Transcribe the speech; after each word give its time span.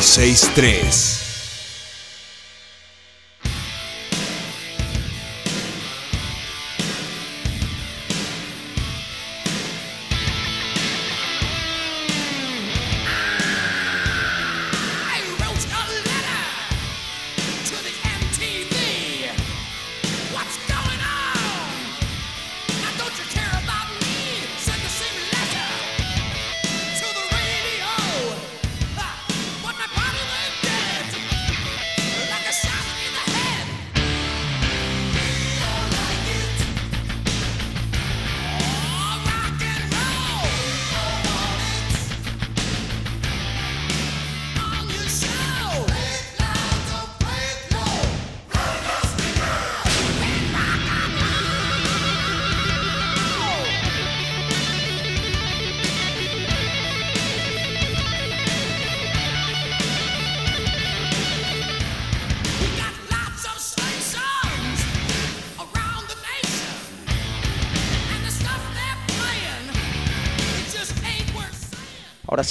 963. 0.00 1.29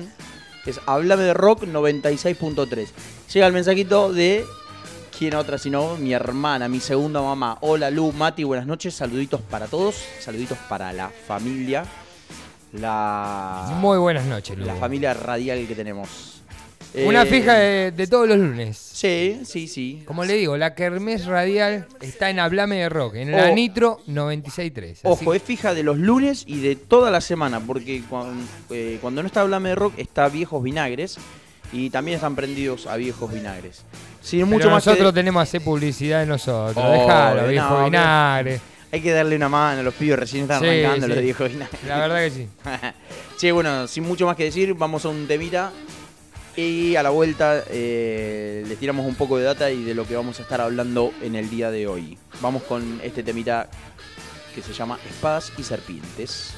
que 0.64 0.70
es 0.70 0.80
Hablame 0.86 1.22
de 1.22 1.34
Rock 1.34 1.62
96.3. 1.64 2.88
Llega 3.32 3.46
el 3.46 3.52
mensajito 3.52 4.12
de 4.12 4.44
quién 5.16 5.36
otra 5.36 5.56
sino 5.56 5.96
mi 5.98 6.12
hermana, 6.12 6.68
mi 6.68 6.80
segunda 6.80 7.22
mamá. 7.22 7.58
Hola 7.60 7.90
Lu, 7.92 8.10
Mati, 8.12 8.42
buenas 8.42 8.66
noches, 8.66 8.92
saluditos 8.94 9.40
para 9.40 9.68
todos, 9.68 9.94
saluditos 10.20 10.58
para 10.68 10.92
la 10.92 11.10
familia. 11.28 11.84
La, 12.72 13.68
Muy 13.80 13.98
buenas 13.98 14.24
noches, 14.26 14.58
Ah. 14.60 14.64
la 14.66 14.74
familia 14.74 15.14
radial 15.14 15.64
que 15.68 15.76
tenemos. 15.76 16.37
Una 16.94 17.22
Eh, 17.22 17.26
fija 17.26 17.54
de, 17.54 17.92
de 17.92 18.06
todos 18.06 18.26
los 18.26 18.38
lunes. 18.38 18.76
Sí, 18.78 19.40
sí, 19.44 19.68
sí. 19.68 20.02
Como 20.06 20.24
le 20.24 20.34
digo, 20.34 20.56
la 20.56 20.74
Kermés 20.74 21.26
Radial 21.26 21.86
está 22.00 22.30
en 22.30 22.40
Hablame 22.40 22.76
de 22.76 22.88
Rock, 22.88 23.16
en 23.16 23.30
la 23.30 23.50
Oh. 23.50 23.54
Nitro 23.54 24.00
96.3. 24.08 24.92
Así 24.92 25.00
Ojo, 25.04 25.30
que- 25.30 25.36
es 25.36 25.42
fija 25.42 25.74
de 25.74 25.82
los 25.82 25.98
lunes 25.98 26.44
y 26.46 26.60
de 26.60 26.76
toda 26.76 27.10
la 27.10 27.20
semana, 27.20 27.60
porque 27.60 28.02
eh, 28.70 28.98
cuando 29.00 29.22
no 29.22 29.26
está 29.26 29.42
Hablame 29.42 29.68
de 29.70 29.74
Rock 29.74 29.94
está 29.98 30.28
Viejos 30.28 30.62
Vinagres 30.62 31.18
y 31.72 31.90
también 31.90 32.16
están 32.16 32.34
prendidos 32.34 32.86
a 32.86 32.96
Viejos 32.96 33.32
Vinagres. 33.32 33.82
Pero 34.30 34.46
mucho 34.46 34.70
más 34.70 34.82
que 34.82 34.90
nosotros 34.90 35.14
de- 35.14 35.20
tenemos 35.20 35.40
que 35.40 35.42
hacer 35.44 35.62
publicidad 35.62 36.20
de 36.20 36.26
nosotros. 36.26 36.84
Oh, 36.84 36.90
Dejalo, 36.92 37.42
no, 37.42 37.48
viejo 37.48 37.68
pero- 37.74 37.84
vinagre. 37.84 38.60
hay 38.90 39.00
que 39.02 39.12
darle 39.12 39.36
una 39.36 39.48
mano 39.50 39.80
a 39.80 39.82
los 39.82 39.94
pibes 39.94 40.18
recién 40.18 40.42
están 40.44 40.60
Sí, 40.60 40.66
arrancando 40.66 41.06
sí. 41.06 41.12
los 41.12 41.22
Viejos 41.22 41.50
Vinagres. 41.52 41.84
La 41.86 41.98
verdad 41.98 42.18
que 42.24 42.30
sí. 42.30 42.48
che, 43.38 43.52
bueno, 43.52 43.86
sin 43.86 44.04
mucho 44.04 44.24
más 44.26 44.34
que 44.36 44.44
decir, 44.44 44.72
vamos 44.74 45.04
a 45.04 45.10
un 45.10 45.26
temita 45.28 45.70
y 46.58 46.96
a 46.96 47.04
la 47.04 47.10
vuelta 47.10 47.62
eh, 47.70 48.64
les 48.66 48.78
tiramos 48.78 49.06
un 49.06 49.14
poco 49.14 49.38
de 49.38 49.44
data 49.44 49.70
y 49.70 49.84
de 49.84 49.94
lo 49.94 50.06
que 50.08 50.16
vamos 50.16 50.40
a 50.40 50.42
estar 50.42 50.60
hablando 50.60 51.12
en 51.22 51.36
el 51.36 51.48
día 51.50 51.70
de 51.70 51.86
hoy. 51.86 52.18
Vamos 52.40 52.64
con 52.64 53.00
este 53.04 53.22
temita 53.22 53.68
que 54.54 54.60
se 54.60 54.72
llama 54.72 54.98
Espadas 55.08 55.52
y 55.56 55.62
Serpientes. 55.62 56.54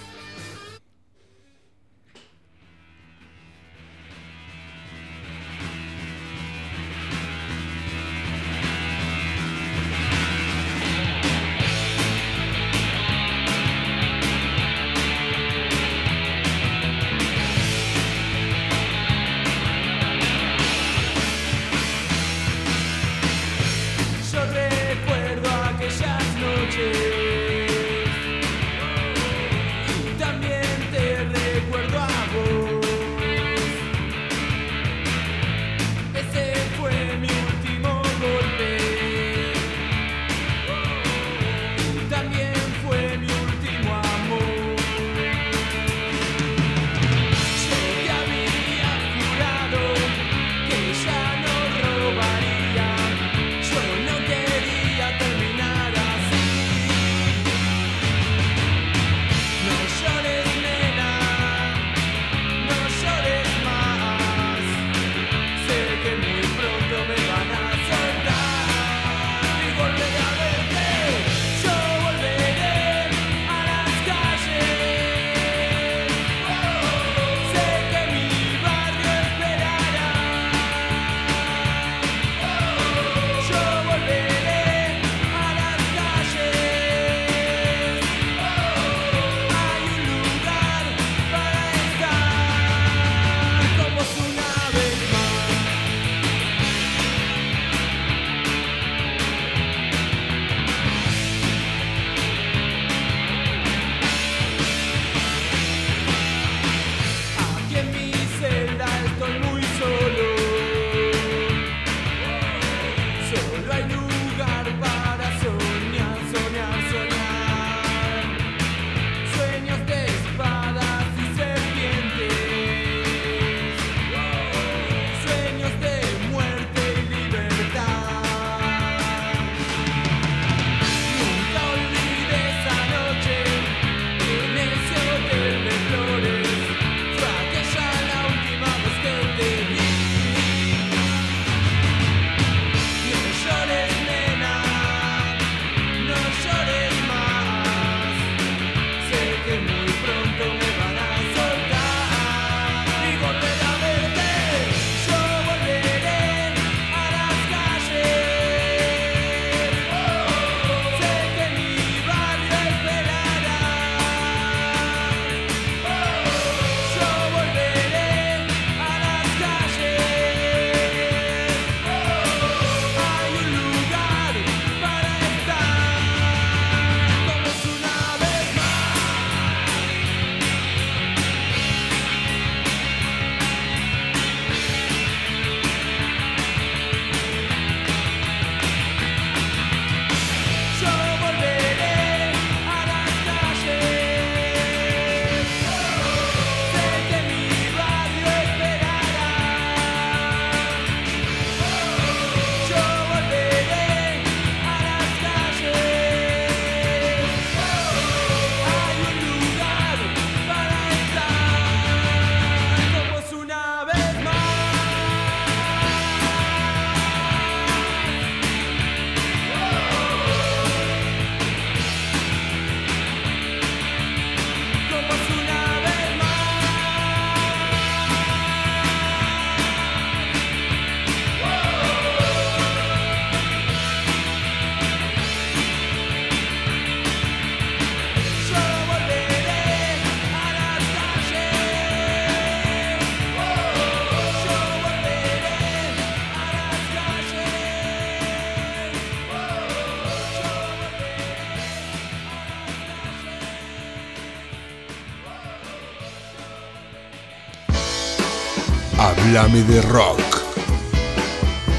Háblame 259.30 259.62
de 259.62 259.80
rock. 259.82 260.18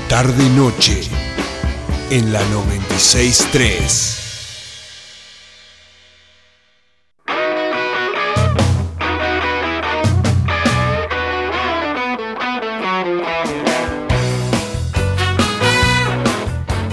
Tarde 0.08 0.50
noche 0.52 1.02
en 2.10 2.32
la 2.32 2.40
963. 2.46 4.20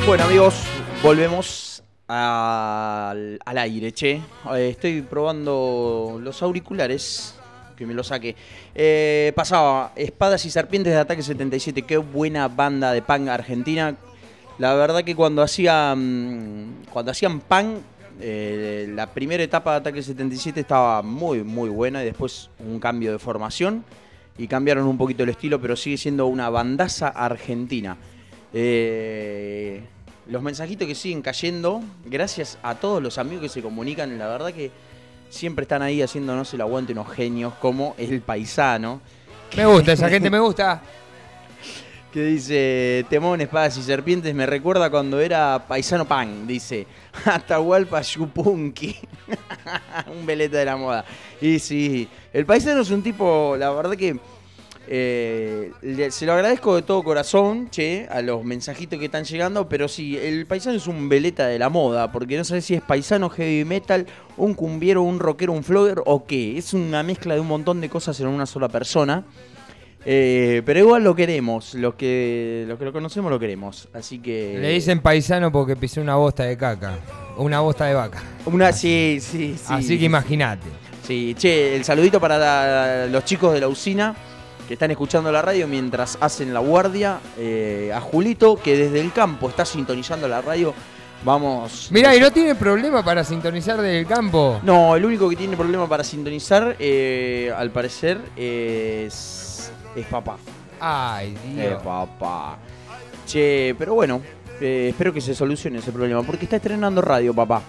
Bueno 0.04 0.24
amigos, 0.24 0.54
volvemos 1.04 1.84
al, 2.08 3.38
al 3.44 3.58
aire, 3.58 3.92
che. 3.92 4.20
Eh, 4.56 4.70
Estoy 4.70 5.02
probando 5.02 6.18
los 6.20 6.42
auriculares, 6.42 7.36
que 7.78 7.86
me 7.86 7.94
los 7.94 8.08
saque. 8.08 8.34
Eh, 8.74 9.32
pasaba 9.34 9.92
Espadas 9.94 10.44
y 10.44 10.50
Serpientes 10.50 10.92
de 10.92 10.98
Ataque 10.98 11.22
77, 11.22 11.82
qué 11.82 11.96
buena 11.96 12.48
banda 12.48 12.92
de 12.92 13.00
punk 13.00 13.28
argentina. 13.28 13.96
La 14.58 14.74
verdad 14.74 15.04
que 15.04 15.14
cuando 15.14 15.40
hacían, 15.40 16.74
cuando 16.90 17.12
hacían 17.12 17.40
punk, 17.40 17.78
eh, 18.20 18.90
la 18.92 19.06
primera 19.06 19.42
etapa 19.42 19.70
de 19.72 19.76
Ataque 19.78 20.02
77 20.02 20.60
estaba 20.60 21.02
muy, 21.02 21.44
muy 21.44 21.70
buena 21.70 22.02
y 22.02 22.06
después 22.06 22.50
un 22.58 22.80
cambio 22.80 23.12
de 23.12 23.20
formación 23.20 23.84
y 24.36 24.48
cambiaron 24.48 24.86
un 24.86 24.98
poquito 24.98 25.22
el 25.22 25.28
estilo, 25.28 25.60
pero 25.60 25.76
sigue 25.76 25.96
siendo 25.96 26.26
una 26.26 26.50
bandaza 26.50 27.08
argentina. 27.08 27.96
Eh, 28.52 29.82
los 30.26 30.42
mensajitos 30.42 30.88
que 30.88 30.94
siguen 30.94 31.22
cayendo, 31.22 31.80
gracias 32.04 32.58
a 32.62 32.74
todos 32.74 33.00
los 33.00 33.18
amigos 33.18 33.42
que 33.42 33.48
se 33.48 33.62
comunican, 33.62 34.18
la 34.18 34.26
verdad 34.26 34.52
que 34.52 34.70
siempre 35.28 35.62
están 35.62 35.82
ahí 35.82 36.02
haciéndonos 36.02 36.52
el 36.54 36.60
aguante 36.60 36.92
unos 36.92 37.10
genios 37.10 37.54
como 37.54 37.94
el 37.98 38.20
paisano. 38.20 39.00
Me 39.56 39.66
gusta, 39.66 39.92
esa 39.92 40.08
gente 40.08 40.30
me 40.30 40.38
gusta. 40.38 40.82
Que 42.12 42.22
dice, 42.22 43.04
Temón, 43.10 43.38
espadas 43.42 43.76
y 43.76 43.82
serpientes, 43.82 44.34
me 44.34 44.46
recuerda 44.46 44.88
cuando 44.88 45.20
era 45.20 45.66
paisano 45.68 46.06
pan, 46.06 46.46
dice, 46.46 46.86
Atahualpa 47.26 48.00
Yupunki, 48.00 48.96
un 50.18 50.24
veleta 50.24 50.56
de 50.56 50.64
la 50.64 50.76
moda. 50.78 51.04
Y 51.38 51.58
sí, 51.58 52.08
el 52.32 52.46
paisano 52.46 52.80
es 52.80 52.90
un 52.90 53.02
tipo, 53.02 53.56
la 53.58 53.70
verdad 53.72 53.94
que 53.94 54.18
eh, 54.90 55.70
le- 55.82 56.10
se 56.10 56.24
lo 56.26 56.32
agradezco 56.32 56.74
de 56.76 56.82
todo 56.82 57.02
corazón, 57.02 57.68
che, 57.70 58.06
a 58.10 58.22
los 58.22 58.42
mensajitos 58.44 58.98
que 58.98 59.04
están 59.04 59.24
llegando, 59.24 59.68
pero 59.68 59.86
sí, 59.88 60.16
el 60.16 60.46
paisano 60.46 60.76
es 60.76 60.86
un 60.86 61.08
veleta 61.08 61.46
de 61.46 61.58
la 61.58 61.68
moda, 61.68 62.10
porque 62.10 62.36
no 62.38 62.44
sé 62.44 62.60
si 62.62 62.74
es 62.74 62.80
paisano, 62.82 63.28
heavy 63.28 63.64
metal, 63.64 64.06
un 64.36 64.54
cumbiero, 64.54 65.02
un 65.02 65.18
rockero, 65.18 65.52
un 65.52 65.62
flogger 65.62 66.00
o 66.06 66.24
qué. 66.26 66.56
Es 66.58 66.72
una 66.74 67.02
mezcla 67.02 67.34
de 67.34 67.40
un 67.40 67.48
montón 67.48 67.80
de 67.80 67.88
cosas 67.88 68.18
en 68.20 68.28
una 68.28 68.46
sola 68.46 68.68
persona. 68.68 69.24
Eh, 70.10 70.62
pero 70.64 70.78
igual 70.78 71.02
lo 71.04 71.14
queremos, 71.14 71.74
los 71.74 71.94
que, 71.94 72.64
los 72.68 72.78
que 72.78 72.84
lo 72.86 72.92
conocemos 72.92 73.30
lo 73.30 73.38
queremos. 73.38 73.88
Así 73.92 74.20
que. 74.20 74.56
Le 74.58 74.70
dicen 74.70 75.00
paisano 75.00 75.52
porque 75.52 75.76
pisé 75.76 76.00
una 76.00 76.14
bosta 76.16 76.44
de 76.44 76.56
caca. 76.56 76.98
o 77.36 77.42
Una 77.44 77.60
bosta 77.60 77.84
de 77.86 77.94
vaca. 77.94 78.22
Una, 78.46 78.72
sí, 78.72 79.18
sí, 79.20 79.56
sí. 79.58 79.64
Así 79.68 79.98
que 79.98 80.04
imagínate. 80.06 80.66
Sí, 81.06 81.34
che, 81.36 81.74
el 81.76 81.84
saludito 81.84 82.20
para 82.20 82.38
la- 82.38 83.06
los 83.06 83.24
chicos 83.24 83.52
de 83.52 83.60
la 83.60 83.68
usina 83.68 84.14
que 84.68 84.74
están 84.74 84.90
escuchando 84.92 85.32
la 85.32 85.42
radio 85.42 85.66
mientras 85.66 86.16
hacen 86.20 86.54
la 86.54 86.60
guardia. 86.60 87.18
eh, 87.38 87.90
a 87.94 88.00
Julito, 88.00 88.56
que 88.62 88.76
desde 88.76 89.00
el 89.00 89.12
campo 89.12 89.48
está 89.48 89.64
sintonizando 89.64 90.28
la 90.28 90.40
radio. 90.42 90.72
Vamos. 91.24 91.88
Mirá, 91.90 92.14
y 92.14 92.20
no 92.20 92.30
tiene 92.30 92.54
problema 92.54 93.02
para 93.04 93.24
sintonizar 93.24 93.80
del 93.80 94.06
campo. 94.06 94.60
No, 94.62 94.94
el 94.94 95.04
único 95.04 95.28
que 95.28 95.34
tiene 95.34 95.56
problema 95.56 95.88
para 95.88 96.04
sintonizar, 96.04 96.76
eh, 96.78 97.52
al 97.56 97.70
parecer, 97.72 98.20
es, 98.36 99.72
es 99.96 100.06
papá. 100.06 100.36
Ay, 100.80 101.34
Eh, 101.56 101.68
Dios. 101.70 101.82
papá. 101.82 102.58
Che, 103.26 103.74
pero 103.76 103.94
bueno, 103.94 104.20
eh, 104.60 104.88
espero 104.90 105.12
que 105.12 105.20
se 105.20 105.34
solucione 105.34 105.78
ese 105.78 105.90
problema. 105.90 106.22
Porque 106.22 106.44
está 106.44 106.56
estrenando 106.56 107.00
radio, 107.02 107.34
papá. 107.34 107.62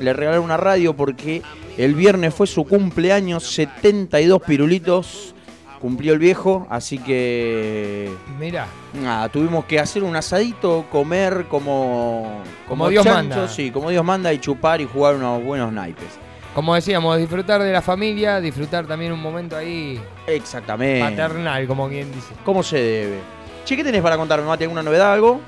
Le 0.00 0.12
regalaron 0.12 0.44
una 0.44 0.56
radio 0.56 0.94
porque 0.94 1.42
el 1.78 1.94
viernes 1.94 2.34
fue 2.34 2.46
su 2.48 2.64
cumpleaños, 2.64 3.44
72 3.54 4.42
pirulitos. 4.42 5.32
Cumplió 5.86 6.14
el 6.14 6.18
viejo, 6.18 6.66
así 6.68 6.98
que. 6.98 8.12
Mirá. 8.40 8.66
Nada, 8.92 9.28
tuvimos 9.28 9.66
que 9.66 9.78
hacer 9.78 10.02
un 10.02 10.16
asadito, 10.16 10.84
comer 10.90 11.46
como. 11.48 12.42
Como 12.66 12.88
Dios 12.88 13.06
manda. 13.06 13.46
Sí, 13.46 13.70
como 13.70 13.90
Dios 13.90 14.04
manda 14.04 14.32
y 14.32 14.40
chupar 14.40 14.80
y 14.80 14.84
jugar 14.84 15.14
unos 15.14 15.44
buenos 15.44 15.72
naipes. 15.72 16.18
Como 16.56 16.74
decíamos, 16.74 17.16
disfrutar 17.18 17.62
de 17.62 17.70
la 17.70 17.82
familia, 17.82 18.40
disfrutar 18.40 18.84
también 18.84 19.12
un 19.12 19.22
momento 19.22 19.56
ahí 19.56 20.00
Exactamente. 20.26 21.08
paternal, 21.08 21.68
como 21.68 21.88
quien 21.88 22.10
dice. 22.12 22.34
¿Cómo 22.44 22.64
se 22.64 22.78
debe? 22.78 23.20
Che, 23.64 23.76
¿qué 23.76 23.84
tenés 23.84 24.02
para 24.02 24.16
contarme, 24.16 24.44
Mati? 24.44 24.64
¿Alguna 24.64 24.82
novedad, 24.82 25.12
algo? 25.12 25.40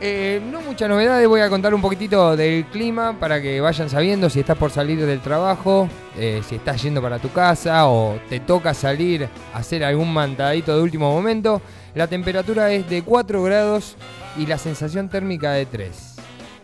Eh, 0.00 0.40
no 0.52 0.60
muchas 0.60 0.88
novedades, 0.88 1.26
voy 1.26 1.40
a 1.40 1.48
contar 1.48 1.74
un 1.74 1.80
poquitito 1.80 2.36
del 2.36 2.66
clima 2.66 3.18
para 3.18 3.42
que 3.42 3.60
vayan 3.60 3.90
sabiendo 3.90 4.30
si 4.30 4.38
estás 4.38 4.56
por 4.56 4.70
salir 4.70 5.04
del 5.04 5.18
trabajo, 5.18 5.88
eh, 6.16 6.40
si 6.48 6.54
estás 6.54 6.80
yendo 6.80 7.02
para 7.02 7.18
tu 7.18 7.32
casa 7.32 7.88
o 7.88 8.16
te 8.28 8.38
toca 8.38 8.74
salir 8.74 9.28
a 9.52 9.58
hacer 9.58 9.82
algún 9.82 10.12
mantadito 10.12 10.76
de 10.76 10.82
último 10.82 11.10
momento. 11.12 11.60
La 11.96 12.06
temperatura 12.06 12.70
es 12.70 12.88
de 12.88 13.02
4 13.02 13.42
grados 13.42 13.96
y 14.36 14.46
la 14.46 14.56
sensación 14.56 15.08
térmica 15.08 15.50
de 15.50 15.66
3. 15.66 16.14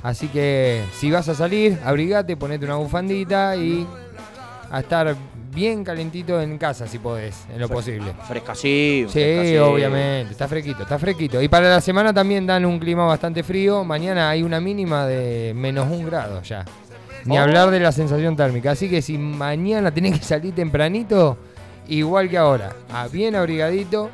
Así 0.04 0.28
que 0.28 0.84
si 0.92 1.10
vas 1.10 1.28
a 1.28 1.34
salir, 1.34 1.80
abrigate, 1.84 2.36
ponete 2.36 2.64
una 2.66 2.76
bufandita 2.76 3.56
y 3.56 3.84
a 4.70 4.78
estar 4.78 5.16
bien 5.54 5.84
calentito 5.84 6.40
en 6.40 6.58
casa 6.58 6.86
si 6.86 6.98
podés, 6.98 7.44
en 7.52 7.60
lo 7.60 7.68
posible. 7.68 8.12
Fresca, 8.26 8.54
sí. 8.54 9.06
Sí, 9.08 9.56
obviamente, 9.58 10.32
está 10.32 10.48
fresquito, 10.48 10.82
está 10.82 10.98
fresquito. 10.98 11.40
Y 11.40 11.48
para 11.48 11.68
la 11.68 11.80
semana 11.80 12.12
también 12.12 12.46
dan 12.46 12.64
un 12.64 12.78
clima 12.78 13.06
bastante 13.06 13.42
frío. 13.42 13.84
Mañana 13.84 14.30
hay 14.30 14.42
una 14.42 14.60
mínima 14.60 15.06
de 15.06 15.52
menos 15.54 15.90
un 15.90 16.04
grado 16.06 16.42
ya. 16.42 16.64
Ni 17.24 17.38
Oh. 17.38 17.40
hablar 17.42 17.70
de 17.70 17.80
la 17.80 17.92
sensación 17.92 18.36
térmica. 18.36 18.72
Así 18.72 18.90
que 18.90 19.00
si 19.00 19.16
mañana 19.16 19.90
tenés 19.92 20.18
que 20.18 20.24
salir 20.24 20.54
tempranito, 20.54 21.38
igual 21.88 22.28
que 22.28 22.36
ahora, 22.36 22.74
bien 23.10 23.34
abrigadito. 23.34 24.10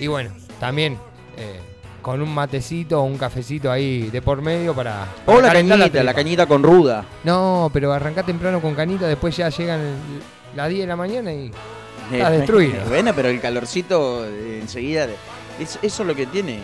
Y 0.00 0.06
bueno, 0.08 0.30
también 0.58 0.94
eh, 1.36 1.60
con 2.02 2.20
un 2.22 2.32
matecito 2.34 3.00
o 3.00 3.04
un 3.04 3.18
cafecito 3.18 3.70
ahí 3.70 4.08
de 4.10 4.22
por 4.22 4.40
medio 4.42 4.74
para. 4.74 5.06
O 5.26 5.40
la 5.40 5.52
cañita, 5.52 6.02
la 6.02 6.14
cañita 6.14 6.46
con 6.46 6.62
ruda. 6.62 7.04
No, 7.22 7.70
pero 7.72 7.92
arrancá 7.92 8.22
temprano 8.24 8.60
con 8.60 8.74
canita, 8.74 9.06
después 9.06 9.36
ya 9.36 9.48
llegan 9.50 9.80
el- 9.80 10.22
las 10.56 10.68
10 10.68 10.80
de 10.82 10.86
la 10.86 10.96
mañana 10.96 11.32
y. 11.32 11.50
Estás 12.12 12.32
Eh, 12.32 12.36
destruido. 12.38 12.84
Bueno, 12.88 13.12
pero 13.14 13.28
el 13.28 13.40
calorcito 13.40 14.24
eh, 14.26 14.60
enseguida. 14.62 15.06
es- 15.60 15.78
eso 15.82 16.02
es 16.02 16.06
lo 16.08 16.14
que 16.14 16.26
tiene. 16.26 16.54
el- 16.54 16.62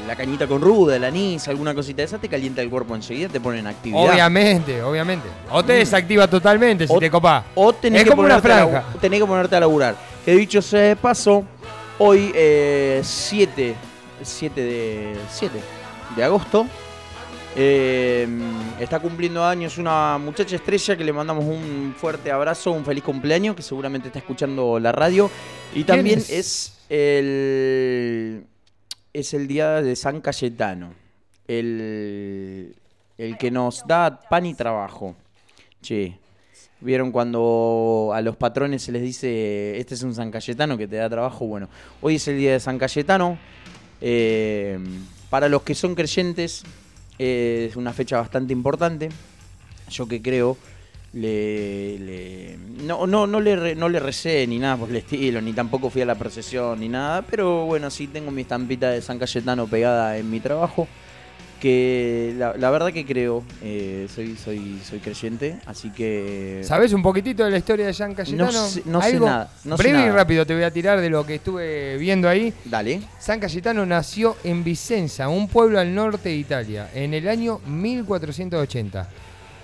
el- 0.00 0.08
la 0.08 0.14
cañita 0.16 0.46
con 0.46 0.60
ruda, 0.60 0.94
el 0.96 1.04
anís, 1.04 1.46
alguna 1.48 1.74
cosita 1.74 1.96
de 1.98 2.04
esa 2.04 2.18
te 2.18 2.28
calienta 2.28 2.62
el 2.62 2.70
cuerpo 2.70 2.94
enseguida, 2.94 3.28
te 3.28 3.40
pone 3.40 3.58
en 3.58 3.66
actividad. 3.66 4.12
Obviamente, 4.12 4.80
obviamente. 4.82 5.26
O 5.50 5.64
te 5.64 5.74
Mm. 5.74 5.78
desactiva 5.78 6.28
totalmente 6.28 6.86
si 6.86 6.92
O- 6.94 6.98
te 7.00 7.10
copás. 7.10 7.44
O 7.56 7.72
tenés, 7.72 8.00
Es 8.00 8.04
que 8.04 8.10
como 8.10 8.22
una 8.22 8.40
ponerte 8.40 8.52
a 8.52 8.66
franja. 8.68 8.84
tenés 9.00 9.20
que 9.20 9.26
ponerte 9.26 9.56
a 9.56 9.60
laburar. 9.60 9.96
Que 10.24 10.32
dicho 10.36 10.62
sea 10.62 10.80
de 10.80 10.96
paso, 10.96 11.44
hoy 11.98 12.30
eh, 12.34 13.00
7, 13.04 13.74
7 14.22 14.60
de 14.62 15.16
7 15.30 15.60
de 16.16 16.24
agosto 16.24 16.66
eh, 17.56 18.28
está 18.78 19.00
cumpliendo 19.00 19.42
años 19.42 19.78
una 19.78 20.18
muchacha 20.18 20.56
estrella 20.56 20.96
que 20.96 21.04
le 21.04 21.12
mandamos 21.12 21.44
un 21.44 21.94
fuerte 21.96 22.30
abrazo, 22.30 22.72
un 22.72 22.84
feliz 22.84 23.02
cumpleaños, 23.02 23.56
que 23.56 23.62
seguramente 23.62 24.08
está 24.08 24.18
escuchando 24.18 24.78
la 24.78 24.92
radio. 24.92 25.30
Y 25.74 25.84
también 25.84 26.18
es? 26.18 26.30
es 26.30 26.78
el 26.90 28.46
es 29.14 29.32
el 29.32 29.48
día 29.48 29.80
de 29.80 29.96
San 29.96 30.20
Cayetano, 30.20 30.92
el, 31.48 32.76
el 33.16 33.38
que 33.38 33.50
nos 33.50 33.86
da 33.86 34.20
pan 34.28 34.44
y 34.44 34.54
trabajo. 34.54 35.16
Che, 35.80 36.18
¿vieron 36.80 37.10
cuando 37.12 38.12
a 38.14 38.20
los 38.20 38.36
patrones 38.36 38.82
se 38.82 38.92
les 38.92 39.00
dice, 39.00 39.78
este 39.78 39.94
es 39.94 40.02
un 40.02 40.14
San 40.14 40.30
Cayetano 40.30 40.76
que 40.76 40.86
te 40.86 40.96
da 40.96 41.08
trabajo? 41.08 41.46
Bueno, 41.46 41.70
hoy 42.02 42.16
es 42.16 42.28
el 42.28 42.36
día 42.36 42.52
de 42.52 42.60
San 42.60 42.78
Cayetano. 42.78 43.38
Eh, 44.02 44.78
para 45.30 45.48
los 45.48 45.62
que 45.62 45.74
son 45.74 45.94
creyentes, 45.94 46.62
es 47.18 47.76
una 47.76 47.92
fecha 47.92 48.18
bastante 48.18 48.52
importante. 48.52 49.08
Yo 49.90 50.06
que 50.08 50.20
creo, 50.20 50.56
le, 51.12 51.98
le- 51.98 52.58
no, 52.84 53.06
no, 53.06 53.26
no, 53.26 53.40
le 53.40 53.74
no 53.74 53.88
le 53.88 54.00
recé 54.00 54.46
ni 54.46 54.58
nada 54.58 54.76
por 54.76 54.90
el 54.90 54.96
estilo, 54.96 55.40
ni 55.40 55.52
tampoco 55.52 55.90
fui 55.90 56.02
a 56.02 56.06
la 56.06 56.14
procesión 56.16 56.80
ni 56.80 56.88
nada, 56.88 57.22
pero 57.22 57.64
bueno, 57.66 57.90
sí 57.90 58.06
tengo 58.08 58.30
mi 58.30 58.42
estampita 58.42 58.90
de 58.90 59.00
San 59.00 59.18
Cayetano 59.18 59.66
pegada 59.66 60.18
en 60.18 60.30
mi 60.30 60.40
trabajo. 60.40 60.88
Que 61.60 62.34
la, 62.36 62.54
la 62.56 62.70
verdad 62.70 62.92
que 62.92 63.06
creo, 63.06 63.42
eh, 63.62 64.06
soy, 64.14 64.36
soy, 64.36 64.78
soy 64.88 64.98
creyente, 64.98 65.58
así 65.64 65.90
que. 65.90 66.60
¿Sabés 66.62 66.92
un 66.92 67.02
poquitito 67.02 67.44
de 67.44 67.50
la 67.50 67.56
historia 67.58 67.86
de 67.86 67.92
Jean 67.94 68.14
Cayetano? 68.14 68.52
No 68.52 68.66
sé- 68.68 68.82
no 68.84 69.00
sé 69.00 69.08
¿Algo? 69.08 69.26
nada, 69.26 69.50
no 69.64 69.76
sé 69.78 69.88
y 69.88 70.10
rápido 70.10 70.44
te 70.44 70.52
voy 70.54 70.64
a 70.64 70.70
tirar 70.70 71.00
de 71.00 71.08
lo 71.08 71.24
que 71.24 71.36
estuve 71.36 71.96
viendo 71.96 72.28
ahí. 72.28 72.52
Dale. 72.66 73.00
San 73.18 73.40
Cayetano 73.40 73.86
nació 73.86 74.36
en 74.44 74.62
Vicenza, 74.64 75.28
un 75.28 75.48
pueblo 75.48 75.80
al 75.80 75.94
norte 75.94 76.28
de 76.28 76.36
Italia, 76.36 76.90
en 76.94 77.14
el 77.14 77.26
año 77.26 77.60
1480. 77.66 79.08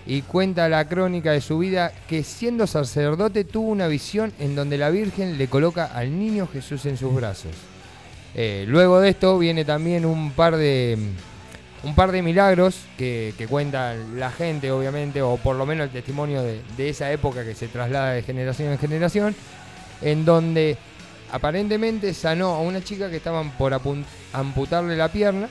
y 0.05 0.23
cuenta 0.23 0.69
la 0.69 0.85
crónica 0.89 1.31
de 1.31 1.41
su 1.41 1.59
vida 1.59 1.93
que 2.09 2.25
siendo 2.25 2.67
sacerdote 2.67 3.45
tuvo 3.45 3.69
una 3.71 3.87
visión 3.87 4.33
en 4.41 4.57
donde 4.57 4.77
la 4.77 4.91
Virgen 4.91 5.39
le 5.39 5.47
coloca 5.47 5.85
al 5.85 6.19
niño 6.19 6.49
Jesús 6.53 6.87
en 6.87 6.97
sus 6.97 7.15
brazos. 7.15 7.53
Eh, 8.35 8.65
luego 8.67 8.99
de 8.99 9.11
esto 9.11 9.39
viene 9.39 9.65
también 9.65 10.05
un 10.05 10.33
par 10.33 10.57
de 10.57 10.99
un 11.85 11.95
par 11.95 12.13
de 12.13 12.23
milagros 12.23 12.81
que, 12.97 13.35
que 13.37 13.47
cuenta 13.49 13.95
la 14.15 14.31
gente, 14.31 14.71
obviamente, 14.71 15.21
o 15.23 15.37
por 15.37 15.57
lo 15.57 15.67
menos 15.67 15.87
el 15.87 15.93
testimonio 15.93 16.43
de, 16.43 16.61
de 16.77 16.89
esa 16.89 17.11
época 17.11 17.45
que 17.45 17.55
se 17.55 17.69
traslada 17.69 18.13
de 18.13 18.23
generación 18.23 18.71
en 18.73 18.79
generación, 18.79 19.35
en 20.01 20.25
donde 20.25 20.77
aparentemente 21.33 22.15
sanó 22.15 22.51
a 22.55 22.61
una 22.61 22.83
chica 22.85 23.11
que 23.11 23.17
estaban 23.17 23.51
por 23.53 23.73
amputarle 24.33 24.97
la 24.97 25.09
pierna 25.11 25.49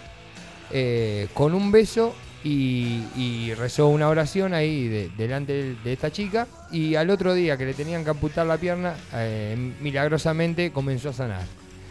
eh, 0.72 1.28
con 1.34 1.54
un 1.54 1.72
beso 1.72 2.16
y, 2.44 3.54
rezó 3.56 3.88
una 3.90 4.08
oración 4.10 4.54
ahí 4.54 4.88
de- 4.88 5.10
delante 5.18 5.54
de, 5.54 5.76
de 5.76 5.94
esta 5.94 6.12
chica 6.12 6.48
y 6.72 6.96
al 6.96 7.10
otro 7.10 7.34
día 7.34 7.58
que 7.58 7.66
le 7.66 7.74
tenían 7.74 8.04
que 8.04 8.10
amputar 8.12 8.46
la 8.48 8.58
pierna, 8.58 8.96
eh, 9.14 9.74
milagrosamente 9.82 10.72
comenzó 10.72 11.10
a 11.10 11.14
sanar. 11.14 11.44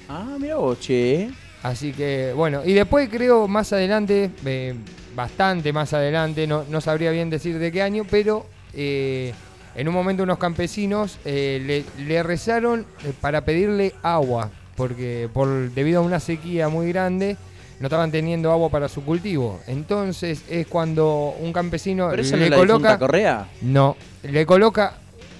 Ah, 0.09 0.37
mira 0.41 0.57
vos, 0.57 0.81
che. 0.81 1.31
Así 1.63 1.93
que, 1.93 2.33
bueno, 2.35 2.63
y 2.65 2.73
después 2.73 3.09
creo 3.11 3.47
más 3.47 3.73
adelante, 3.73 4.31
eh, 4.47 4.75
bastante 5.15 5.73
más 5.73 5.93
adelante, 5.93 6.47
no, 6.47 6.65
no 6.69 6.81
sabría 6.81 7.11
bien 7.11 7.29
decir 7.31 7.59
de 7.59 7.71
qué 7.71 7.83
año, 7.83 8.05
pero 8.11 8.47
eh, 8.73 9.35
en 9.75 9.89
un 9.89 9.93
momento 9.95 10.23
unos 10.23 10.39
campesinos 10.39 11.19
eh, 11.25 11.85
le, 11.99 12.05
le 12.07 12.23
rezaron 12.23 12.87
para 13.21 13.43
pedirle 13.45 13.93
agua, 14.03 14.51
porque 14.77 15.29
por, 15.33 15.71
debido 15.73 16.01
a 16.01 16.03
una 16.03 16.19
sequía 16.21 16.69
muy 16.71 16.89
grande 16.89 17.37
no 17.79 17.87
estaban 17.87 18.11
teniendo 18.11 18.51
agua 18.53 18.71
para 18.71 18.89
su 18.89 19.03
cultivo. 19.05 19.61
Entonces 19.67 20.43
es 20.49 20.67
cuando 20.67 21.35
un 21.41 21.53
campesino 21.53 22.09
¿Pero 22.11 22.23
eso 22.23 22.37
le 22.37 22.49
la 22.51 22.57
coloca... 22.57 22.77
difunta 22.89 22.99
Correa? 22.99 23.49
No, 23.63 23.97
le 24.23 24.47
coloca 24.47 24.95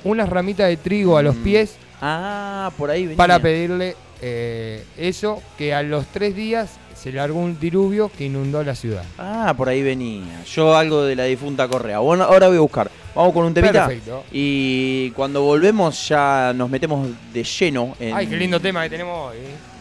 unas 0.05 0.29
ramitas 0.29 0.69
de 0.69 0.77
trigo 0.79 1.17
a 1.17 1.23
los 1.23 1.37
Mm. 1.37 1.43
pies 1.43 1.77
Ah, 2.03 2.71
por 2.79 2.91
ahí 2.91 3.03
venía. 3.03 3.17
para 3.19 3.39
pedirle 3.39 3.95
eh, 4.21 4.85
eso, 4.97 5.43
que 5.57 5.75
a 5.75 5.83
los 5.83 6.07
tres 6.07 6.35
días 6.35 6.71
se 6.95 7.13
largó 7.13 7.39
un 7.39 7.59
diluvio 7.59 8.11
que 8.11 8.27
inundó 8.27 8.63
la 8.63 8.75
ciudad. 8.75 9.03
Ah, 9.19 9.55
por 9.57 9.69
ahí 9.69 9.83
venía. 9.83 10.45
Yo 10.45 10.77
algo 10.77 11.05
de 11.05 11.17
la 11.17 11.25
difunta 11.25 11.67
Correa. 11.67 11.99
Bueno, 12.01 12.25
ahora 12.25 12.49
voy 12.49 12.59
a 12.59 12.61
buscar. 12.61 12.91
Vamos 13.15 13.33
con 13.33 13.47
un 13.47 13.55
temita. 13.55 13.87
Perfecto. 13.87 14.25
Y 14.31 15.11
cuando 15.13 15.43
volvemos 15.43 16.09
ya 16.09 16.53
nos 16.55 16.69
metemos 16.69 17.09
de 17.33 17.43
lleno 17.43 17.95
en... 17.99 18.15
Ay, 18.15 18.27
qué 18.27 18.37
lindo 18.37 18.61
tema 18.61 18.83
que 18.83 18.91
tenemos 18.91 19.33
hoy. 19.33 19.39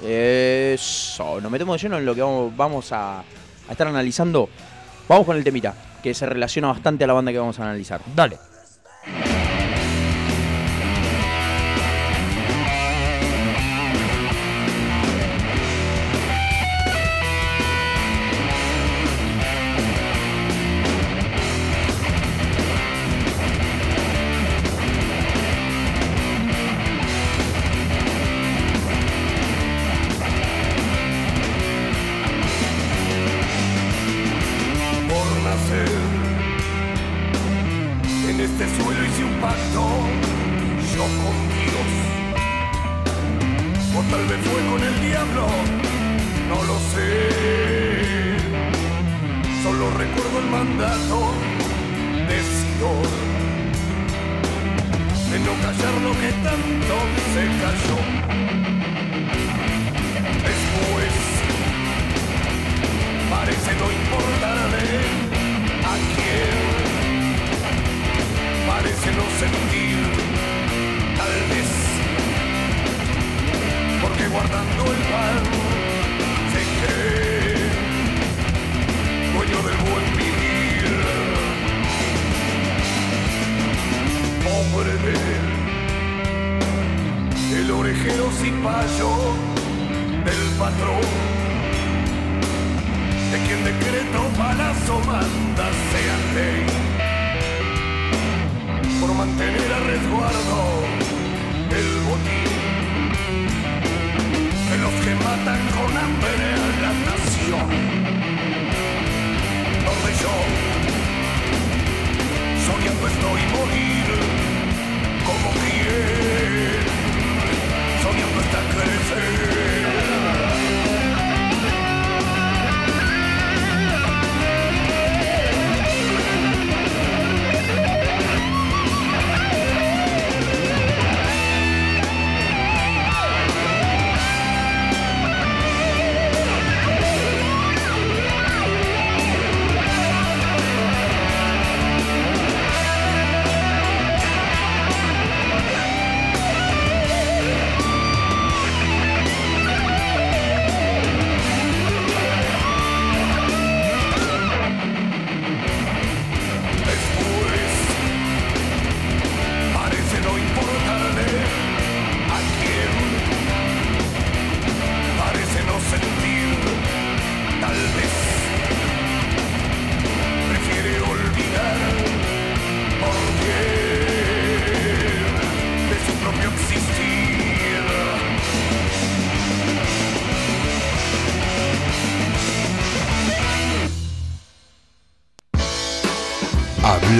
Eso, 0.07 1.41
nos 1.41 1.51
metemos 1.51 1.75
de 1.75 1.87
lleno 1.87 1.97
en 1.97 2.05
lo 2.05 2.15
que 2.15 2.21
vamos, 2.21 2.55
vamos 2.55 2.91
a, 2.93 3.19
a 3.19 3.23
estar 3.71 3.87
analizando. 3.87 4.49
Vamos 5.07 5.25
con 5.25 5.35
el 5.35 5.43
temita, 5.43 5.75
que 6.01 6.13
se 6.13 6.25
relaciona 6.25 6.69
bastante 6.69 7.03
a 7.03 7.07
la 7.07 7.13
banda 7.13 7.31
que 7.31 7.39
vamos 7.39 7.59
a 7.59 7.63
analizar. 7.63 7.99
Dale. 8.15 8.37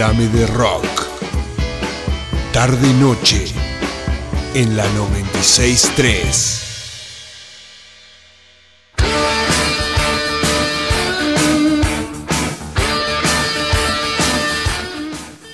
Háblame 0.02 0.28
de 0.30 0.48
rock. 0.48 0.86
Tarde 2.54 2.88
y 2.88 2.94
noche 3.02 3.48
en 4.54 4.78
la 4.78 4.88
963. 4.94 6.64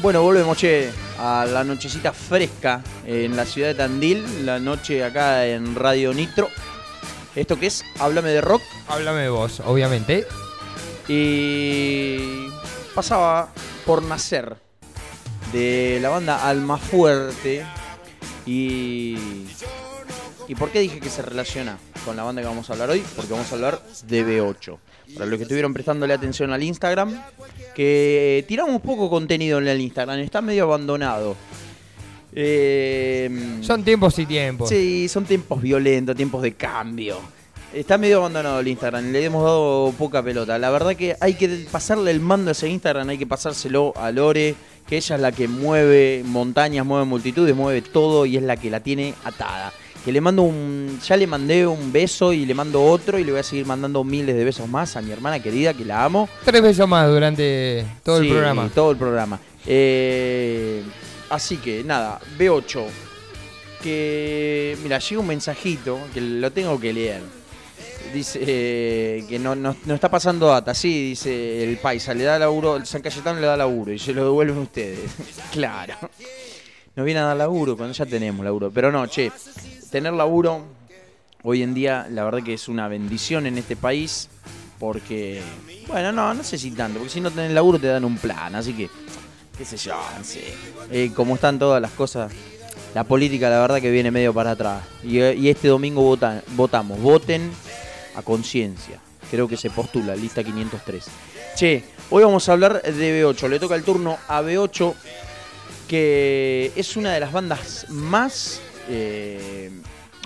Bueno, 0.04 0.22
volvemos, 0.22 0.56
che, 0.60 0.92
a 1.18 1.48
la 1.52 1.64
nochecita 1.64 2.14
fresca 2.14 2.84
en 3.04 3.36
la 3.36 3.46
ciudad 3.46 3.70
de 3.70 3.74
Tandil, 3.74 4.46
la 4.46 4.60
noche 4.60 5.04
acá 5.04 5.48
en 5.48 5.74
Radio 5.74 6.14
Nitro. 6.14 6.50
Esto 7.36 7.58
que 7.60 7.66
es 7.66 7.84
Háblame 7.98 8.30
de 8.30 8.42
Rock. 8.42 8.62
Háblame 8.90 9.22
de 9.22 9.30
vos, 9.30 9.60
obviamente. 9.66 10.28
Y 11.08 12.46
pasaba 12.94 13.50
Por 13.86 14.04
Nacer, 14.04 14.56
de 15.54 16.00
la 16.02 16.10
banda 16.10 16.48
Alma 16.48 16.78
Fuerte. 16.78 17.66
Y, 18.46 19.16
¿Y 20.48 20.56
por 20.56 20.70
qué 20.72 20.80
dije 20.80 21.00
que 21.00 21.10
se 21.10 21.22
relaciona 21.22 21.78
con 22.04 22.16
la 22.16 22.24
banda 22.24 22.42
que 22.42 22.48
vamos 22.48 22.70
a 22.70 22.74
hablar 22.74 22.90
hoy? 22.90 23.04
Porque 23.16 23.32
vamos 23.32 23.52
a 23.52 23.56
hablar 23.56 23.82
de 24.08 24.26
B8. 24.26 24.78
Para 25.14 25.26
los 25.28 25.38
que 25.38 25.44
estuvieron 25.44 25.74
prestándole 25.74 26.14
atención 26.14 26.52
al 26.52 26.64
Instagram, 26.64 27.22
que 27.76 28.44
tiramos 28.48 28.82
poco 28.82 29.10
contenido 29.10 29.60
en 29.60 29.68
el 29.68 29.80
Instagram, 29.82 30.20
está 30.20 30.42
medio 30.42 30.64
abandonado. 30.64 31.36
Eh, 32.34 33.60
Son 33.62 33.84
tiempos 33.84 34.18
y 34.20 34.26
tiempos. 34.26 34.68
Sí, 34.70 35.08
son 35.08 35.26
tiempos 35.26 35.62
violentos, 35.62 36.16
tiempos 36.16 36.42
de 36.42 36.54
cambio. 36.54 37.20
Está 37.76 37.98
medio 37.98 38.20
abandonado 38.20 38.62
el 38.62 38.70
Instagram, 38.70 39.12
le 39.12 39.26
hemos 39.26 39.44
dado 39.44 39.94
poca 39.98 40.24
pelota. 40.24 40.58
La 40.58 40.70
verdad 40.70 40.96
que 40.96 41.18
hay 41.20 41.34
que 41.34 41.68
pasarle 41.70 42.10
el 42.12 42.22
mando 42.22 42.48
a 42.48 42.54
ese 42.54 42.70
Instagram, 42.70 43.10
hay 43.10 43.18
que 43.18 43.28
pasárselo 43.28 43.92
a 43.98 44.14
Lore, 44.14 44.56
que 44.88 44.96
ella 44.96 45.16
es 45.16 45.22
la 45.22 45.34
que 45.34 45.50
mueve 45.50 46.24
montañas, 46.24 46.86
mueve 46.86 47.04
multitudes, 47.04 47.54
mueve 47.54 47.82
todo 47.82 48.26
y 48.26 48.38
es 48.38 48.44
la 48.44 48.56
que 48.56 48.70
la 48.70 48.80
tiene 48.80 49.14
atada. 49.26 49.74
Que 50.06 50.14
le 50.14 50.22
mando 50.22 50.44
un. 50.44 51.02
Ya 51.06 51.18
le 51.18 51.28
mandé 51.28 51.68
un 51.68 51.92
beso 51.92 52.32
y 52.32 52.46
le 52.46 52.54
mando 52.54 52.82
otro 52.82 53.20
y 53.20 53.26
le 53.26 53.32
voy 53.32 53.42
a 53.42 53.44
seguir 53.44 53.66
mandando 53.66 54.06
miles 54.06 54.38
de 54.38 54.46
besos 54.46 54.70
más 54.70 54.96
a 54.96 55.02
mi 55.02 55.12
hermana 55.12 55.44
querida, 55.44 55.74
que 55.74 55.84
la 55.84 56.06
amo. 56.06 56.30
Tres 56.46 56.62
besos 56.62 56.88
más 56.88 57.10
durante 57.10 57.86
todo 58.04 58.20
el 58.20 58.30
programa. 58.30 58.70
Todo 58.74 58.92
el 58.92 58.98
programa. 58.98 59.38
Eh, 59.66 60.82
así 61.30 61.58
que 61.58 61.84
nada, 61.84 62.22
B8. 62.40 62.86
Que. 63.84 64.78
Mira, 64.82 65.00
llega 65.00 65.20
un 65.20 65.28
mensajito 65.28 66.00
que 66.14 66.22
lo 66.22 66.50
tengo 66.54 66.80
que 66.80 66.94
leer. 66.94 67.45
Dice 68.14 68.40
eh, 68.42 69.26
que 69.28 69.38
no, 69.40 69.56
no- 69.56 69.76
no 69.86 69.94
está 69.94 70.10
pasando 70.10 70.48
data. 70.48 70.74
Sí, 70.74 71.10
dice 71.10 71.64
el 71.64 71.78
paisa, 71.78 72.14
le 72.14 72.24
da 72.24 72.40
laburo, 72.40 72.78
el 72.78 72.86
San 72.86 73.02
Cayetano 73.02 73.40
le 73.40 73.48
da 73.48 73.58
laburo 73.58 73.92
y 73.92 74.00
se 74.00 74.14
lo 74.14 74.24
devuelven 74.26 74.58
ustedes. 74.60 75.00
claro. 75.52 75.94
Nos 76.96 77.06
viene 77.06 77.20
a 77.20 77.24
dar 77.26 77.38
laburo 77.38 77.76
cuando 77.76 77.94
ya 77.94 78.06
tenemos 78.06 78.44
laburo. 78.46 78.72
Pero 78.72 78.92
no, 78.92 79.06
che, 79.08 79.32
tener 79.92 80.14
laburo 80.14 80.64
hoy 81.44 81.62
en 81.62 81.74
día, 81.74 82.08
la 82.10 82.24
verdad 82.24 82.42
que 82.44 82.54
es 82.54 82.68
una 82.70 82.88
bendición 82.88 83.46
en 83.48 83.58
este 83.58 83.76
país. 83.76 84.30
Porque, 84.80 85.42
bueno, 85.88 86.12
no, 86.12 86.34
no 86.34 86.44
sé 86.44 86.58
si 86.58 86.72
tanto, 86.72 87.00
porque 87.00 87.14
si 87.14 87.22
no 87.22 87.32
tenés 87.32 87.52
laburo 87.54 87.80
te 87.80 87.88
dan 87.88 88.04
un 88.04 88.18
plan, 88.18 88.54
así 88.56 88.74
que, 88.74 88.90
qué 89.58 89.64
sé 89.64 89.78
yo, 89.78 89.96
no 90.18 90.24
sé. 90.24 90.44
Eh, 90.92 91.12
como 91.16 91.36
están 91.36 91.58
todas 91.58 91.82
las 91.82 91.92
cosas, 91.92 92.30
la 92.94 93.06
política 93.06 93.50
la 93.50 93.62
verdad 93.62 93.80
que 93.80 93.90
viene 93.90 94.12
medio 94.12 94.34
para 94.34 94.52
atrás. 94.52 94.84
Y, 95.02 95.20
eh, 95.20 95.34
y 95.34 95.48
este 95.48 95.70
domingo 95.70 96.02
votan, 96.02 96.42
votamos, 96.58 97.00
voten 97.00 97.52
a 98.16 98.22
conciencia. 98.22 99.00
Creo 99.32 99.48
que 99.48 99.58
se 99.58 99.70
postula, 99.70 100.16
lista 100.16 100.44
503. 100.44 101.06
Che, 101.56 101.84
hoy 102.10 102.24
vamos 102.24 102.48
a 102.48 102.54
hablar 102.54 102.82
de 102.82 103.24
B8, 103.24 103.48
le 103.50 103.60
toca 103.60 103.76
el 103.76 103.84
turno 103.84 104.18
a 104.28 104.42
B8, 104.42 104.94
que 105.88 106.72
es 106.76 106.96
una 106.98 107.14
de 107.14 107.20
las 107.20 107.32
bandas 107.32 107.86
más... 107.90 108.62
eh, 108.90 109.70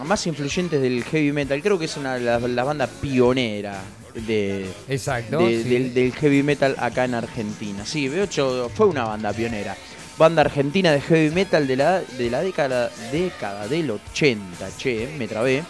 más 0.06 0.26
influyentes 0.28 0.82
del 0.82 1.04
heavy 1.04 1.34
metal, 1.34 1.62
creo 1.62 1.78
que 1.78 1.84
es 1.84 1.98
una 1.98 2.14
de 2.16 2.22
las, 2.22 2.42
las 2.42 2.66
bandas 2.66 2.90
pioneras 3.02 3.78
de, 4.16 4.66
Exacto. 4.88 5.40
de- 5.40 5.62
sí. 5.62 5.70
del, 5.70 5.94
del 5.94 6.14
heavy 6.14 6.42
metal 6.42 6.74
acá 6.80 7.04
en 7.04 7.16
Argentina. 7.16 7.86
Sí, 7.86 8.08
B8 8.08 8.70
fue 8.74 8.86
una 8.88 9.04
banda 9.04 9.34
pionera. 9.34 9.76
Banda 10.18 10.42
argentina 10.42 10.94
de 10.94 11.02
heavy 11.02 11.32
metal 11.36 11.68
de 11.68 11.76
la, 11.76 12.00
de 12.02 12.30
la 12.30 12.40
década, 12.42 12.90
década 13.12 13.68
del 13.68 13.92
80, 13.92 14.70
che, 14.78 15.14
me 15.18 15.28
trabé. 15.28 15.64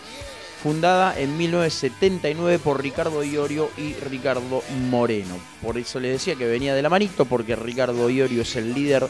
Fundada 0.62 1.18
en 1.18 1.38
1979 1.38 2.60
por 2.60 2.84
Ricardo 2.84 3.24
Iorio 3.24 3.70
y 3.78 3.94
Ricardo 3.94 4.62
Moreno. 4.90 5.38
Por 5.62 5.78
eso 5.78 6.02
les 6.02 6.12
decía 6.12 6.36
que 6.36 6.48
venía 6.48 6.76
de 6.76 6.82
la 6.82 6.90
manito, 6.90 7.24
porque 7.24 7.56
Ricardo 7.56 8.10
Iorio 8.10 8.42
es 8.42 8.58
el 8.58 8.74
líder 8.74 9.08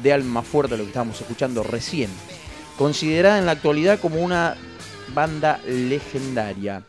de 0.00 0.12
Alma 0.12 0.42
Fuerte, 0.42 0.76
lo 0.76 0.84
que 0.84 0.90
estábamos 0.90 1.20
escuchando 1.20 1.64
recién. 1.64 2.08
Considerada 2.78 3.38
en 3.38 3.46
la 3.46 3.52
actualidad 3.52 3.98
como 3.98 4.20
una 4.20 4.56
banda 5.12 5.60
legendaria 5.66 6.84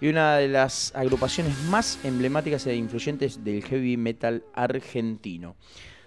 y 0.00 0.08
una 0.08 0.38
de 0.38 0.48
las 0.48 0.92
agrupaciones 0.96 1.56
más 1.62 2.00
emblemáticas 2.02 2.66
e 2.66 2.74
influyentes 2.74 3.44
del 3.44 3.62
heavy 3.62 3.96
metal 3.96 4.42
argentino. 4.54 5.54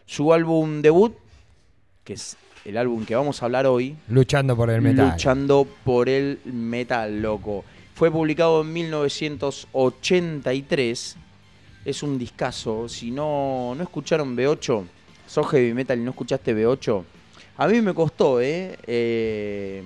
Su 0.06 0.34
álbum 0.34 0.82
debut, 0.82 1.16
que 2.04 2.14
es 2.14 2.36
el 2.66 2.78
álbum 2.78 3.06
que 3.06 3.16
vamos 3.16 3.42
a 3.42 3.46
hablar 3.46 3.66
hoy, 3.68 3.96
Luchando 4.10 4.58
por 4.58 4.70
el 4.72 4.82
metal. 4.82 5.12
Luchando 5.12 5.68
por 5.84 6.10
el 6.10 6.40
metal, 6.46 7.22
loco. 7.22 7.64
Fue 7.94 8.10
publicado 8.12 8.62
en 8.62 8.74
1983. 8.74 11.18
Es 11.86 12.04
un 12.04 12.18
discazo. 12.18 12.90
Si 12.90 13.12
no, 13.12 13.74
no 13.76 13.84
escucharon 13.84 14.36
B8, 14.36 14.84
sos 15.28 15.48
heavy 15.48 15.74
metal 15.74 16.00
y 16.00 16.02
no 16.02 16.10
escuchaste 16.10 16.56
B8. 16.56 17.04
A 17.58 17.68
mí 17.68 17.82
me 17.82 17.94
costó, 17.94 18.42
¿eh? 18.42 18.78
Eh, 18.86 19.84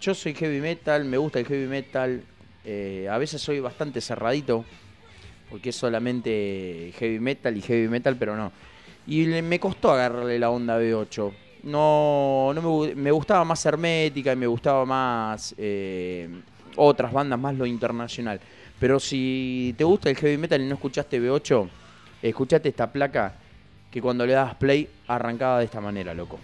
yo 0.00 0.14
soy 0.14 0.34
heavy 0.34 0.60
metal, 0.60 1.04
me 1.04 1.16
gusta 1.16 1.40
el 1.40 1.46
heavy 1.46 1.66
metal. 1.66 2.22
eh, 2.64 3.08
a 3.10 3.18
veces 3.18 3.40
soy 3.40 3.60
bastante 3.60 4.00
cerradito, 4.00 4.64
porque 5.48 5.70
es 5.70 5.76
solamente 5.76 6.92
heavy 6.98 7.18
metal 7.20 7.56
y 7.56 7.62
heavy 7.62 7.88
metal, 7.88 8.16
pero 8.16 8.36
no. 8.36 8.52
Y 9.06 9.24
me 9.26 9.58
costó 9.58 9.92
agarrarle 9.92 10.38
la 10.38 10.50
onda 10.50 10.76
a 10.76 10.80
B8. 10.80 11.32
No, 11.66 12.52
no 12.54 12.62
me, 12.62 12.94
me 12.94 13.10
gustaba 13.10 13.44
más 13.44 13.66
Hermética 13.66 14.32
y 14.32 14.36
me 14.36 14.46
gustaba 14.46 14.86
más 14.86 15.54
eh, 15.58 16.28
otras 16.76 17.12
bandas, 17.12 17.38
más 17.38 17.56
lo 17.56 17.66
internacional. 17.66 18.40
Pero 18.78 19.00
si 19.00 19.74
te 19.76 19.84
gusta 19.84 20.08
el 20.08 20.16
heavy 20.16 20.38
metal 20.38 20.60
y 20.60 20.66
no 20.66 20.74
escuchaste 20.74 21.20
B8, 21.20 21.68
escuchate 22.22 22.68
esta 22.68 22.90
placa 22.92 23.34
que 23.90 24.00
cuando 24.00 24.24
le 24.24 24.34
das 24.34 24.54
play 24.54 24.88
arrancaba 25.08 25.58
de 25.58 25.64
esta 25.64 25.80
manera, 25.80 26.14
loco. 26.14 26.38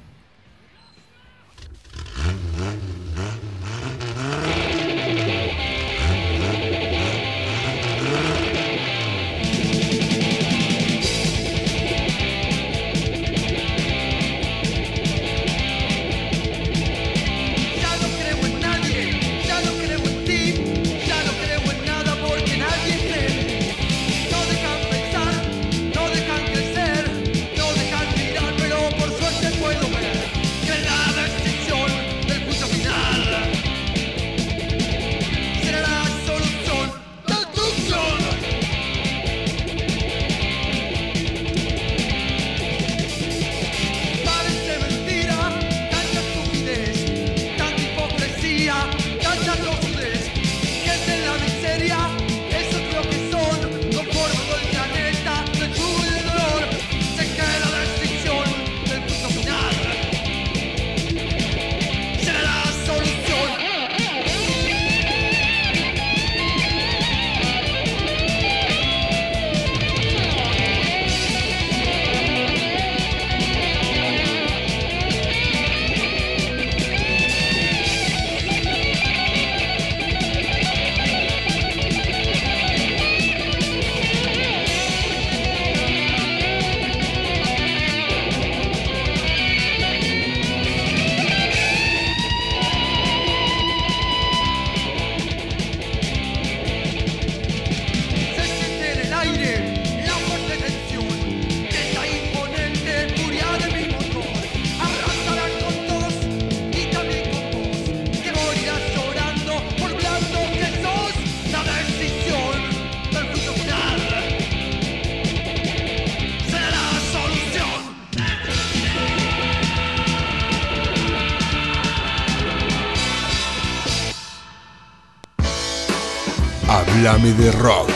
De 127.22 127.52
rock. 127.52 127.88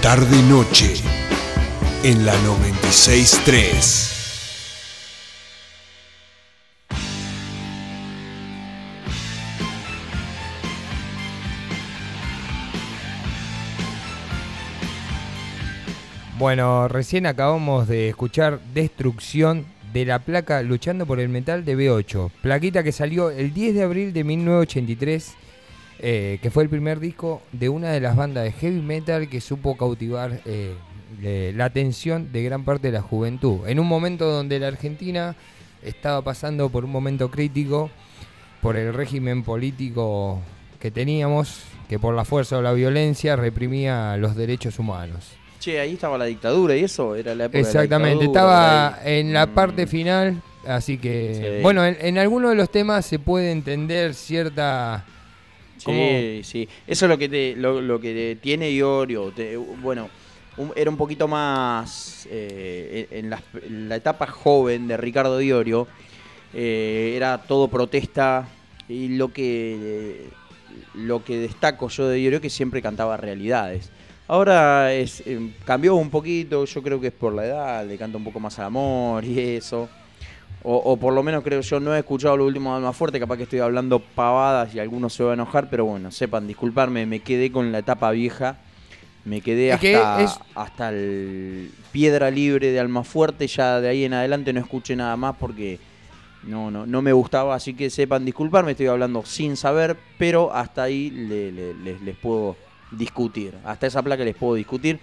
Tarde 0.00 0.38
y 0.38 0.42
noche 0.42 0.94
en 2.04 2.24
la 2.24 2.32
963. 2.42 4.16
Bueno, 16.38 16.86
recién 16.86 17.26
acabamos 17.26 17.88
de 17.88 18.10
escuchar 18.10 18.60
Destrucción 18.74 19.66
de 19.92 20.04
la 20.04 20.20
placa 20.20 20.62
Luchando 20.62 21.04
por 21.04 21.18
el 21.18 21.28
Metal 21.28 21.64
de 21.64 21.76
B8. 21.76 22.30
Plaquita 22.42 22.84
que 22.84 22.92
salió 22.92 23.30
el 23.30 23.52
10 23.52 23.74
de 23.74 23.82
abril 23.82 24.12
de 24.12 24.22
1983, 24.22 25.34
eh, 25.98 26.38
que 26.42 26.50
fue 26.50 26.62
el 26.62 26.68
primer 26.68 27.00
disco 27.00 27.42
de 27.52 27.68
una 27.68 27.90
de 27.90 28.00
las 28.00 28.16
bandas 28.16 28.44
de 28.44 28.52
heavy 28.52 28.80
metal 28.80 29.28
que 29.28 29.40
supo 29.40 29.76
cautivar 29.76 30.40
eh, 30.44 30.74
la 31.54 31.64
atención 31.66 32.30
de 32.32 32.42
gran 32.42 32.64
parte 32.64 32.88
de 32.88 32.92
la 32.92 33.02
juventud. 33.02 33.66
En 33.66 33.80
un 33.80 33.86
momento 33.86 34.30
donde 34.30 34.58
la 34.58 34.66
Argentina 34.68 35.34
estaba 35.82 36.22
pasando 36.22 36.68
por 36.68 36.84
un 36.84 36.90
momento 36.90 37.30
crítico 37.30 37.90
por 38.60 38.76
el 38.76 38.92
régimen 38.92 39.42
político 39.42 40.40
que 40.80 40.90
teníamos, 40.90 41.62
que 41.88 41.98
por 41.98 42.14
la 42.14 42.24
fuerza 42.24 42.58
o 42.58 42.62
la 42.62 42.72
violencia 42.72 43.36
reprimía 43.36 44.16
los 44.16 44.34
derechos 44.36 44.78
humanos. 44.78 45.32
Che, 45.60 45.80
ahí 45.80 45.94
estaba 45.94 46.18
la 46.18 46.26
dictadura 46.26 46.76
y 46.76 46.84
eso 46.84 47.14
era 47.14 47.34
la 47.34 47.44
época 47.44 47.58
Exactamente, 47.58 48.10
de 48.10 48.14
la 48.16 48.20
dictadura, 48.24 48.54
estaba 48.88 49.02
ahí. 49.02 49.20
en 49.20 49.32
la 49.32 49.46
Mm. 49.46 49.50
parte 49.54 49.86
final, 49.86 50.42
así 50.66 50.98
que, 50.98 51.56
Sí. 51.58 51.62
bueno, 51.62 51.84
en, 51.84 51.96
en 52.00 52.18
algunos 52.18 52.50
de 52.50 52.56
los 52.56 52.70
temas 52.70 53.06
se 53.06 53.18
puede 53.18 53.50
entender 53.52 54.14
cierta... 54.14 55.04
Sí, 55.78 56.40
sí. 56.44 56.68
Eso 56.86 57.06
es 57.06 57.10
lo 57.10 57.18
que 57.18 57.28
te, 57.28 57.54
lo, 57.56 57.80
lo 57.80 58.00
que 58.00 58.36
tiene 58.40 58.70
Iorio. 58.72 59.30
Te- 59.32 59.56
bueno, 59.56 60.08
un- 60.56 60.72
era 60.74 60.90
un 60.90 60.96
poquito 60.96 61.28
más 61.28 62.26
eh, 62.30 63.06
en, 63.10 63.30
la, 63.30 63.42
la 63.68 63.96
etapa 63.96 64.26
joven 64.26 64.88
de 64.88 64.96
Ricardo 64.96 65.40
Iorio. 65.40 65.86
eh, 66.54 67.14
era 67.16 67.38
todo 67.46 67.68
protesta 67.68 68.48
y 68.88 69.08
lo 69.16 69.32
que 69.32 70.28
lo 70.94 71.24
que 71.24 71.38
destaco 71.38 71.88
yo 71.88 72.08
de 72.08 72.20
Iorio 72.20 72.40
que 72.40 72.50
siempre 72.50 72.82
cantaba 72.82 73.16
realidades. 73.16 73.90
Ahora 74.28 74.92
es, 74.92 75.22
eh, 75.26 75.38
cambió 75.64 75.94
un 75.94 76.10
poquito, 76.10 76.64
yo 76.64 76.82
creo 76.82 77.00
que 77.00 77.08
es 77.08 77.12
por 77.12 77.32
la 77.34 77.46
edad, 77.46 77.86
le 77.86 77.96
canta 77.98 78.18
un 78.18 78.24
poco 78.24 78.40
más 78.40 78.58
al 78.58 78.66
amor 78.66 79.24
y 79.24 79.38
eso. 79.38 79.88
O, 80.62 80.76
o 80.76 80.96
por 80.96 81.12
lo 81.14 81.22
menos 81.22 81.44
creo 81.44 81.60
yo, 81.60 81.78
no 81.78 81.94
he 81.94 81.98
escuchado 82.00 82.36
lo 82.36 82.44
último 82.46 82.70
de 82.72 82.78
Alma 82.78 82.92
Fuerte, 82.92 83.20
capaz 83.20 83.36
que 83.36 83.44
estoy 83.44 83.60
hablando 83.60 84.00
pavadas 84.00 84.74
y 84.74 84.80
algunos 84.80 85.12
se 85.14 85.22
van 85.22 85.32
a 85.38 85.42
enojar, 85.42 85.68
pero 85.70 85.84
bueno, 85.84 86.10
sepan, 86.10 86.46
disculparme, 86.48 87.06
me 87.06 87.20
quedé 87.20 87.52
con 87.52 87.70
la 87.70 87.78
etapa 87.78 88.10
vieja, 88.10 88.58
me 89.24 89.40
quedé 89.42 89.72
hasta, 89.72 90.22
es- 90.24 90.40
hasta 90.56 90.88
el 90.88 91.70
Piedra 91.92 92.30
Libre 92.30 92.72
de 92.72 92.80
Alma 92.80 93.04
Fuerte, 93.04 93.46
ya 93.46 93.80
de 93.80 93.88
ahí 93.88 94.04
en 94.04 94.14
adelante 94.14 94.52
no 94.52 94.58
escuché 94.60 94.96
nada 94.96 95.16
más 95.16 95.36
porque 95.38 95.78
no, 96.42 96.70
no, 96.70 96.84
no 96.84 97.00
me 97.02 97.12
gustaba, 97.12 97.54
así 97.54 97.74
que 97.74 97.88
sepan 97.88 98.24
disculparme, 98.24 98.72
estoy 98.72 98.86
hablando 98.86 99.24
sin 99.24 99.56
saber, 99.56 99.96
pero 100.18 100.52
hasta 100.52 100.82
ahí 100.82 101.10
le- 101.10 101.52
le- 101.52 101.74
les, 101.74 102.00
les 102.02 102.16
puedo 102.16 102.56
discutir, 102.90 103.54
hasta 103.64 103.86
esa 103.86 104.02
placa 104.02 104.24
les 104.24 104.34
puedo 104.34 104.54
discutir. 104.54 104.98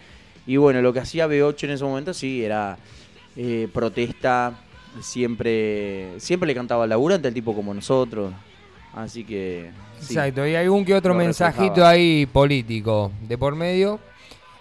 Y 0.45 0.57
bueno, 0.57 0.81
lo 0.81 0.91
que 0.91 0.99
hacía 0.99 1.25
B8 1.27 1.63
en 1.67 1.71
ese 1.71 1.83
momento 1.85 2.13
sí 2.13 2.43
era 2.43 2.77
eh, 3.37 3.67
protesta, 3.73 4.53
siempre 5.01 6.19
siempre 6.19 6.47
le 6.47 6.55
cantaba 6.55 6.83
al 6.83 6.89
laburante 6.89 7.27
al 7.27 7.33
tipo 7.33 7.55
como 7.55 7.73
nosotros, 7.73 8.33
así 8.93 9.23
que... 9.23 9.71
sí. 9.99 10.13
Exacto, 10.13 10.45
y 10.47 10.55
algún 10.55 10.85
que 10.85 10.93
otro 10.93 11.13
mensajito 11.13 11.65
reflejaba. 11.69 11.89
ahí 11.89 12.25
político 12.25 13.11
de 13.21 13.37
por 13.37 13.55
medio. 13.55 13.99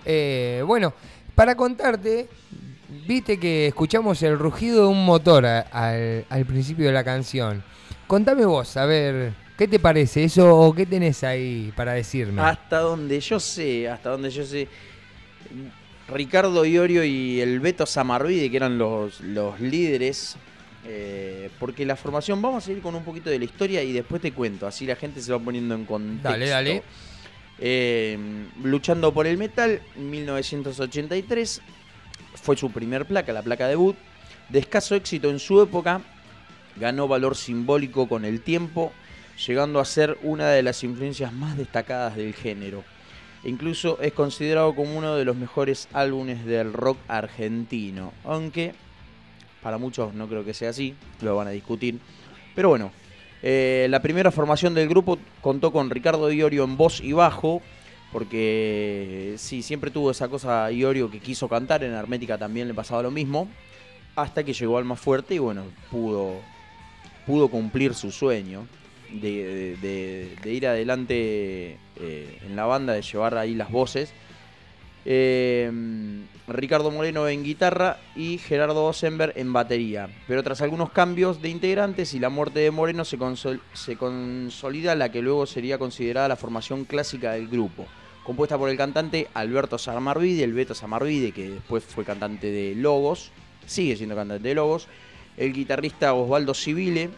Eh, 0.04 0.62
bueno, 0.66 0.92
para 1.34 1.54
contarte, 1.54 2.28
viste 3.06 3.38
que 3.38 3.66
escuchamos 3.68 4.22
el 4.22 4.38
rugido 4.38 4.82
de 4.82 4.88
un 4.88 5.04
motor 5.04 5.46
a- 5.46 5.60
al, 5.60 6.24
al 6.28 6.44
principio 6.46 6.86
de 6.86 6.92
la 6.92 7.04
canción. 7.04 7.62
Contame 8.06 8.44
vos, 8.44 8.76
a 8.76 8.84
ver, 8.84 9.32
¿qué 9.56 9.66
te 9.68 9.78
parece 9.78 10.24
eso 10.24 10.54
o 10.58 10.74
qué 10.74 10.84
tenés 10.86 11.22
ahí 11.24 11.72
para 11.76 11.92
decirme? 11.92 12.42
Hasta 12.42 12.78
donde 12.80 13.20
yo 13.20 13.38
sé, 13.40 13.88
hasta 13.88 14.10
donde 14.10 14.30
yo 14.30 14.44
sé, 14.44 14.68
Ricardo 16.12 16.64
Iorio 16.64 17.04
y 17.04 17.40
el 17.40 17.60
Beto 17.60 17.86
Samarvide, 17.86 18.50
que 18.50 18.56
eran 18.56 18.78
los, 18.78 19.20
los 19.20 19.60
líderes, 19.60 20.36
eh, 20.84 21.50
porque 21.58 21.86
la 21.86 21.96
formación, 21.96 22.42
vamos 22.42 22.66
a 22.66 22.72
ir 22.72 22.80
con 22.80 22.94
un 22.94 23.04
poquito 23.04 23.30
de 23.30 23.38
la 23.38 23.44
historia 23.44 23.82
y 23.82 23.92
después 23.92 24.20
te 24.20 24.32
cuento, 24.32 24.66
así 24.66 24.86
la 24.86 24.96
gente 24.96 25.20
se 25.20 25.32
va 25.32 25.38
poniendo 25.38 25.74
en 25.74 25.84
contexto. 25.84 26.28
Dale, 26.28 26.48
dale. 26.48 26.82
Eh, 27.58 28.18
luchando 28.62 29.14
por 29.14 29.26
el 29.26 29.38
metal, 29.38 29.80
1983, 29.96 31.60
fue 32.34 32.56
su 32.56 32.70
primer 32.70 33.06
placa, 33.06 33.32
la 33.32 33.42
placa 33.42 33.68
debut. 33.68 33.96
De 34.48 34.58
escaso 34.58 34.94
éxito 34.94 35.30
en 35.30 35.38
su 35.38 35.62
época, 35.62 36.02
ganó 36.76 37.08
valor 37.08 37.36
simbólico 37.36 38.08
con 38.08 38.24
el 38.24 38.40
tiempo, 38.40 38.92
llegando 39.46 39.80
a 39.80 39.84
ser 39.84 40.18
una 40.22 40.50
de 40.50 40.62
las 40.62 40.82
influencias 40.82 41.32
más 41.32 41.56
destacadas 41.56 42.16
del 42.16 42.34
género. 42.34 42.84
Incluso 43.44 44.00
es 44.00 44.12
considerado 44.12 44.74
como 44.74 44.96
uno 44.96 45.16
de 45.16 45.24
los 45.24 45.36
mejores 45.36 45.88
álbumes 45.92 46.44
del 46.44 46.72
rock 46.72 46.98
argentino, 47.08 48.12
aunque 48.24 48.72
para 49.62 49.78
muchos 49.78 50.14
no 50.14 50.28
creo 50.28 50.44
que 50.44 50.54
sea 50.54 50.70
así, 50.70 50.94
lo 51.20 51.36
van 51.36 51.48
a 51.48 51.50
discutir. 51.50 51.98
Pero 52.54 52.68
bueno, 52.68 52.92
eh, 53.42 53.86
la 53.90 54.00
primera 54.00 54.30
formación 54.30 54.74
del 54.74 54.88
grupo 54.88 55.18
contó 55.40 55.72
con 55.72 55.90
Ricardo 55.90 56.30
Iorio 56.30 56.62
en 56.64 56.76
voz 56.76 57.00
y 57.00 57.12
bajo, 57.12 57.62
porque 58.12 59.34
sí, 59.38 59.62
siempre 59.62 59.90
tuvo 59.90 60.10
esa 60.12 60.28
cosa 60.28 60.70
Iorio 60.70 61.10
que 61.10 61.18
quiso 61.18 61.48
cantar, 61.48 61.82
en 61.82 61.92
Hermética 61.92 62.38
también 62.38 62.68
le 62.68 62.74
pasaba 62.74 63.02
lo 63.02 63.10
mismo, 63.10 63.48
hasta 64.14 64.44
que 64.44 64.52
llegó 64.52 64.78
al 64.78 64.84
más 64.84 65.00
fuerte 65.00 65.34
y 65.34 65.38
bueno, 65.38 65.64
pudo, 65.90 66.34
pudo 67.26 67.48
cumplir 67.48 67.94
su 67.94 68.12
sueño 68.12 68.66
de, 69.10 69.76
de- 70.42 70.52
ir 70.52 70.66
adelante 70.66 71.78
eh, 72.02 72.38
en 72.44 72.56
la 72.56 72.66
banda, 72.66 72.92
de 72.92 73.02
llevar 73.02 73.38
ahí 73.38 73.54
las 73.54 73.70
voces. 73.70 74.12
Eh, 75.04 75.70
Ricardo 76.46 76.90
Moreno 76.90 77.26
en 77.28 77.42
guitarra 77.42 77.98
y 78.14 78.38
Gerardo 78.38 78.84
Osenberg 78.84 79.32
en 79.36 79.52
batería. 79.52 80.08
Pero 80.28 80.42
tras 80.42 80.60
algunos 80.62 80.90
cambios 80.90 81.40
de 81.40 81.48
integrantes 81.48 82.14
y 82.14 82.18
la 82.18 82.28
muerte 82.28 82.60
de 82.60 82.70
Moreno 82.70 83.04
se, 83.04 83.18
consol- 83.18 83.60
se 83.72 83.96
consolida 83.96 84.94
la 84.94 85.10
que 85.10 85.22
luego 85.22 85.46
sería 85.46 85.78
considerada 85.78 86.28
la 86.28 86.36
formación 86.36 86.84
clásica 86.84 87.32
del 87.32 87.48
grupo. 87.48 87.86
Compuesta 88.24 88.56
por 88.56 88.70
el 88.70 88.76
cantante 88.76 89.26
Alberto 89.34 89.78
Samarvide, 89.78 90.44
el 90.44 90.52
Beto 90.52 90.74
Samarvide, 90.74 91.32
que 91.32 91.50
después 91.50 91.82
fue 91.82 92.04
cantante 92.04 92.52
de 92.52 92.76
Logos, 92.76 93.32
sigue 93.66 93.96
siendo 93.96 94.14
cantante 94.14 94.48
de 94.48 94.54
Logos, 94.54 94.86
el 95.36 95.52
guitarrista 95.52 96.14
Osvaldo 96.14 96.54
Civile, 96.54 97.10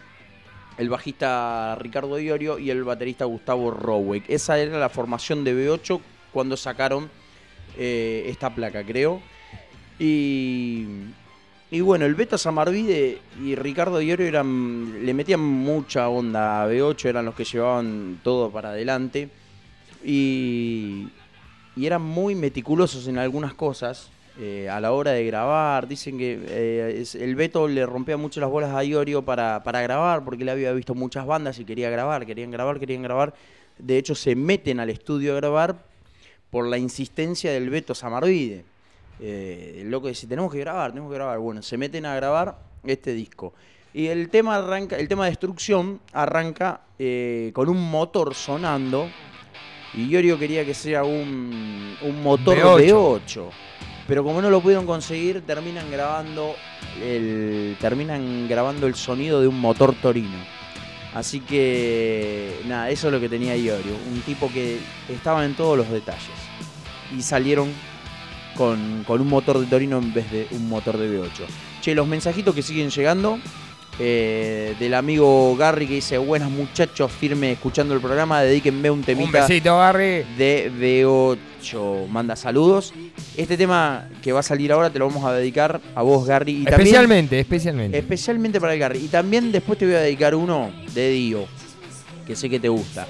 el 0.78 0.88
bajista 0.88 1.76
Ricardo 1.76 2.18
Iorio 2.18 2.58
y 2.58 2.70
el 2.70 2.84
baterista 2.84 3.24
Gustavo 3.24 3.70
Roweck. 3.70 4.24
Esa 4.28 4.58
era 4.58 4.78
la 4.78 4.88
formación 4.88 5.44
de 5.44 5.54
B8 5.54 6.00
cuando 6.32 6.56
sacaron 6.56 7.10
eh, 7.76 8.24
esta 8.26 8.54
placa, 8.54 8.84
creo. 8.84 9.20
Y, 9.98 10.86
y 11.70 11.80
bueno, 11.80 12.04
el 12.04 12.14
Beto 12.14 12.36
Samarvide 12.36 13.18
y 13.42 13.54
Ricardo 13.54 14.00
Iorio 14.00 14.26
eran, 14.26 15.04
le 15.04 15.14
metían 15.14 15.40
mucha 15.40 16.08
onda 16.08 16.62
a 16.62 16.68
B8, 16.68 17.06
eran 17.06 17.24
los 17.24 17.34
que 17.34 17.44
llevaban 17.44 18.20
todo 18.22 18.50
para 18.50 18.70
adelante. 18.70 19.28
Y, 20.04 21.08
y 21.76 21.86
eran 21.86 22.02
muy 22.02 22.34
meticulosos 22.34 23.06
en 23.08 23.18
algunas 23.18 23.54
cosas. 23.54 24.10
Eh, 24.38 24.68
a 24.68 24.80
la 24.80 24.92
hora 24.92 25.12
de 25.12 25.24
grabar, 25.24 25.86
dicen 25.86 26.18
que 26.18 26.40
eh, 26.48 26.98
es- 27.00 27.14
el 27.14 27.36
Beto 27.36 27.68
le 27.68 27.86
rompía 27.86 28.16
mucho 28.16 28.40
las 28.40 28.50
bolas 28.50 28.72
a 28.74 28.82
Iorio 28.84 29.22
para, 29.22 29.62
para 29.62 29.80
grabar, 29.82 30.24
porque 30.24 30.42
él 30.42 30.48
había 30.48 30.72
visto 30.72 30.94
muchas 30.94 31.24
bandas 31.26 31.58
y 31.58 31.64
quería 31.64 31.88
grabar, 31.90 32.26
querían 32.26 32.50
grabar, 32.50 32.78
querían 32.80 33.02
grabar. 33.02 33.34
De 33.78 33.96
hecho, 33.98 34.14
se 34.14 34.34
meten 34.34 34.80
al 34.80 34.90
estudio 34.90 35.32
a 35.32 35.36
grabar 35.36 35.76
por 36.50 36.66
la 36.66 36.78
insistencia 36.78 37.52
del 37.52 37.70
Beto 37.70 37.94
Samarvide. 37.94 38.64
Eh, 39.20 39.78
el 39.82 39.90
loco 39.90 40.08
dice, 40.08 40.26
tenemos 40.26 40.52
que 40.52 40.58
grabar, 40.60 40.90
tenemos 40.90 41.10
que 41.10 41.14
grabar. 41.16 41.38
Bueno, 41.38 41.62
se 41.62 41.76
meten 41.76 42.04
a 42.06 42.14
grabar 42.16 42.58
este 42.84 43.12
disco. 43.12 43.54
Y 43.92 44.08
el 44.08 44.28
tema 44.28 44.56
arranca, 44.56 44.96
el 44.96 45.06
tema 45.08 45.24
de 45.24 45.30
destrucción 45.30 46.00
arranca 46.12 46.80
eh, 46.98 47.52
con 47.54 47.68
un 47.68 47.90
motor 47.90 48.34
sonando. 48.34 49.08
Y 49.94 50.08
Iorio 50.08 50.36
quería 50.36 50.64
que 50.64 50.74
sea 50.74 51.04
un, 51.04 51.96
un 52.02 52.22
motor 52.22 52.56
V8. 52.58 53.22
V8. 53.24 53.50
Pero 54.06 54.22
como 54.22 54.42
no 54.42 54.50
lo 54.50 54.60
pudieron 54.60 54.86
conseguir, 54.86 55.42
terminan 55.46 55.90
grabando 55.90 56.54
el, 57.02 57.76
terminan 57.80 58.48
grabando 58.48 58.86
el 58.86 58.94
sonido 58.94 59.40
de 59.40 59.48
un 59.48 59.58
motor 59.58 59.94
Torino. 59.94 60.36
Así 61.14 61.40
que 61.40 62.60
nada, 62.66 62.90
eso 62.90 63.06
es 63.06 63.12
lo 63.12 63.20
que 63.20 63.28
tenía 63.28 63.56
Iorio, 63.56 63.94
un 64.12 64.20
tipo 64.22 64.50
que 64.52 64.78
estaba 65.08 65.44
en 65.44 65.54
todos 65.54 65.78
los 65.78 65.88
detalles. 65.88 66.22
Y 67.16 67.22
salieron 67.22 67.72
con, 68.56 69.04
con 69.06 69.20
un 69.20 69.28
motor 69.28 69.58
de 69.58 69.66
Torino 69.66 69.98
en 69.98 70.12
vez 70.12 70.30
de 70.30 70.48
un 70.50 70.68
motor 70.68 70.98
de 70.98 71.20
V8. 71.20 71.46
Che, 71.80 71.94
los 71.94 72.06
mensajitos 72.06 72.54
que 72.54 72.62
siguen 72.62 72.90
llegando, 72.90 73.38
eh, 73.98 74.74
del 74.78 74.94
amigo 74.94 75.54
Gary 75.56 75.86
que 75.86 75.94
dice, 75.94 76.18
buenas 76.18 76.50
muchachos, 76.50 77.10
firme 77.12 77.52
escuchando 77.52 77.94
el 77.94 78.00
programa, 78.00 78.42
dedíquenme 78.42 78.90
un 78.90 78.98
Un 79.00 79.04
temita 79.04 79.46
besito, 79.46 79.76
Barry. 79.76 80.24
de 80.36 80.70
B8. 81.62 82.06
Manda 82.08 82.34
saludos. 82.36 82.92
Este 83.36 83.56
tema 83.56 84.08
que 84.22 84.32
va 84.32 84.40
a 84.40 84.42
salir 84.42 84.72
ahora 84.72 84.90
te 84.90 84.98
lo 84.98 85.06
vamos 85.08 85.24
a 85.24 85.32
dedicar 85.32 85.80
a 85.94 86.02
vos, 86.02 86.26
Gary. 86.26 86.52
Y 86.52 86.64
también- 86.64 86.80
Especialmente, 86.80 87.38
especialmente. 87.40 87.98
especialmente 87.98 88.60
para 88.60 88.74
el 88.74 88.78
Gary. 88.80 88.98
Y 89.04 89.08
también 89.08 89.50
después 89.52 89.78
te 89.78 89.86
voy 89.86 89.94
a 89.94 90.00
dedicar 90.00 90.34
uno 90.34 90.70
de 90.92 91.10
Dio, 91.10 91.46
que 92.26 92.34
sé 92.36 92.50
que 92.50 92.58
te 92.60 92.68
gusta. 92.68 93.06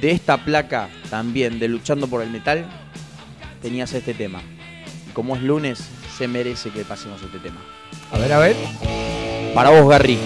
de 0.00 0.10
esta 0.10 0.44
placa 0.44 0.88
también 1.10 1.58
de 1.58 1.68
Luchando 1.68 2.08
por 2.08 2.22
el 2.22 2.30
Metal, 2.30 2.66
tenías 3.62 3.92
este 3.92 4.14
tema. 4.14 4.40
Y 5.08 5.12
como 5.12 5.36
es 5.36 5.42
lunes, 5.42 5.82
se 6.16 6.28
merece 6.28 6.70
que 6.70 6.84
pasemos 6.84 7.22
este 7.22 7.38
tema. 7.38 7.60
A 8.12 8.18
ver, 8.18 8.32
a 8.32 8.38
ver. 8.38 8.56
Para 9.54 9.70
vos, 9.70 9.88
Gary. 9.88 10.18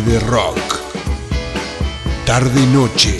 De 0.00 0.18
rock. 0.20 0.56
Tarde 2.24 2.62
y 2.62 2.66
noche 2.72 3.18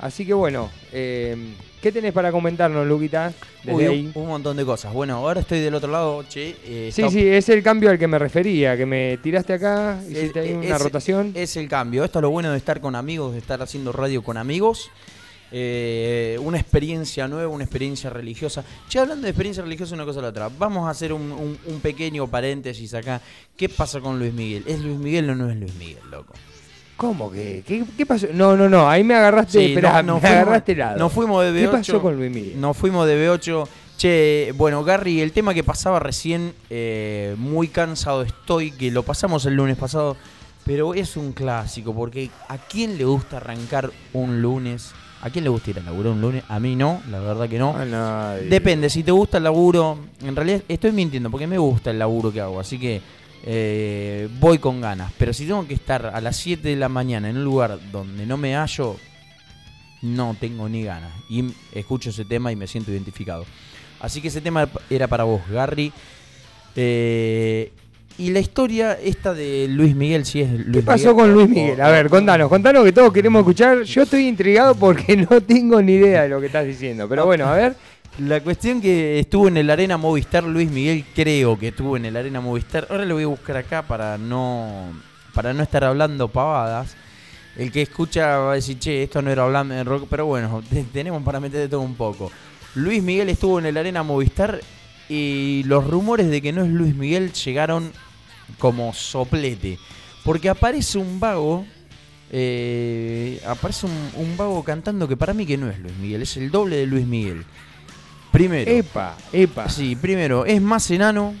Así 0.00 0.24
que 0.24 0.32
bueno, 0.32 0.70
eh, 0.92 1.54
¿qué 1.82 1.90
tenés 1.90 2.12
para 2.12 2.30
comentarnos, 2.30 2.86
Luquita? 2.86 3.32
Desde 3.64 3.74
Uy, 3.74 3.84
ahí. 3.84 4.12
un, 4.14 4.22
un 4.22 4.28
montón 4.28 4.56
de 4.56 4.64
cosas. 4.64 4.92
Bueno, 4.92 5.16
ahora 5.16 5.40
estoy 5.40 5.58
del 5.58 5.74
otro 5.74 5.90
lado, 5.90 6.22
che. 6.28 6.54
Sí, 6.92 7.10
sí, 7.10 7.26
es 7.26 7.48
el 7.48 7.64
cambio 7.64 7.90
al 7.90 7.98
que 7.98 8.06
me 8.06 8.16
refería, 8.16 8.76
que 8.76 8.86
me 8.86 9.18
tiraste 9.20 9.54
acá, 9.54 9.98
hiciste 10.08 10.38
ahí 10.38 10.50
eh, 10.50 10.56
una 10.56 10.76
es- 10.76 10.82
rotación. 10.82 11.32
Es 11.34 11.56
el 11.56 11.68
cambio. 11.68 12.04
Esto 12.04 12.20
es 12.20 12.22
lo 12.22 12.30
bueno 12.30 12.52
de 12.52 12.58
estar 12.58 12.80
con 12.80 12.94
amigos, 12.94 13.32
de 13.32 13.38
estar 13.38 13.60
haciendo 13.60 13.90
radio 13.90 14.22
con 14.22 14.36
amigos. 14.36 14.88
Eh, 15.50 16.38
una 16.42 16.58
experiencia 16.58 17.26
nueva, 17.26 17.48
una 17.48 17.64
experiencia 17.64 18.10
religiosa. 18.10 18.62
Che, 18.88 18.98
hablando 18.98 19.22
de 19.24 19.30
experiencia 19.30 19.62
religiosa, 19.62 19.94
una 19.94 20.04
cosa 20.04 20.18
a 20.20 20.22
la 20.22 20.28
otra. 20.28 20.48
Vamos 20.58 20.86
a 20.86 20.90
hacer 20.90 21.12
un, 21.12 21.32
un- 21.32 21.58
un 21.66 21.80
pequeño 21.80 22.26
paréntesis 22.26 22.92
acá. 22.94 23.20
¿Qué 23.56 23.68
pasa 23.68 24.00
con 24.00 24.18
Luis 24.18 24.32
Miguel? 24.34 24.64
¿Es 24.66 24.78
Luis 24.80 24.98
Miguel 24.98 25.30
o 25.30 25.34
no 25.34 25.50
es 25.50 25.56
Luis 25.56 25.74
Miguel, 25.76 25.98
loco? 26.10 26.34
¿Cómo 26.96 27.30
que? 27.30 27.62
¿Qué, 27.66 27.84
qué 27.96 28.04
pasó? 28.04 28.26
No, 28.34 28.56
no, 28.56 28.68
no, 28.68 28.88
ahí 28.90 29.04
me 29.04 29.14
agarraste, 29.14 29.58
Sí, 29.58 29.64
esperá, 29.66 30.02
no- 30.02 30.14
nos 30.14 30.22
me 30.22 30.28
fuimos- 30.28 30.42
agarraste 30.42 30.72
helado. 30.72 30.98
Nos 30.98 31.12
fuimos 31.12 31.44
de 31.44 31.52
B8. 31.52 31.60
¿Qué 31.70 31.76
pasó 31.76 32.02
con 32.02 32.16
Luis 32.16 32.30
Miguel? 32.30 32.60
Nos 32.60 32.76
fuimos 32.76 33.06
de 33.06 33.16
B8. 33.28 33.68
Che, 33.96 34.52
bueno, 34.56 34.84
Gary, 34.84 35.20
el 35.20 35.32
tema 35.32 35.54
que 35.54 35.64
pasaba 35.64 35.98
recién, 35.98 36.52
eh, 36.70 37.34
muy 37.38 37.66
cansado 37.68 38.22
estoy, 38.22 38.70
que 38.70 38.90
lo 38.92 39.02
pasamos 39.02 39.44
el 39.46 39.54
lunes 39.54 39.76
pasado, 39.76 40.16
pero 40.64 40.94
es 40.94 41.16
un 41.16 41.32
clásico, 41.32 41.92
porque 41.94 42.30
¿a 42.48 42.58
quién 42.58 42.96
le 42.98 43.04
gusta 43.04 43.38
arrancar 43.38 43.90
un 44.12 44.40
lunes? 44.42 44.92
¿A 45.20 45.30
quién 45.30 45.44
le 45.44 45.50
gusta 45.50 45.70
ir 45.70 45.78
a 45.78 45.82
laburar 45.82 46.12
un 46.12 46.20
lunes? 46.20 46.44
A 46.48 46.60
mí 46.60 46.76
no, 46.76 47.02
la 47.10 47.18
verdad 47.18 47.48
que 47.48 47.58
no. 47.58 47.76
A 47.76 47.84
nadie. 47.84 48.48
Depende, 48.48 48.88
si 48.88 49.02
te 49.02 49.10
gusta 49.10 49.38
el 49.38 49.44
laburo, 49.44 49.98
en 50.22 50.36
realidad 50.36 50.62
estoy 50.68 50.92
mintiendo, 50.92 51.30
porque 51.30 51.46
me 51.46 51.58
gusta 51.58 51.90
el 51.90 51.98
laburo 51.98 52.32
que 52.32 52.40
hago, 52.40 52.60
así 52.60 52.78
que 52.78 53.00
eh, 53.44 54.28
voy 54.38 54.58
con 54.58 54.80
ganas. 54.80 55.12
Pero 55.18 55.32
si 55.32 55.46
tengo 55.46 55.66
que 55.66 55.74
estar 55.74 56.06
a 56.06 56.20
las 56.20 56.36
7 56.36 56.68
de 56.68 56.76
la 56.76 56.88
mañana 56.88 57.28
en 57.30 57.36
un 57.36 57.44
lugar 57.44 57.78
donde 57.90 58.26
no 58.26 58.36
me 58.36 58.54
hallo, 58.54 58.96
no 60.02 60.36
tengo 60.38 60.68
ni 60.68 60.84
ganas. 60.84 61.12
Y 61.28 61.52
escucho 61.72 62.10
ese 62.10 62.24
tema 62.24 62.52
y 62.52 62.56
me 62.56 62.66
siento 62.66 62.92
identificado. 62.92 63.44
Así 64.00 64.20
que 64.20 64.28
ese 64.28 64.40
tema 64.40 64.68
era 64.88 65.08
para 65.08 65.24
vos, 65.24 65.40
Gary. 65.50 65.92
Eh, 66.76 67.72
y 68.18 68.30
la 68.30 68.40
historia 68.40 68.92
esta 69.02 69.32
de 69.32 69.66
Luis 69.68 69.94
Miguel, 69.94 70.24
si 70.24 70.40
es 70.42 70.50
Luis 70.50 70.66
¿Qué 70.78 70.82
pasó 70.82 71.14
Miguel 71.14 71.16
con 71.16 71.32
Luis 71.32 71.48
Miguel? 71.48 71.80
A 71.80 71.88
ver, 71.90 72.08
contanos, 72.10 72.48
contanos 72.48 72.84
que 72.84 72.92
todos 72.92 73.12
queremos 73.12 73.40
escuchar. 73.40 73.82
Yo 73.82 74.02
estoy 74.02 74.26
intrigado 74.26 74.74
porque 74.74 75.16
no 75.30 75.40
tengo 75.40 75.80
ni 75.80 75.92
idea 75.92 76.22
de 76.22 76.28
lo 76.28 76.40
que 76.40 76.46
estás 76.46 76.66
diciendo. 76.66 77.08
Pero 77.08 77.24
bueno, 77.26 77.46
a 77.46 77.54
ver. 77.54 77.76
La 78.18 78.40
cuestión 78.40 78.80
que 78.80 79.20
estuvo 79.20 79.46
en 79.46 79.56
el 79.58 79.70
Arena 79.70 79.96
Movistar, 79.96 80.42
Luis 80.42 80.68
Miguel 80.68 81.04
creo 81.14 81.56
que 81.56 81.68
estuvo 81.68 81.96
en 81.96 82.04
el 82.06 82.16
Arena 82.16 82.40
Movistar. 82.40 82.88
Ahora 82.90 83.04
lo 83.04 83.14
voy 83.14 83.22
a 83.22 83.28
buscar 83.28 83.56
acá 83.56 83.82
para 83.82 84.18
no 84.18 84.90
para 85.32 85.52
no 85.52 85.62
estar 85.62 85.84
hablando 85.84 86.26
pavadas. 86.26 86.96
El 87.56 87.70
que 87.70 87.82
escucha 87.82 88.38
va 88.38 88.52
a 88.52 88.54
decir, 88.56 88.76
che, 88.80 89.04
esto 89.04 89.22
no 89.22 89.30
era 89.30 89.44
hablando 89.44 89.72
de 89.74 89.84
rock, 89.84 90.06
pero 90.10 90.26
bueno, 90.26 90.62
te- 90.70 90.82
tenemos 90.82 91.22
para 91.22 91.38
meter 91.38 91.60
de 91.60 91.68
todo 91.68 91.80
un 91.82 91.94
poco. 91.94 92.32
Luis 92.74 93.00
Miguel 93.04 93.28
estuvo 93.28 93.60
en 93.60 93.66
el 93.66 93.76
Arena 93.76 94.02
Movistar 94.02 94.60
y 95.08 95.62
los 95.66 95.86
rumores 95.86 96.28
de 96.28 96.42
que 96.42 96.52
no 96.52 96.64
es 96.64 96.70
Luis 96.70 96.96
Miguel 96.96 97.32
llegaron 97.32 97.92
como 98.58 98.92
soplete. 98.94 99.78
Porque 100.24 100.48
aparece 100.48 100.98
un 100.98 101.18
vago, 101.20 101.64
eh, 102.30 103.40
aparece 103.46 103.86
un, 103.86 104.10
un 104.16 104.36
vago 104.36 104.62
cantando 104.64 105.08
que 105.08 105.16
para 105.16 105.32
mí 105.34 105.46
que 105.46 105.56
no 105.56 105.70
es 105.70 105.78
Luis 105.78 105.94
Miguel, 105.96 106.22
es 106.22 106.36
el 106.36 106.50
doble 106.50 106.76
de 106.76 106.86
Luis 106.86 107.06
Miguel. 107.06 107.44
Primero. 108.32 108.70
Epa, 108.70 109.16
epa. 109.32 109.68
Sí, 109.70 109.96
primero, 109.96 110.44
es 110.44 110.60
más 110.60 110.90
enano. 110.90 111.34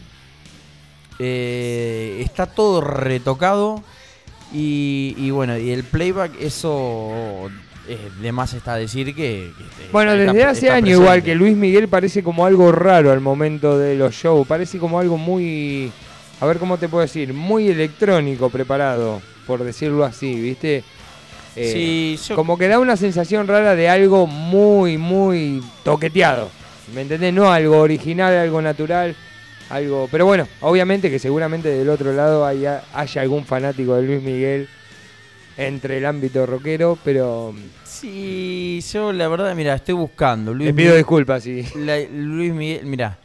eh, 1.18 2.20
está 2.24 2.46
todo 2.46 2.80
retocado. 2.80 3.82
Y, 4.52 5.14
y 5.18 5.30
bueno, 5.30 5.58
y 5.58 5.70
el 5.70 5.84
playback, 5.84 6.40
eso 6.40 7.50
eh, 7.86 8.08
de 8.22 8.32
más 8.32 8.54
está 8.54 8.76
decir 8.76 9.14
que. 9.14 9.52
que 9.56 9.88
Bueno, 9.92 10.12
está- 10.14 10.32
desde 10.32 10.44
hace 10.44 10.70
años 10.70 10.98
igual 11.00 11.22
que 11.22 11.34
Luis 11.34 11.54
Miguel 11.56 11.88
parece 11.88 12.22
como 12.22 12.46
algo 12.46 12.72
raro 12.72 13.12
al 13.12 13.20
momento 13.20 13.78
de 13.78 13.94
los 13.96 14.14
shows. 14.14 14.46
Parece 14.46 14.78
como 14.78 14.98
algo 14.98 15.18
muy... 15.18 15.92
A 16.40 16.46
ver 16.46 16.58
cómo 16.58 16.78
te 16.78 16.88
puedo 16.88 17.02
decir. 17.02 17.32
Muy 17.34 17.68
electrónico 17.68 18.48
preparado, 18.50 19.20
por 19.46 19.64
decirlo 19.64 20.04
así, 20.04 20.40
¿viste? 20.40 20.84
Eh, 21.56 21.70
Sí, 21.72 22.28
yo- 22.28 22.36
Como 22.36 22.56
que 22.56 22.68
da 22.68 22.78
una 22.78 22.96
sensación 22.96 23.48
rara 23.48 23.74
de 23.74 23.88
algo 23.88 24.26
muy, 24.26 24.96
muy 24.98 25.62
toqueteado. 25.84 26.50
¿Me 26.94 27.02
entendés? 27.02 27.34
No 27.34 27.50
algo 27.50 27.78
original, 27.80 28.34
algo 28.36 28.62
natural, 28.62 29.14
algo... 29.68 30.08
Pero 30.10 30.24
bueno, 30.26 30.46
obviamente 30.60 31.10
que 31.10 31.18
seguramente 31.18 31.68
del 31.68 31.88
otro 31.88 32.12
lado 32.12 32.46
haya, 32.46 32.84
haya 32.94 33.22
algún 33.22 33.44
fanático 33.44 33.94
de 33.96 34.02
Luis 34.02 34.22
Miguel 34.22 34.68
entre 35.56 35.98
el 35.98 36.06
ámbito 36.06 36.46
rockero, 36.46 36.96
pero 37.04 37.52
Sí, 37.84 38.80
yo 38.92 39.12
la 39.12 39.26
verdad, 39.26 39.54
mira, 39.56 39.74
estoy 39.74 39.94
buscando. 39.96 40.54
Luis 40.54 40.68
le 40.68 40.72
pido 40.74 40.90
Miguel- 40.90 40.98
disculpas. 40.98 41.44
La- 41.74 41.98
Luis 41.98 42.52
Miguel, 42.54 42.86
mira, 42.86 43.18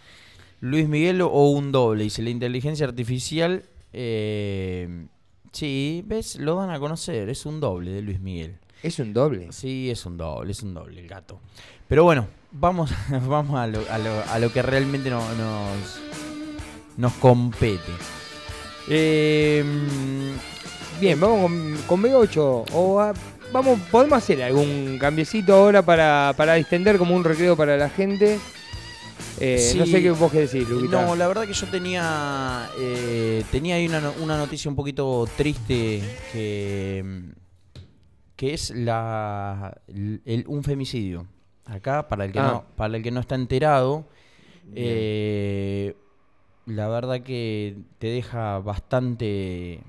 Luis 0.64 0.88
Miguel 0.88 1.22
o 1.22 1.50
un 1.50 1.74
doble, 1.74 2.06
dice 2.06 2.22
la 2.22 2.30
inteligencia 2.30 2.86
artificial. 2.88 3.64
eh, 3.92 5.08
sí, 5.52 6.04
ves, 6.08 6.38
lo 6.38 6.56
dan 6.56 6.70
a 6.70 6.80
conocer, 6.80 7.28
es 7.28 7.46
un 7.46 7.60
doble 7.60 7.92
de 7.92 8.02
Luis 8.02 8.20
Miguel. 8.22 8.56
Es 8.82 8.98
un 9.00 9.14
doble. 9.14 9.52
Sí, 9.52 9.90
es 9.90 10.06
un 10.06 10.18
doble, 10.18 10.52
es 10.52 10.64
un 10.64 10.74
doble 10.74 11.02
el 11.02 11.08
gato. 11.08 11.40
Pero 11.88 12.04
bueno, 12.06 12.28
vamos, 12.52 12.92
vamos 13.28 13.60
a, 13.60 13.68
lo, 13.68 13.80
a, 13.92 13.98
lo, 13.98 14.24
a 14.30 14.40
lo 14.40 14.52
que 14.54 14.62
realmente 14.62 15.10
no- 15.10 15.20
nos, 15.36 16.00
nos 16.98 17.14
compete. 17.14 17.92
Eh, 18.90 19.64
Bien, 21.02 21.20
vamos 21.20 21.42
con, 21.42 21.78
con 21.88 22.04
B8. 22.04 22.66
O 22.74 23.00
a- 23.02 23.14
vamos, 23.52 23.80
podemos 23.92 24.18
hacer 24.18 24.42
algún 24.44 24.98
cambiecito 25.00 25.54
ahora 25.54 25.82
para, 25.82 26.34
para 26.38 26.54
distender 26.54 26.98
como 26.98 27.16
un 27.16 27.24
recreo 27.24 27.58
para 27.58 27.76
la 27.78 27.90
gente. 27.90 28.40
Eh, 29.46 29.74
No 29.76 29.86
sé 29.86 30.02
qué 30.02 30.12
vos 30.12 30.32
qué 30.32 30.40
decís, 30.48 30.68
Luquita. 30.70 31.06
No, 31.06 31.16
la 31.18 31.28
verdad 31.28 31.46
que 31.46 31.54
yo 31.54 31.68
tenía 31.68 32.70
eh, 32.80 33.44
tenía 33.52 33.76
ahí 33.76 33.88
una, 33.88 34.00
no- 34.00 34.14
una 34.22 34.38
noticia 34.38 34.70
un 34.70 34.76
poquito 34.78 35.28
triste 35.36 36.02
que, 36.32 37.04
que 38.38 38.54
es 38.54 38.70
la 38.72 39.76
el- 39.88 40.46
un 40.48 40.64
femicidio. 40.64 41.28
Acá, 41.66 42.08
para 42.08 42.26
el 42.26 42.32
que, 42.32 42.40
Ah. 42.40 42.48
no, 42.48 42.66
para 42.78 42.96
el 42.98 43.04
que 43.04 43.12
no 43.12 43.20
está 43.20 43.36
enterado, 43.36 44.06
eh, 44.76 45.96
la 46.66 46.88
verdad 46.88 47.22
que 47.22 47.76
te 48.00 48.08
deja 48.08 48.60
bastante... 48.60 49.82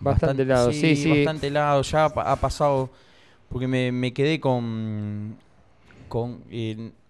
Bastante 0.00 0.42
helado, 0.42 0.72
sí, 0.72 0.96
sí. 0.96 1.08
Bastante 1.10 1.46
helado, 1.46 1.80
ya 1.82 2.04
ha, 2.04 2.32
ha 2.32 2.36
pasado, 2.36 2.90
porque 3.48 3.66
me, 3.66 3.90
me 3.92 4.12
quedé 4.12 4.38
con, 4.40 5.36
con 6.08 6.42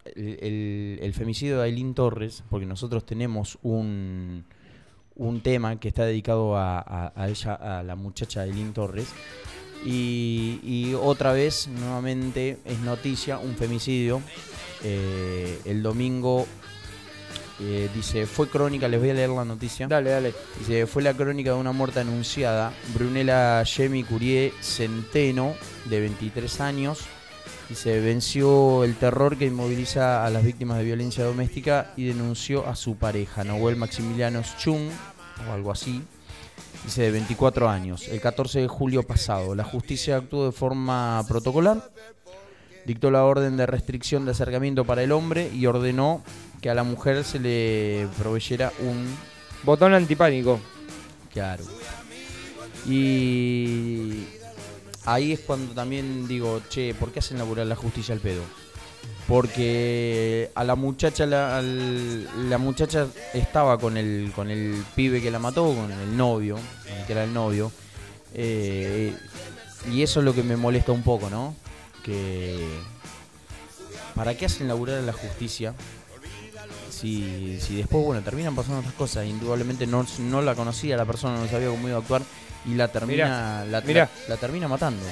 el, 0.05 0.39
el- 0.41 0.99
el 1.03 1.15
femicidio 1.15 1.59
de 1.59 1.65
Aileen 1.65 1.95
Torres, 1.95 2.43
porque 2.51 2.67
nosotros 2.67 3.05
tenemos 3.07 3.59
un, 3.63 4.45
un 5.17 5.41
tema 5.41 5.79
que 5.81 5.89
está 5.89 6.05
dedicado 6.05 6.57
a, 6.57 6.79
a- 6.81 7.13
a 7.17 7.29
ella, 7.29 7.55
a 7.55 7.83
la 7.83 7.97
muchacha 7.97 8.43
Aileen 8.43 8.73
Torres. 8.73 9.09
Y, 9.87 10.61
y 10.63 10.95
otra 10.95 11.33
vez, 11.33 11.69
nuevamente, 11.69 12.59
es 12.65 12.79
noticia, 12.81 13.39
un 13.39 13.55
femicidio. 13.55 14.23
Eh, 14.83 15.59
el 15.67 15.83
domingo 15.83 16.47
eh, 17.61 17.89
dice, 17.95 18.27
fue 18.27 18.49
crónica, 18.49 18.89
les 18.89 18.99
voy 18.99 19.11
a 19.11 19.15
leer 19.15 19.29
la 19.31 19.45
noticia. 19.45 19.87
Dale, 19.87 20.11
dale. 20.11 20.35
Dice, 20.59 20.87
fue 20.87 21.03
la 21.03 21.13
crónica 21.15 21.51
de 21.53 21.57
una 21.57 21.73
muerte 21.73 22.01
anunciada. 22.01 22.73
Brunella 22.95 23.63
Yemi 23.63 24.05
Curie 24.05 24.53
Centeno, 24.63 25.55
de 25.85 26.01
23 26.01 26.61
años. 26.63 27.01
Dice, 27.69 28.01
venció 28.01 28.85
el 28.85 28.95
terror 28.97 29.39
que 29.39 29.47
inmoviliza 29.47 30.25
a 30.27 30.31
las 30.31 30.45
víctimas 30.45 30.79
de 30.79 30.85
violencia 30.85 31.25
doméstica 31.25 31.93
y 31.97 32.05
denunció 32.05 32.67
a 32.67 32.77
su 32.77 32.97
pareja, 32.97 33.43
Noel 33.43 33.77
Maximiliano 33.77 34.43
Chung, 34.59 34.91
o 35.49 35.53
algo 35.53 35.73
así. 35.73 36.03
Dice, 36.85 37.03
de 37.03 37.11
24 37.11 37.69
años. 37.69 38.09
El 38.09 38.21
14 38.21 38.61
de 38.61 38.69
julio 38.69 39.03
pasado, 39.03 39.55
la 39.55 39.65
justicia 39.65 40.19
actuó 40.19 40.45
de 40.47 40.53
forma 40.53 41.25
protocolar. 41.27 41.91
Dictó 42.85 43.11
la 43.11 43.25
orden 43.25 43.57
de 43.57 43.65
restricción 43.65 44.27
de 44.27 44.33
acercamiento 44.33 44.85
para 44.85 45.03
el 45.03 45.13
hombre 45.13 45.51
y 45.55 45.65
ordenó 45.65 46.23
que 46.61 46.69
a 46.69 46.75
la 46.75 46.83
mujer 46.83 47.25
se 47.25 47.39
le 47.39 48.09
proveyera 48.19 48.73
un 48.81 49.07
Botón 49.65 49.95
antipánico. 49.95 50.61
Claro. 51.33 51.65
Y 52.87 54.25
ahí 55.05 55.33
es 55.33 55.41
cuando 55.41 55.75
también 55.75 56.27
digo, 56.27 56.61
che, 56.69 56.95
¿por 56.95 57.13
qué 57.13 57.19
hacen 57.21 57.39
laburar 57.39 57.67
la 57.67 57.77
justicia 57.77 58.15
al 58.15 58.21
pedo? 58.21 58.43
Porque 59.29 60.51
a 60.55 60.65
la 60.65 60.75
muchacha, 60.75 61.25
la, 61.27 61.63
la 61.63 62.59
muchacha 62.59 63.07
estaba 63.33 63.79
con 63.79 63.97
el, 63.97 64.33
con 64.35 64.51
el 64.51 64.85
pibe 64.95 65.23
que 65.23 65.31
la 65.31 65.39
mató, 65.39 65.75
con 65.75 65.91
el 65.91 66.17
novio, 66.17 66.59
que 67.07 67.13
era 67.13 67.25
el 67.25 67.33
novio. 67.33 67.73
eh, 68.35 69.15
y 69.91 70.03
eso 70.03 70.21
es 70.21 70.25
lo 70.25 70.35
que 70.35 70.43
me 70.43 70.57
molesta 70.57 70.93
un 70.93 71.03
poco, 71.03 71.29
¿no? 71.29 71.55
Que. 72.03 72.59
¿Para 74.15 74.37
qué 74.37 74.47
hacen 74.47 74.69
laburar 74.69 75.03
la 75.03 75.13
justicia? 75.13 75.75
Si, 76.91 77.59
si 77.61 77.77
después, 77.77 78.05
bueno, 78.05 78.23
terminan 78.23 78.55
pasando 78.55 78.79
otras 78.79 78.95
cosas, 78.95 79.27
indudablemente 79.27 79.87
no, 79.87 80.07
no 80.21 80.41
la 80.41 80.55
conocía 80.55 80.97
la 80.97 81.05
persona, 81.05 81.39
no 81.39 81.49
sabía 81.49 81.69
cómo 81.69 81.89
iba 81.89 81.97
a 81.99 82.01
actuar, 82.01 82.23
y 82.67 82.75
la 82.75 82.89
termina, 82.89 83.65
la, 83.71 83.81
mirá. 83.83 84.09
la 84.29 84.37
termina 84.37 84.69
matando. 84.69 85.03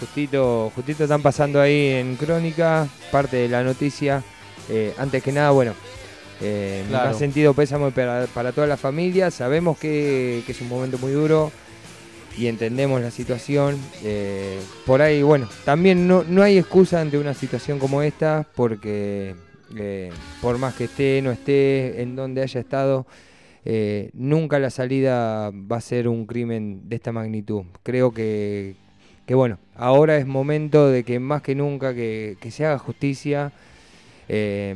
Justito, 0.00 0.72
justito 0.74 1.04
están 1.04 1.22
pasando 1.22 1.60
ahí 1.60 1.88
en 1.88 2.16
Crónica, 2.16 2.88
parte 3.10 3.36
de 3.36 3.48
la 3.48 3.62
noticia. 3.62 4.22
Eh, 4.68 4.94
antes 4.98 5.22
que 5.22 5.30
nada, 5.32 5.50
bueno, 5.50 5.74
eh, 6.40 6.82
mi 6.84 6.90
Claro. 6.90 7.10
más 7.10 7.18
sentido 7.18 7.54
pésamo 7.54 7.90
para, 7.90 8.26
para 8.26 8.52
toda 8.52 8.66
la 8.66 8.76
familia. 8.76 9.30
Sabemos 9.30 9.78
que, 9.78 10.42
que 10.46 10.52
es 10.52 10.60
un 10.60 10.68
momento 10.68 10.98
muy 10.98 11.12
duro 11.12 11.52
y 12.36 12.48
entendemos 12.48 13.00
la 13.00 13.10
situación. 13.10 13.78
Eh, 14.02 14.58
por 14.84 15.00
ahí, 15.00 15.22
bueno, 15.22 15.48
también 15.64 16.08
no, 16.08 16.24
no 16.26 16.42
hay 16.42 16.58
excusa 16.58 17.00
ante 17.00 17.16
una 17.18 17.34
situación 17.34 17.78
como 17.78 18.02
esta 18.02 18.46
porque 18.56 19.36
eh, 19.76 20.10
por 20.42 20.58
más 20.58 20.74
que 20.74 20.84
esté, 20.84 21.20
no 21.22 21.30
esté, 21.30 22.02
en 22.02 22.16
donde 22.16 22.42
haya 22.42 22.60
estado, 22.60 23.06
eh, 23.64 24.10
nunca 24.12 24.58
la 24.58 24.70
salida 24.70 25.50
va 25.50 25.78
a 25.78 25.80
ser 25.80 26.08
un 26.08 26.26
crimen 26.26 26.88
de 26.88 26.96
esta 26.96 27.12
magnitud. 27.12 27.62
Creo 27.82 28.12
que, 28.12 28.74
bueno, 29.28 29.58
ahora 29.74 30.18
es 30.18 30.26
momento 30.26 30.88
de 30.88 31.02
que 31.02 31.18
más 31.18 31.40
que 31.42 31.54
nunca 31.54 31.94
que, 31.94 32.36
se 32.50 32.66
haga 32.66 32.78
justicia 32.78 33.52
eh, 34.28 34.74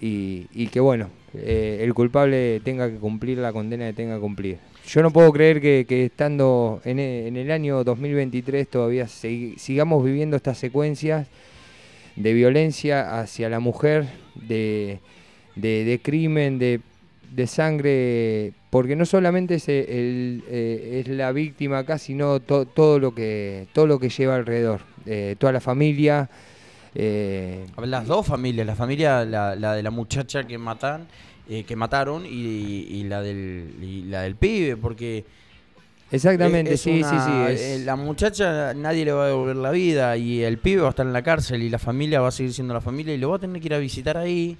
y, 0.00 0.66
que 0.68 0.80
bueno, 0.80 1.08
eh, 1.34 1.80
el 1.82 1.94
culpable 1.94 2.60
tenga 2.60 2.90
que 2.90 2.96
cumplir 2.96 3.38
la 3.38 3.52
condena 3.52 3.86
que 3.86 3.94
tenga 3.94 4.16
que 4.16 4.20
cumplir. 4.20 4.58
Yo 4.86 5.02
no 5.02 5.10
puedo 5.10 5.32
creer 5.32 5.60
que, 5.60 6.04
estando 6.04 6.80
en 6.84 6.98
e- 6.98 7.28
en 7.28 7.36
el 7.36 7.50
año 7.50 7.82
2023 7.84 8.68
todavía 8.68 9.06
sigamos 9.08 10.04
viviendo 10.04 10.36
estas 10.36 10.58
secuencias 10.58 11.26
de 12.16 12.32
violencia 12.32 13.20
hacia 13.20 13.48
la 13.48 13.60
mujer, 13.60 14.06
de- 14.34 14.98
de 15.56 16.00
crimen, 16.02 16.58
de, 16.58 16.80
de 17.30 17.46
sangre, 17.46 18.52
porque 18.70 18.96
no 18.96 19.04
solamente 19.06 19.56
es, 19.56 19.68
el- 19.68 20.42
eh, 20.48 21.02
es 21.06 21.08
la 21.08 21.30
víctima 21.32 21.78
acá, 21.78 21.98
sino 21.98 22.40
to- 22.40 22.66
todo, 22.66 22.98
lo 22.98 23.14
que, 23.14 23.66
todo 23.72 23.86
lo 23.86 23.98
que 23.98 24.08
lleva 24.08 24.36
alrededor, 24.36 24.80
eh, 25.06 25.36
toda 25.38 25.52
la 25.52 25.60
familia. 25.60 26.28
eh, 26.94 27.66
Las 27.84 28.06
dos 28.06 28.26
familias, 28.26 28.66
la 28.66 28.74
familia, 28.74 29.24
la, 29.24 29.54
la 29.54 29.74
de 29.74 29.82
la 29.82 29.90
muchacha 29.90 30.44
que 30.46 30.58
matan, 30.58 31.06
eh, 31.48 31.64
que 31.64 31.76
mataron 31.76 32.24
y, 32.26 32.30
y 32.88 33.04
la 33.04 33.20
del 33.22 33.74
y 33.82 34.02
la 34.02 34.22
del 34.22 34.34
pibe, 34.36 34.76
porque 34.76 35.24
exactamente, 36.10 36.74
es- 36.74 36.80
es 36.80 36.84
sí, 36.84 37.00
una- 37.00 37.08
sí, 37.10 37.20
sí. 37.20 37.42
es- 37.52 37.80
eh, 37.80 37.84
La 37.84 37.96
muchacha 37.96 38.74
nadie 38.74 39.04
le 39.04 39.12
va 39.12 39.24
a 39.24 39.28
devolver 39.28 39.56
la 39.56 39.70
vida 39.70 40.16
y 40.16 40.42
el 40.42 40.58
pibe 40.58 40.80
va 40.82 40.88
a 40.88 40.90
estar 40.90 41.06
en 41.06 41.12
la 41.12 41.22
cárcel 41.22 41.62
y 41.62 41.70
la 41.70 41.78
familia 41.78 42.20
va 42.20 42.28
a 42.28 42.32
seguir 42.32 42.52
siendo 42.52 42.74
la 42.74 42.80
familia 42.80 43.14
y 43.14 43.18
lo 43.18 43.30
va 43.30 43.36
a 43.36 43.38
tener 43.38 43.60
que 43.60 43.66
ir 43.68 43.74
a 43.74 43.78
visitar 43.78 44.16
ahí. 44.16 44.56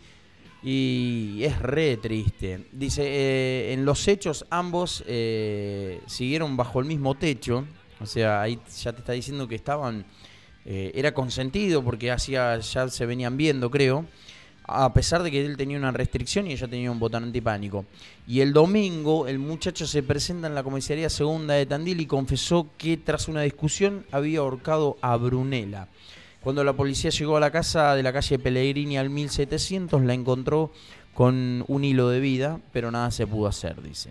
Y 0.63 1.41
es 1.43 1.61
re 1.61 1.97
triste. 1.97 2.67
Dice, 2.73 3.03
eh, 3.05 3.73
en 3.73 3.85
los 3.85 4.09
hechos 4.09 4.45
ambos 4.51 5.05
eh, 5.07 6.01
siguieron 6.07 6.57
bajo 6.57 6.81
el 6.81 6.87
mismo 6.87 7.15
techo. 7.15 7.65
O 8.01 8.07
sea, 8.07 8.43
ahí 8.43 8.59
ya 8.83 8.93
te 8.93 9.01
está 9.01 9.13
diciendo 9.13 9.47
que 9.47 9.55
estaban... 9.55 10.05
eh, 10.71 10.93
era 10.95 11.15
consentido 11.15 11.83
porque 11.83 12.11
hacía 12.11 12.59
ya 12.59 12.89
se 12.89 13.07
venían 13.07 13.37
viendo, 13.39 13.71
creo. 13.71 14.05
A 14.65 14.93
pesar 14.93 15.23
de 15.23 15.31
que 15.31 15.47
él 15.47 15.57
tenía 15.57 15.79
una 15.79 15.93
restricción 15.93 16.47
y 16.47 16.53
ella 16.53 16.69
tenía 16.69 16.91
un 16.91 16.99
botón 16.99 17.25
antipánico. 17.25 17.87
Y 18.27 18.41
el 18.41 18.53
domingo 18.53 19.27
el 19.27 19.39
muchacho 19.39 19.87
se 19.87 20.03
presenta 20.03 20.47
en 20.47 20.55
la 20.55 20.63
comisaría 20.63 21.09
segunda 21.09 21.55
de 21.55 21.65
Tandil 21.65 22.03
y 22.03 22.07
confesó 22.07 22.69
que 22.77 22.99
tras 22.99 23.29
una 23.29 23.41
discusión 23.41 24.05
había 24.13 24.41
ahorcado 24.41 24.99
a 25.01 25.17
Brunella. 25.17 25.89
Cuando 26.43 26.63
la 26.63 26.73
policía 26.73 27.11
llegó 27.11 27.37
a 27.37 27.41
la 27.41 27.51
casa 27.51 27.95
de 27.95 28.03
la 28.03 28.13
calle 28.13 28.39
Pellegrini 28.39 28.97
al 28.97 29.11
1700, 29.11 30.03
la 30.03 30.15
encontró 30.15 30.71
con 31.15 31.65
un 31.67 31.85
hilo 31.85 32.09
de 32.11 32.21
vida, 32.21 32.61
pero 32.73 32.91
nada 32.91 33.11
se 33.11 33.27
pudo 33.27 33.49
hacer, 33.49 33.83
dice. 33.83 34.11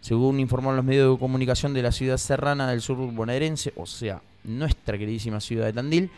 Según 0.00 0.40
informaron 0.40 0.76
los 0.76 0.84
medios 0.84 1.12
de 1.12 1.18
comunicación 1.18 1.74
de 1.74 1.82
la 1.82 1.92
ciudad 1.92 2.16
serrana 2.16 2.70
del 2.70 2.80
sur 2.80 2.96
bonaerense, 2.96 3.72
o 3.76 3.84
sea, 3.84 4.22
nuestra 4.44 4.96
queridísima 4.96 5.40
ciudad 5.40 5.66
de 5.66 5.72
Tandil, 5.72 6.10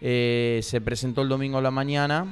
eh, 0.00 0.60
se 0.62 0.80
presentó 0.80 1.22
el 1.22 1.28
domingo 1.28 1.58
a 1.58 1.62
la 1.62 1.70
mañana 1.70 2.26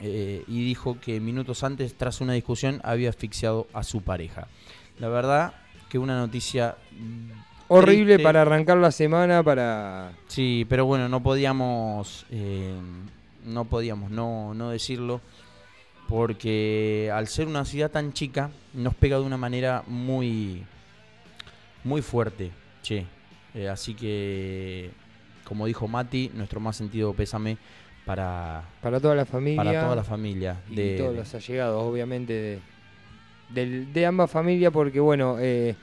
eh, 0.00 0.44
y 0.46 0.64
dijo 0.64 1.00
que 1.00 1.18
minutos 1.20 1.64
antes, 1.64 1.96
tras 1.96 2.20
una 2.20 2.34
discusión, 2.34 2.80
había 2.84 3.10
asfixiado 3.10 3.66
a 3.72 3.82
su 3.82 4.02
pareja. 4.02 4.48
La 4.98 5.08
verdad 5.08 5.54
que 5.88 5.98
una 5.98 6.18
noticia 6.18 6.76
horrible 7.68 8.14
triste. 8.14 8.22
para 8.22 8.42
arrancar 8.42 8.76
la 8.78 8.90
semana, 8.90 9.42
para... 9.42 10.12
Sí, 10.28 10.66
pero 10.68 10.86
bueno, 10.86 11.08
no 11.08 11.22
podíamos, 11.22 12.26
eh, 12.30 12.74
no 13.44 13.64
podíamos 13.64 14.10
no, 14.10 14.54
no 14.54 14.70
decirlo, 14.70 15.20
porque 16.08 17.10
al 17.12 17.26
ser 17.28 17.46
una 17.48 17.64
ciudad 17.64 17.90
tan 17.90 18.12
chica, 18.12 18.50
nos 18.74 18.94
pega 18.94 19.18
de 19.18 19.22
una 19.24 19.36
manera 19.36 19.82
muy, 19.86 20.64
muy 21.84 22.02
fuerte, 22.02 22.50
che. 22.82 23.06
Eh, 23.54 23.68
así 23.68 23.94
que, 23.94 24.90
como 25.44 25.66
dijo 25.66 25.88
Mati, 25.88 26.30
nuestro 26.34 26.60
más 26.60 26.76
sentido 26.76 27.14
pésame 27.14 27.56
para, 28.04 28.62
Para 28.82 29.00
toda 29.00 29.14
la 29.14 29.24
familia. 29.24 29.64
para 29.64 29.80
toda 29.82 29.96
la 29.96 30.04
familia. 30.04 30.56
y 30.70 30.74
de- 30.76 30.96
todos 30.98 31.16
los 31.16 31.34
allegados, 31.34 31.82
obviamente, 31.82 32.32
de, 32.32 32.58
del- 33.48 33.92
de 33.92 34.06
ambas 34.06 34.30
familias, 34.30 34.72
porque 34.72 35.00
bueno, 35.00 35.36
eh, 35.40 35.74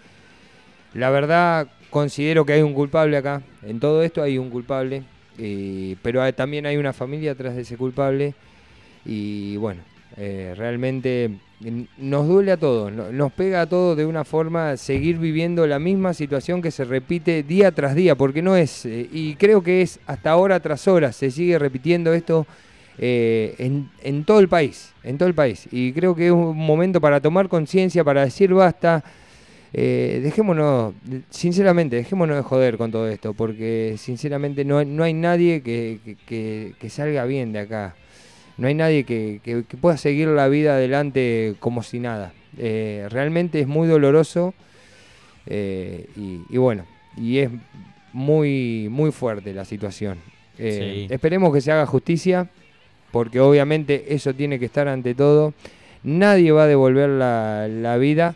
la 0.94 1.10
verdad 1.10 1.68
considero 1.90 2.46
que 2.46 2.54
hay 2.54 2.62
un 2.62 2.74
culpable 2.74 3.18
acá. 3.18 3.42
En 3.64 3.80
todo 3.80 4.04
esto 4.04 4.22
hay 4.22 4.38
un 4.38 4.50
culpable, 4.50 5.04
eh, 5.38 5.96
pero 6.02 6.32
también 6.34 6.66
hay 6.66 6.78
una 6.78 6.94
familia 6.94 7.32
atrás 7.34 7.56
de 7.56 7.62
ese 7.62 7.78
culpable. 7.78 8.34
Y 9.06 9.58
bueno, 9.58 9.82
eh, 10.18 10.54
realmente 10.58 11.30
n- 11.64 11.88
nos 11.98 12.28
duele 12.28 12.52
a 12.52 12.58
todos, 12.58 12.92
no- 12.92 13.12
nos 13.12 13.32
pega 13.34 13.62
a 13.62 13.66
todos 13.68 13.98
de 13.98 14.06
una 14.06 14.24
forma 14.24 14.78
seguir 14.78 15.18
viviendo 15.18 15.68
la 15.68 15.80
misma 15.80 16.14
situación 16.14 16.62
que 16.62 16.72
se 16.72 16.86
repite 16.86 17.44
día 17.44 17.72
tras 17.72 17.96
día, 17.96 18.16
porque 18.16 18.42
no 18.42 18.56
es, 18.56 18.86
eh, 18.86 19.08
y 19.12 19.36
creo 19.36 19.62
que 19.62 19.82
es 19.82 20.00
hasta 20.08 20.36
hora 20.36 20.60
tras 20.60 20.88
hora, 20.88 21.12
se 21.12 21.32
sigue 21.32 21.60
repitiendo 21.60 22.14
esto 22.14 22.46
en, 22.98 23.90
en 24.04 24.24
todo 24.24 24.40
el 24.40 24.48
país, 24.48 24.94
en 25.04 25.18
todo 25.18 25.28
el 25.28 25.34
país. 25.36 25.68
Y 25.72 25.94
creo 25.94 26.16
que 26.16 26.28
es 26.28 26.32
un 26.32 26.56
momento 26.56 27.02
para 27.02 27.20
tomar 27.20 27.50
conciencia, 27.50 28.04
para 28.04 28.24
decir 28.24 28.54
basta. 28.54 29.04
Eh, 29.76 30.20
dejémonos, 30.24 30.94
sinceramente, 31.32 31.96
dejémonos 31.96 32.36
de 32.38 32.44
joder 32.44 32.78
con 32.78 32.92
todo 32.92 33.08
esto, 33.08 33.34
porque 33.34 33.96
sinceramente 33.98 34.64
no, 34.66 34.78
hay- 34.78 34.86
no 34.86 35.04
hay 35.04 35.14
nadie 35.14 35.62
que, 35.62 36.00
que- 36.06 36.16
que- 36.16 36.74
que 36.80 36.90
salga 36.90 37.26
bien 37.26 37.54
de 37.54 37.60
acá. 37.60 37.96
No 38.58 38.68
hay 38.68 38.76
nadie 38.76 39.04
que, 39.04 39.40
que- 39.44 39.64
pueda 39.78 39.98
seguir 39.98 40.28
la 40.28 40.48
vida 40.48 40.76
adelante 40.76 41.56
como 41.60 41.82
si 41.82 41.98
nada. 42.00 42.34
Eh, 42.60 43.08
realmente 43.10 43.60
es 43.62 43.68
muy 43.68 43.88
doloroso 43.88 44.54
eh, 45.48 46.06
y, 46.16 46.42
y 46.50 46.58
bueno, 46.58 46.86
y 47.18 47.40
es 47.40 47.50
muy, 48.14 48.88
muy 48.92 49.12
fuerte 49.12 49.54
la 49.54 49.66
situación. 49.66 50.20
Eh, 50.60 51.06
Sí. 51.08 51.14
Esperemos 51.14 51.52
que 51.52 51.62
se 51.62 51.72
haga 51.72 51.88
justicia, 51.88 52.48
porque 53.12 53.40
obviamente 53.40 54.14
eso 54.14 54.36
tiene 54.36 54.60
que 54.60 54.66
estar 54.66 54.88
ante 54.88 55.16
todo. 55.16 55.54
Nadie 56.04 56.52
va 56.52 56.64
a 56.66 56.68
devolver 56.68 57.10
la, 57.10 57.68
la 57.68 57.98
vida, 57.98 58.36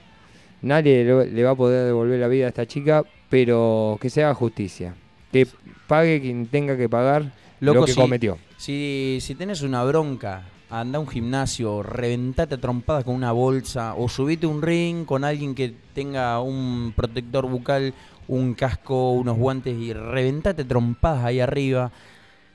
nadie 0.62 1.03
le, 1.03 1.43
va 1.43 1.51
a 1.51 1.55
poder 1.55 1.86
devolver 1.86 2.20
la 2.20 2.28
vida 2.28 2.45
a 2.45 2.49
esta 2.49 2.66
chica, 2.66 3.03
pero 3.30 3.97
que 4.01 4.10
se 4.10 4.24
haga 4.24 4.34
justicia. 4.34 4.95
Que 5.32 5.47
pague 5.88 6.22
quien 6.22 6.47
tenga 6.47 6.78
que 6.78 6.89
pagar 6.89 7.32
Loco, 7.60 7.82
lo 7.82 7.86
que 7.86 7.95
cometió. 7.95 8.38
Si, 8.58 9.20
si 9.22 9.36
tenés 9.36 9.62
una 9.62 9.84
bronca, 9.84 10.43
anda 10.70 10.97
a 10.97 11.01
un 11.01 11.08
gimnasio, 11.08 11.84
reventate 11.84 12.55
a 12.55 12.58
trompadas 12.58 13.03
con 13.03 13.16
una 13.16 13.32
bolsa 13.32 13.93
o 13.95 14.10
subite 14.10 14.47
un 14.47 14.62
ring 14.62 15.05
con 15.05 15.24
alguien 15.24 15.55
que 15.55 15.74
tenga 15.93 16.39
un 16.41 16.93
protector 16.95 17.47
bucal, 17.47 17.93
un 18.28 18.53
casco, 18.53 19.12
unos 19.12 19.38
guantes 19.38 19.78
y 19.78 19.93
reventate 19.93 20.64
a 20.64 20.68
trompadas 20.68 21.24
ahí 21.24 21.39
arriba. 21.39 21.91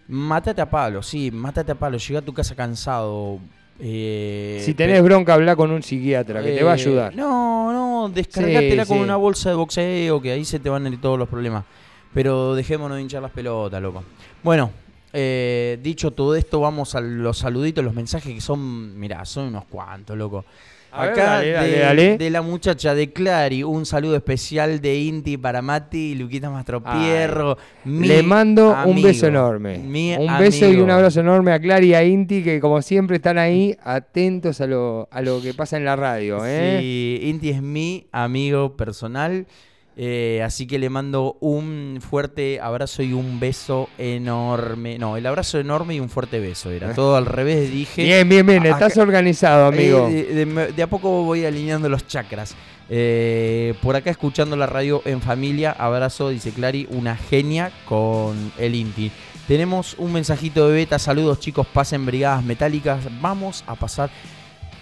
Mátate 0.09 0.61
a 0.61 0.69
palo, 0.69 1.03
sí, 1.03 1.31
mátate 1.31 1.73
a 1.73 1.75
palo. 1.75 1.97
Llega 1.97 2.21
a 2.21 2.23
tu 2.23 2.35
casa 2.35 2.55
cansado. 2.55 3.39
Eh, 3.85 4.63
si 4.65 4.75
tenés 4.75 5.03
bronca, 5.03 5.35
habla 5.35 5.57
con 5.57 5.73
un 5.73 5.83
psiquiatra 5.83 6.41
que 6.41 6.53
te 6.53 6.63
va 6.63 6.73
a 6.73 6.77
eh, 6.77 6.81
ayudar. 6.81 7.17
No, 7.17 7.73
no, 7.73 8.09
descargátela 8.15 8.85
Sí, 8.85 8.89
con 8.89 8.99
sí. 8.99 9.03
una 9.03 9.17
bolsa 9.17 9.49
de 9.51 9.57
boxeo, 9.57 10.23
que 10.23 10.31
ahí 10.31 10.45
se 10.45 10.61
te 10.61 10.69
van 10.71 10.87
a 10.87 10.89
ir 10.89 11.01
todos 11.01 11.19
los 11.19 11.29
problemas. 11.29 11.65
Pero 12.15 12.55
dejémonos 12.55 12.97
de 12.97 13.03
hinchar 13.03 13.23
las 13.23 13.33
pelotas, 13.33 13.83
loco. 13.83 14.05
Bueno, 14.45 14.71
eh, 15.13 15.81
dicho 15.83 16.13
todo 16.13 16.37
esto, 16.37 16.61
vamos 16.61 16.95
a 16.95 17.01
los 17.01 17.39
saluditos, 17.39 17.85
los 17.85 17.95
mensajes 17.95 18.33
que 18.33 18.41
son, 18.41 18.97
mirá, 19.01 19.25
son 19.25 19.47
unos 19.47 19.65
cuantos, 19.65 20.17
loco. 20.17 20.45
A 20.95 21.03
ver, 21.05 21.13
Acá 21.13 21.25
dale, 21.25 21.53
dale, 21.53 21.71
de, 21.71 21.79
dale. 21.79 22.19
de 22.19 22.31
la 22.31 22.43
muchacha 22.43 22.95
de 22.95 23.13
Clary, 23.15 23.63
un 23.63 23.87
saludo 23.87 24.15
especial 24.15 24.79
de 24.83 24.95
Inti 24.95 25.39
para 25.39 25.63
Mati 25.63 26.13
y 26.13 26.15
Luquita 26.17 26.51
Mastropierro. 26.51 27.57
Le 27.87 28.23
mando 28.23 28.77
un 28.85 29.01
beso 29.03 29.27
enorme. 29.27 29.79
Un 29.79 30.39
beso 30.39 30.69
y 30.71 30.77
un 30.77 30.91
abrazo 30.91 31.21
enorme 31.21 31.53
a 31.53 31.59
Clary 31.59 31.89
y 31.89 31.95
a 31.95 32.05
Inti, 32.05 32.43
que 32.43 32.61
como 32.61 32.83
siempre 32.83 33.17
están 33.17 33.39
ahí 33.39 33.75
atentos 33.83 34.61
a 34.61 34.67
lo, 34.67 35.09
a 35.11 35.23
lo 35.23 35.41
que 35.41 35.55
pasa 35.55 35.79
en 35.79 35.87
la 35.87 35.97
radio. 35.97 36.45
¿eh? 36.45 36.77
Sí, 36.81 37.21
Inti 37.23 37.49
es 37.49 37.63
mi 37.63 38.07
amigo 38.13 38.77
personal 38.77 39.47
Eh, 39.95 40.41
así 40.43 40.67
que 40.67 40.79
le 40.79 40.89
mando 40.89 41.37
un 41.41 41.99
fuerte 42.01 42.61
abrazo 42.61 43.03
y 43.03 43.13
un 43.13 43.39
beso 43.41 43.91
enorme. 43.99 44.99
No, 44.99 45.17
el 45.19 45.27
abrazo 45.27 45.59
enorme 45.59 45.95
y 45.97 46.01
un 46.01 46.09
fuerte 46.09 46.41
beso. 46.41 46.71
Era 46.71 46.95
todo 46.95 47.17
al 47.17 47.27
revés, 47.27 47.71
dije. 47.71 48.03
Bien, 48.05 48.27
bien, 48.29 48.47
bien. 48.47 48.61
Acá- 48.67 48.87
Estás 48.87 48.97
organizado, 48.99 49.67
amigo. 49.67 50.09
Eh, 50.09 50.25
de, 50.33 50.45
de- 50.47 50.73
de 50.73 50.83
a 50.83 50.87
poco 50.87 51.25
voy 51.25 51.45
alineando 51.45 51.89
los 51.91 52.07
chakras. 52.07 52.55
Eh, 52.89 53.75
por 53.83 53.97
acá 53.97 54.11
escuchando 54.11 54.57
la 54.57 54.67
radio 54.67 55.03
en 55.05 55.21
familia. 55.21 55.73
Abrazo, 55.73 56.31
dice 56.31 56.53
Clary, 56.53 56.87
una 56.91 57.17
genia 57.17 57.71
con 57.85 58.53
el 58.59 58.75
Inti. 58.75 59.11
Tenemos 59.47 59.95
un 59.99 60.13
mensajito 60.13 60.69
de 60.69 60.75
beta. 60.75 60.99
Saludos 60.99 61.39
chicos, 61.41 61.67
pasen 61.67 62.07
brigadas 62.07 62.43
metálicas. 62.45 63.01
Vamos 63.21 63.63
a 63.67 63.75
pasar. 63.75 64.09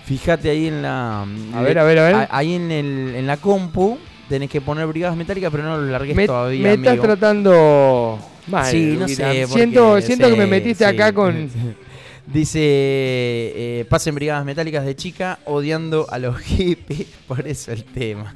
Fíjate 0.05 0.51
ahí 0.51 0.69
en 0.69 0.83
la. 0.83 1.23
A 1.55 1.63
ver, 1.63 1.79
a 1.79 1.85
ver, 1.85 1.99
a 1.99 2.03
ver. 2.05 2.29
Ahí 2.31 2.55
en, 2.55 2.71
el, 2.71 3.15
en 3.17 3.27
la 3.27 3.37
compu 3.37 3.99
tenés 4.31 4.49
que 4.49 4.61
poner 4.61 4.87
brigadas 4.87 5.17
metálicas, 5.17 5.51
pero 5.51 5.65
no 5.65 5.77
lo 5.77 5.87
largues 5.91 6.15
me 6.15 6.25
todavía. 6.27 6.63
me 6.63 6.75
estás 6.75 6.89
amigo. 6.93 7.03
tratando 7.05 8.19
mal. 8.47 8.71
Sí, 8.71 8.95
no 8.95 9.01
Luquita. 9.01 9.33
sé. 9.33 9.47
Siento, 9.49 9.97
que 10.29 10.37
me 10.37 10.47
metiste 10.47 10.85
sí. 10.85 10.91
acá 10.91 11.13
con. 11.13 11.51
Dice, 12.33 12.61
eh, 12.63 13.85
pasen 13.89 14.15
brigadas 14.15 14.45
metálicas 14.45 14.87
de 14.87 14.95
chica 14.95 15.41
odiando 15.47 16.07
a 16.09 16.19
los 16.21 16.39
hippies, 16.43 17.09
por 17.27 17.45
eso 17.47 17.73
el 17.73 17.83
tema. 17.83 18.33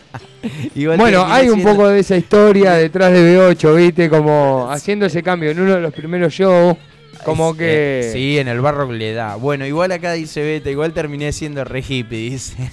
Igual 0.74 0.96
Bueno, 0.96 1.26
hay 1.26 1.50
un 1.50 1.62
poco 1.62 1.86
de 1.88 2.00
esa 2.00 2.16
historia 2.16 2.72
detrás 2.72 3.12
de 3.12 3.36
B8, 3.36 3.76
¿viste? 3.76 4.08
Como 4.08 4.68
haciendo 4.70 5.04
ese 5.04 5.22
cambio 5.22 5.50
en 5.50 5.60
uno 5.60 5.74
de 5.74 5.80
los 5.82 5.92
primeros 5.92 6.32
shows. 6.32 6.78
Como 7.24 7.50
Es- 7.52 7.56
que. 7.56 8.00
eh, 8.00 8.12
sí, 8.12 8.38
en 8.38 8.48
el 8.48 8.60
barro 8.60 8.90
le 8.92 9.12
da. 9.12 9.36
Bueno, 9.36 9.66
igual 9.66 9.92
acá 9.92 10.12
dice 10.12 10.42
Beta, 10.42 10.70
igual 10.70 10.92
terminé 10.92 11.32
siendo 11.32 11.64
re 11.64 11.80
hippie, 11.86 12.18
dice. 12.30 12.70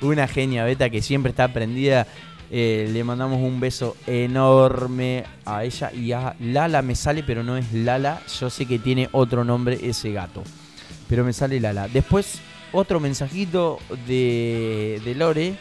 Una 0.00 0.28
genia 0.28 0.64
Beta 0.64 0.90
que 0.90 1.02
siempre 1.02 1.30
está 1.30 1.48
prendida. 1.52 2.06
Eh, 2.50 2.88
le 2.92 3.04
mandamos 3.04 3.40
un 3.42 3.60
beso 3.60 3.94
enorme 4.06 5.24
a 5.44 5.64
ella 5.64 5.92
y 5.92 6.12
a 6.12 6.34
Lala 6.40 6.80
me 6.80 6.94
sale, 6.94 7.22
pero 7.22 7.42
no 7.42 7.56
es 7.56 7.72
Lala. 7.72 8.22
Yo 8.40 8.48
sé 8.48 8.64
que 8.66 8.78
tiene 8.78 9.08
otro 9.12 9.44
nombre 9.44 9.78
ese 9.82 10.12
gato. 10.12 10.42
Pero 11.08 11.24
me 11.24 11.32
sale 11.32 11.60
Lala. 11.60 11.88
Después, 11.88 12.40
otro 12.72 13.00
mensajito 13.00 13.78
de, 14.06 15.00
de 15.04 15.14
Lore. 15.14 15.54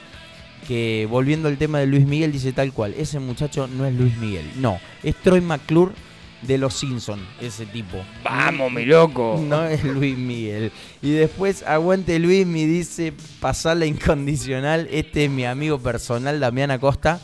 Que 0.68 1.08
volviendo 1.10 1.48
al 1.48 1.58
tema 1.58 1.80
de 1.80 1.86
Luis 1.88 2.06
Miguel, 2.06 2.32
dice 2.32 2.52
tal 2.52 2.74
cual. 2.74 2.94
Ese 2.98 3.20
muchacho 3.20 3.68
no 3.68 3.86
es 3.86 3.94
Luis 3.94 4.18
Miguel. 4.18 4.46
No, 4.58 4.80
es 5.04 5.16
Troy 5.16 5.40
McClure 5.40 5.94
de 6.42 6.58
los 6.58 6.74
Simpsons, 6.76 7.22
ese 7.42 7.66
tipo. 7.66 7.98
Vamos, 8.24 8.72
mi 8.72 8.86
loco. 8.86 9.42
No 9.44 9.66
es 9.66 9.84
Luis 9.84 10.18
Miguel. 10.18 10.72
Y 11.02 11.12
después, 11.12 11.64
aguante 11.64 12.20
Luis, 12.20 12.46
me 12.46 12.66
dice, 12.66 13.14
pasar 13.40 13.78
la 13.78 13.86
incondicional. 13.86 14.88
Este 14.92 15.26
es 15.26 15.32
mi 15.32 15.46
amigo 15.46 15.80
personal, 15.80 16.40
Damián 16.40 16.70
Acosta, 16.72 17.20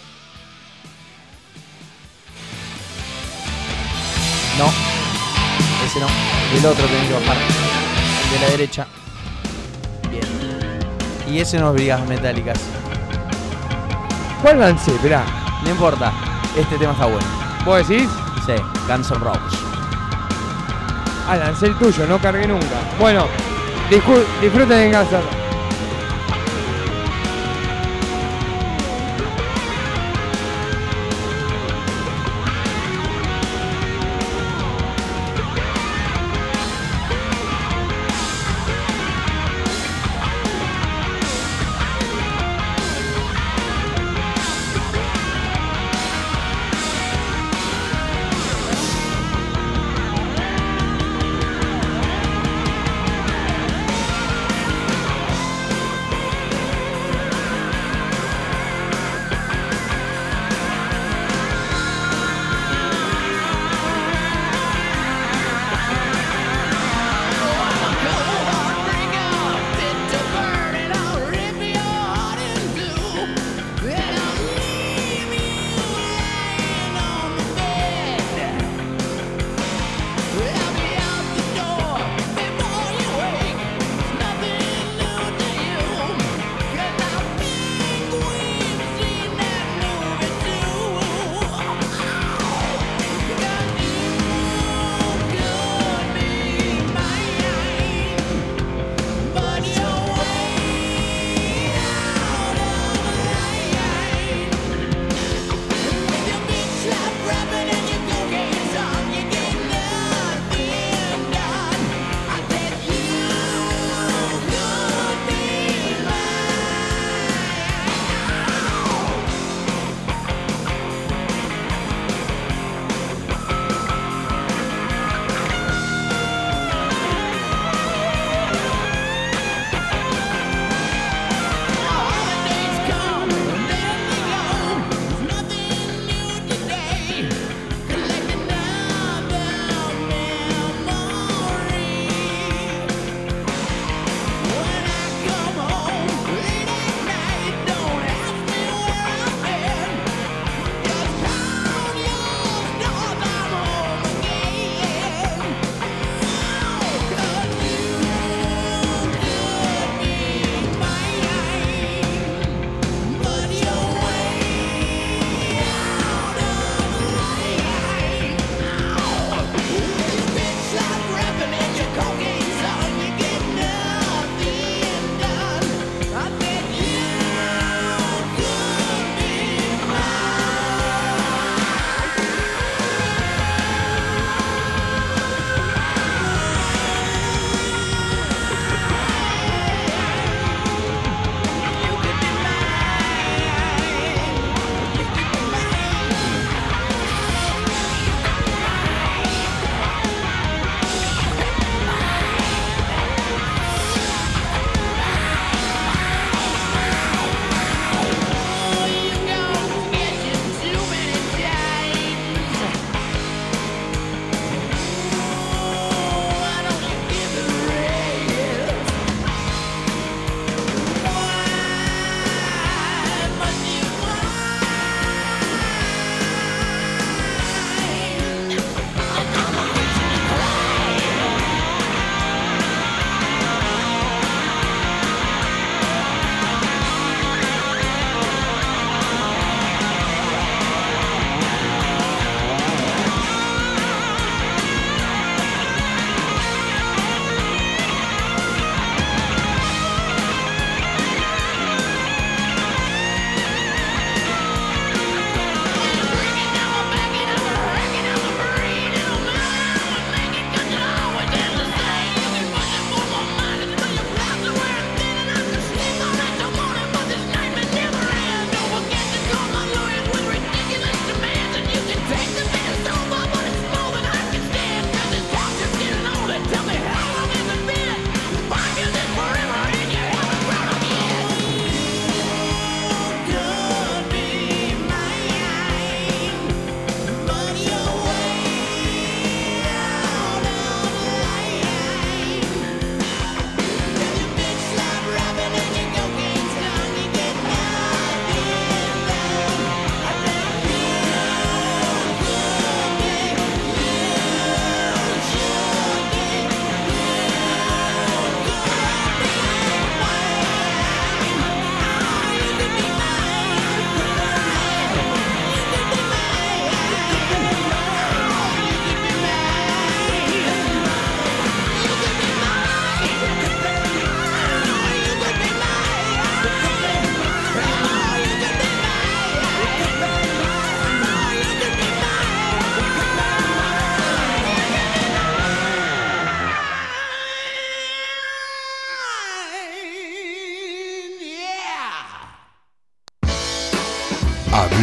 No, 4.57 4.65
ese 5.85 5.99
no, 6.01 6.07
el 6.57 6.65
otro 6.65 6.85
tenés 6.85 7.07
que 7.07 7.13
bajar, 7.13 7.37
el 7.37 8.31
de 8.39 8.45
la 8.45 8.51
derecha. 8.51 8.87
Bien. 10.11 11.33
Y 11.33 11.39
ese 11.39 11.57
no 11.59 11.69
es 11.69 11.73
Brigadas 11.75 12.07
Metálicas. 12.07 12.59
¿Cuál 14.41 14.59
lancé? 14.59 14.91
Esperá. 14.95 15.23
No 15.63 15.69
importa, 15.71 16.11
este 16.57 16.77
tema 16.77 16.91
está 16.93 17.05
bueno. 17.05 17.25
¿Vos 17.65 17.87
decís? 17.87 18.09
Sí, 18.45 18.53
Guns 18.87 19.11
N' 19.11 19.19
Roses. 19.19 19.59
Ah, 21.27 21.37
lancé 21.37 21.67
el 21.67 21.75
tuyo, 21.77 22.05
no 22.07 22.17
cargué 22.19 22.47
nunca. 22.47 22.65
Bueno, 22.99 23.27
disfruten 23.89 24.77
en 24.77 24.91
casa. 24.91 25.48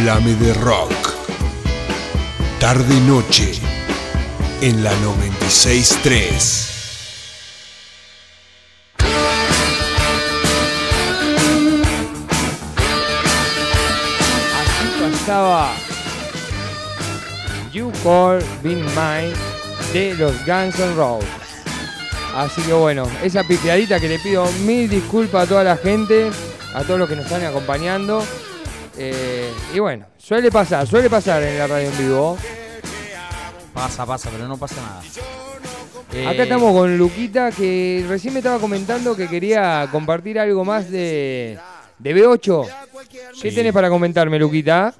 Clame 0.07 0.35
de 0.35 0.53
Rock. 0.53 0.93
Tarde 2.61 2.97
noche 3.01 3.51
en 4.61 4.81
la 4.81 4.95
963. 5.01 6.71
Así 14.55 14.87
pasaba 15.01 15.73
You 17.73 17.91
Call 18.01 18.39
Be 18.63 18.75
Mine 18.75 19.33
de 19.91 20.15
los 20.15 20.33
Guns 20.45 20.79
N' 20.79 20.95
Roses. 20.95 21.27
Así 22.33 22.61
que 22.61 22.71
bueno, 22.71 23.09
esa 23.21 23.43
pifiadita 23.43 23.99
que 23.99 24.07
le 24.07 24.19
pido 24.19 24.49
mil 24.63 24.89
disculpas 24.89 25.43
a 25.43 25.47
toda 25.49 25.63
la 25.65 25.75
gente, 25.75 26.31
a 26.73 26.83
todos 26.83 26.97
los 26.97 27.09
que 27.09 27.17
nos 27.17 27.25
están 27.25 27.43
acompañando. 27.43 28.23
Eh, 28.97 29.51
y 29.73 29.79
bueno, 29.79 30.05
suele 30.17 30.51
pasar, 30.51 30.87
suele 30.87 31.09
pasar 31.09 31.43
en 31.43 31.57
la 31.57 31.67
radio 31.67 31.89
en 31.89 31.97
vivo. 31.97 32.37
Pasa, 33.73 34.05
pasa, 34.05 34.29
pero 34.31 34.47
no 34.47 34.57
pasa 34.57 34.75
nada. 34.81 35.01
Eh, 36.13 36.25
Acá 36.25 36.43
estamos 36.43 36.71
con 36.73 36.97
Luquita 36.97 37.51
que 37.51 38.03
recién 38.07 38.33
me 38.33 38.39
estaba 38.39 38.59
comentando 38.59 39.15
que 39.15 39.27
quería 39.27 39.87
compartir 39.91 40.39
algo 40.39 40.63
más 40.65 40.89
de, 40.89 41.59
de 41.99 42.15
B8. 42.15 42.67
¿Qué 43.41 43.51
tenés 43.51 43.73
para 43.73 43.89
comentarme, 43.89 44.39
Luquita? 44.39 44.93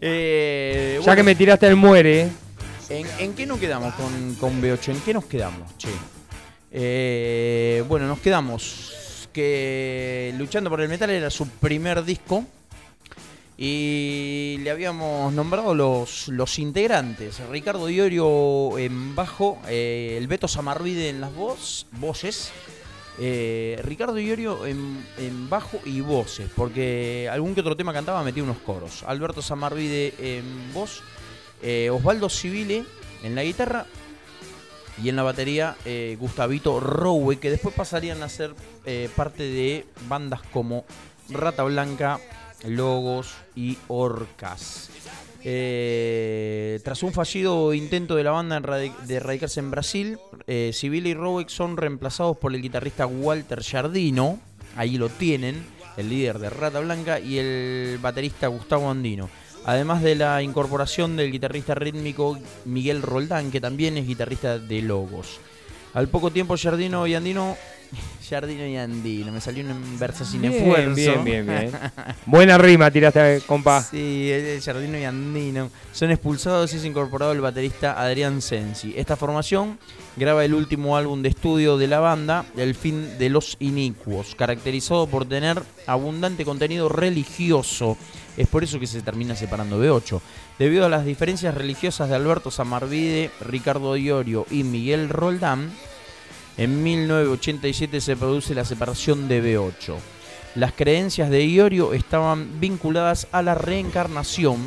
eh, 0.00 0.94
Ya 1.00 1.04
bueno, 1.04 1.16
que 1.16 1.22
me 1.22 1.34
tiraste 1.34 1.66
el 1.66 1.76
muere. 1.76 2.28
¿En, 2.88 3.06
en 3.18 3.34
qué 3.34 3.46
nos 3.46 3.58
quedamos 3.58 3.94
con, 3.94 4.34
con 4.36 4.62
B8? 4.62 4.88
¿En 4.92 5.00
qué 5.00 5.14
nos 5.14 5.24
quedamos? 5.24 5.76
Che. 5.78 5.88
Eh, 6.72 7.82
bueno, 7.88 8.06
nos 8.06 8.18
quedamos 8.20 9.28
que 9.32 10.32
Luchando 10.38 10.70
por 10.70 10.80
el 10.80 10.88
Metal 10.88 11.10
era 11.10 11.30
su 11.30 11.48
primer 11.48 12.04
disco 12.04 12.44
y 13.62 14.56
le 14.62 14.70
habíamos 14.70 15.34
nombrado 15.34 15.74
los, 15.74 16.28
los 16.28 16.58
integrantes. 16.58 17.46
Ricardo 17.50 17.88
Diorio 17.88 18.78
en 18.78 19.14
bajo, 19.14 19.58
eh, 19.68 20.16
el 20.16 20.28
Beto 20.28 20.48
Samarvide 20.48 21.10
en 21.10 21.20
las 21.20 21.34
voz, 21.34 21.86
voces, 21.92 22.52
eh, 23.18 23.78
Ricardo 23.84 24.14
Diorio 24.14 24.64
en, 24.64 25.04
en 25.18 25.50
bajo 25.50 25.78
y 25.84 26.00
voces, 26.00 26.50
porque 26.56 27.28
algún 27.30 27.54
que 27.54 27.60
otro 27.60 27.76
tema 27.76 27.92
cantaba 27.92 28.22
metía 28.22 28.42
unos 28.42 28.56
coros. 28.60 29.02
Alberto 29.06 29.42
Samarvide 29.42 30.14
en 30.18 30.72
voz, 30.72 31.02
eh, 31.62 31.90
Osvaldo 31.90 32.30
Civile 32.30 32.84
en 33.22 33.34
la 33.34 33.42
guitarra 33.42 33.84
y 35.04 35.10
en 35.10 35.16
la 35.16 35.22
batería 35.22 35.76
Gustavito 36.18 36.80
Rowe, 36.80 37.38
que 37.38 37.50
después 37.50 37.74
pasarían 37.74 38.22
a 38.22 38.28
ser 38.30 38.54
parte 39.16 39.42
de 39.42 39.86
bandas 40.08 40.40
como 40.52 40.84
Rata 41.30 41.62
Blanca, 41.62 42.20
Logos 42.64 43.34
y 43.54 43.78
Orcas. 43.88 44.90
Eh, 45.42 46.80
tras 46.84 47.02
un 47.02 47.12
fallido 47.12 47.72
intento 47.72 48.14
de 48.14 48.24
la 48.24 48.32
banda 48.32 48.60
de 48.60 49.20
radicarse 49.20 49.60
en 49.60 49.70
Brasil, 49.70 50.18
eh, 50.46 50.70
Civile 50.74 51.10
y 51.10 51.14
Rowe 51.14 51.44
son 51.48 51.76
reemplazados 51.76 52.36
por 52.36 52.54
el 52.54 52.60
guitarrista 52.60 53.06
Walter 53.06 53.62
Jardino, 53.62 54.38
ahí 54.76 54.98
lo 54.98 55.08
tienen, 55.08 55.64
el 55.96 56.10
líder 56.10 56.38
de 56.38 56.50
Rata 56.50 56.80
Blanca, 56.80 57.20
y 57.20 57.38
el 57.38 57.98
baterista 58.02 58.48
Gustavo 58.48 58.90
Andino. 58.90 59.30
Además 59.64 60.02
de 60.02 60.14
la 60.14 60.42
incorporación 60.42 61.16
del 61.16 61.32
guitarrista 61.32 61.74
rítmico 61.74 62.38
Miguel 62.64 63.02
Roldán, 63.02 63.50
que 63.50 63.60
también 63.60 63.96
es 63.96 64.06
guitarrista 64.06 64.58
de 64.58 64.82
Logos. 64.82 65.38
Al 65.94 66.08
poco 66.08 66.30
tiempo 66.30 66.56
Jardino 66.56 67.06
y 67.06 67.14
Andino... 67.14 67.56
Jardino 68.28 68.64
y 68.66 68.76
Andino, 68.76 69.32
me 69.32 69.40
salió 69.40 69.64
un 69.64 69.98
verso 69.98 70.24
sin 70.24 70.42
Bien, 70.42 70.54
esfuerzo. 70.54 70.94
bien, 70.94 71.24
bien, 71.24 71.46
bien. 71.46 71.70
Buena 72.26 72.56
rima 72.58 72.90
tiraste, 72.90 73.42
compa. 73.46 73.82
Sí, 73.82 74.28
de 74.28 74.60
Jardino 74.64 74.96
y 74.98 75.04
Andino. 75.04 75.70
Son 75.92 76.10
expulsados 76.10 76.72
y 76.72 76.76
es 76.76 76.84
incorporado 76.84 77.32
el 77.32 77.40
baterista 77.40 78.00
Adrián 78.00 78.40
Sensi. 78.40 78.94
Esta 78.96 79.16
formación 79.16 79.78
graba 80.16 80.44
el 80.44 80.54
último 80.54 80.96
álbum 80.96 81.22
de 81.22 81.30
estudio 81.30 81.76
de 81.76 81.88
la 81.88 81.98
banda, 82.00 82.44
El 82.56 82.74
fin 82.76 83.18
de 83.18 83.28
los 83.30 83.56
inicuos, 83.58 84.34
caracterizado 84.36 85.06
por 85.08 85.24
tener 85.26 85.60
abundante 85.86 86.44
contenido 86.44 86.88
religioso. 86.88 87.96
Es 88.36 88.46
por 88.46 88.62
eso 88.62 88.78
que 88.78 88.86
se 88.86 89.02
termina 89.02 89.34
separando 89.34 89.82
B8. 89.82 90.20
Debido 90.58 90.86
a 90.86 90.88
las 90.88 91.04
diferencias 91.04 91.54
religiosas 91.54 92.08
de 92.08 92.14
Alberto 92.14 92.50
Samarvide, 92.50 93.30
Ricardo 93.40 93.94
Diorio 93.94 94.46
y 94.50 94.62
Miguel 94.62 95.08
Roldán, 95.08 95.70
en 96.60 96.82
1987 96.82 98.00
se 98.00 98.16
produce 98.16 98.54
la 98.54 98.64
separación 98.64 99.26
de 99.28 99.42
B8. 99.42 99.96
Las 100.56 100.72
creencias 100.72 101.30
de 101.30 101.44
Iorio 101.46 101.92
estaban 101.94 102.60
vinculadas 102.60 103.26
a 103.32 103.40
la 103.42 103.54
reencarnación, 103.54 104.58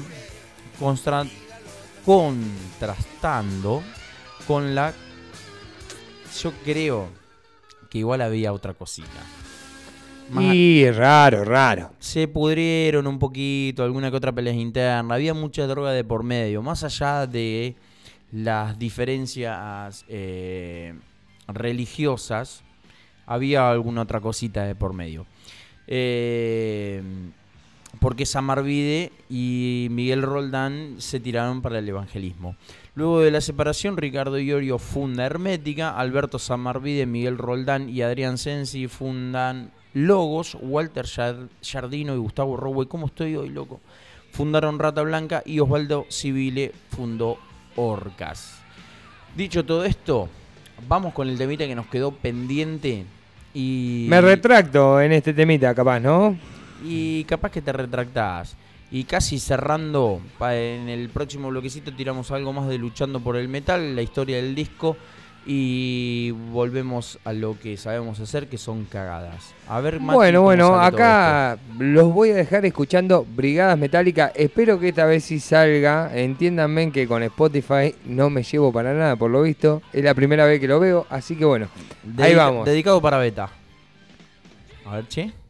contrastando 2.80 3.84
con 4.48 4.76
la... 4.76 4.94
Yo 6.42 6.52
creo 6.66 7.10
que 7.90 8.00
igual 8.00 8.22
había 8.22 8.54
otra 8.54 8.74
cosita. 8.74 9.08
Más- 10.32 10.44
Y 10.56 10.90
raro, 10.90 11.44
raro. 11.46 11.92
se 12.00 12.28
pudrieron 12.28 13.06
un 13.08 13.20
poquito, 13.20 13.84
alguna 13.84 14.10
que 14.10 14.18
otra 14.18 14.32
pelea 14.32 14.54
interna, 14.54 15.16
había 15.16 15.34
mucha 15.34 15.68
droga 15.68 15.92
de 15.92 16.04
por 16.04 16.24
medio, 16.24 16.62
más 16.64 16.84
allá 16.84 17.28
de 17.28 17.76
las 18.32 18.80
diferencias 18.80 20.06
eh, 20.08 20.94
religiosas, 21.54 22.64
había 23.26 23.70
alguna 23.70 24.02
otra 24.02 24.22
cosita 24.22 24.64
de 24.64 24.76
por 24.76 24.94
medio. 24.94 25.26
Eh, 25.88 27.02
porque 28.00 28.26
Samarvide 28.26 29.12
y 29.30 29.88
Miguel 29.92 30.24
Roldán 30.24 30.96
se 30.98 31.20
tiraron 31.20 31.62
para 31.62 31.80
el 31.80 31.88
evangelismo. 31.88 32.56
Luego 32.96 33.22
de 33.22 33.32
la 33.32 33.42
separación, 33.42 33.98
Ricardo 33.98 34.40
Iorio 34.40 34.78
funda 34.78 35.26
Hermética, 35.26 35.98
Alberto 35.98 36.40
Samarvide, 36.40 37.06
Miguel 37.06 37.38
Roldán 37.38 37.90
y 37.90 38.02
Adrián 38.02 38.38
Sensi 38.38 38.88
fundan 38.88 39.72
Logos, 39.94 40.58
Walter 40.60 41.06
Jardino 41.62 42.16
y 42.16 42.18
Gustavo 42.18 42.58
Rowe, 42.58 42.88
¿cómo 42.88 43.08
estoy 43.08 43.36
hoy, 43.36 43.50
loco? 43.50 43.80
Fundaron 44.32 44.80
Rata 44.80 45.04
Blanca 45.04 45.44
y 45.46 45.60
Osvaldo 45.60 46.08
Civile 46.10 46.72
fundó 46.90 47.38
Orcas. 47.76 48.60
Dicho 49.36 49.64
todo 49.64 49.86
esto, 49.86 50.30
vamos 50.88 51.14
con 51.14 51.28
el 51.30 51.38
temita 51.38 51.66
que 51.66 51.76
nos 51.76 51.88
quedó 51.88 52.12
pendiente 52.12 53.06
y... 53.54 54.08
Me 54.10 54.22
retracto 54.22 55.00
en 55.00 55.12
este 55.12 55.34
temita, 55.34 55.74
capaz, 55.76 56.00
¿no? 56.00 56.36
Y 56.84 57.24
capaz 57.26 57.52
que 57.52 57.62
te 57.62 57.72
retractás. 57.72 58.56
Y 58.92 59.06
casi 59.06 59.40
cerrando, 59.40 60.22
en 60.42 60.90
el 60.90 61.10
próximo 61.10 61.50
bloquecito 61.50 61.94
tiramos 61.94 62.32
algo 62.32 62.54
más 62.54 62.68
de 62.68 62.78
Luchando 62.78 63.20
por 63.20 63.38
el 63.38 63.48
Metal, 63.48 63.96
la 63.96 64.02
historia 64.02 64.36
del 64.38 64.54
disco. 64.54 64.98
Y 65.46 66.32
volvemos 66.32 67.20
a 67.26 67.34
lo 67.34 67.60
que 67.60 67.76
sabemos 67.76 68.20
hacer, 68.20 68.48
que 68.48 68.58
son 68.58 68.86
cagadas. 68.86 69.54
A 69.68 69.82
ver, 69.82 70.00
Mati, 70.00 70.16
Bueno, 70.16 70.42
bueno, 70.42 70.80
acá 70.80 71.58
los 71.78 72.14
voy 72.14 72.32
a 72.32 72.36
dejar 72.36 72.66
escuchando 72.66 73.26
Brigadas 73.28 73.78
Metálicas. 73.78 74.32
Espero 74.36 74.80
que 74.80 74.90
esta 74.90 75.06
vez 75.06 75.26
sí 75.26 75.40
salga. 75.40 76.12
Entiéndanme 76.14 76.92
que 76.92 77.08
con 77.08 77.24
Spotify 77.24 77.94
no 78.06 78.30
me 78.30 78.44
llevo 78.44 78.72
para 78.72 78.94
nada, 78.94 79.16
por 79.18 79.32
lo 79.32 79.42
visto. 79.42 79.82
Es 79.92 80.04
la 80.04 80.14
primera 80.14 80.46
vez 80.46 80.62
que 80.62 80.68
lo 80.68 80.80
veo, 80.80 81.06
así 81.10 81.36
que 81.36 81.44
bueno. 81.44 81.68
Ahí 82.18 82.36
vamos. 82.36 82.66
Dedicado 82.66 83.02
para 83.02 83.18
Beta. 83.18 83.50
A 84.86 84.96
ver, 84.96 85.08
che. 85.08 85.43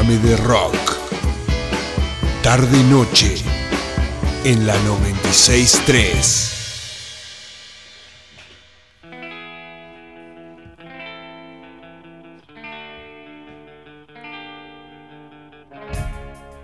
De 0.00 0.34
Rock. 0.38 0.96
Tarde 2.42 2.82
noche 2.84 3.34
en 4.44 4.66
la 4.66 4.74
963. 4.78 6.56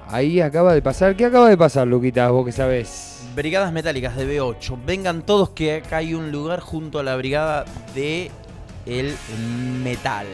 Ahí 0.09 0.41
acaba 0.41 0.73
de 0.73 0.81
pasar. 0.81 1.15
¿Qué 1.15 1.27
acaba 1.27 1.51
de 1.51 1.59
pasar, 1.59 1.87
Luquita? 1.87 2.31
Vos 2.31 2.47
que 2.47 2.53
sabés. 2.53 3.29
Brigadas 3.35 3.71
Metálicas 3.71 4.17
de 4.17 4.41
B8. 4.41 4.79
Vengan 4.87 5.21
todos 5.21 5.51
que 5.51 5.75
acá 5.75 5.99
hay 5.99 6.15
un 6.15 6.33
lugar 6.33 6.61
junto 6.61 7.01
a 7.01 7.03
la 7.03 7.15
brigada 7.17 7.67
de 7.95 8.31
el 8.87 9.15
metal. 9.85 10.27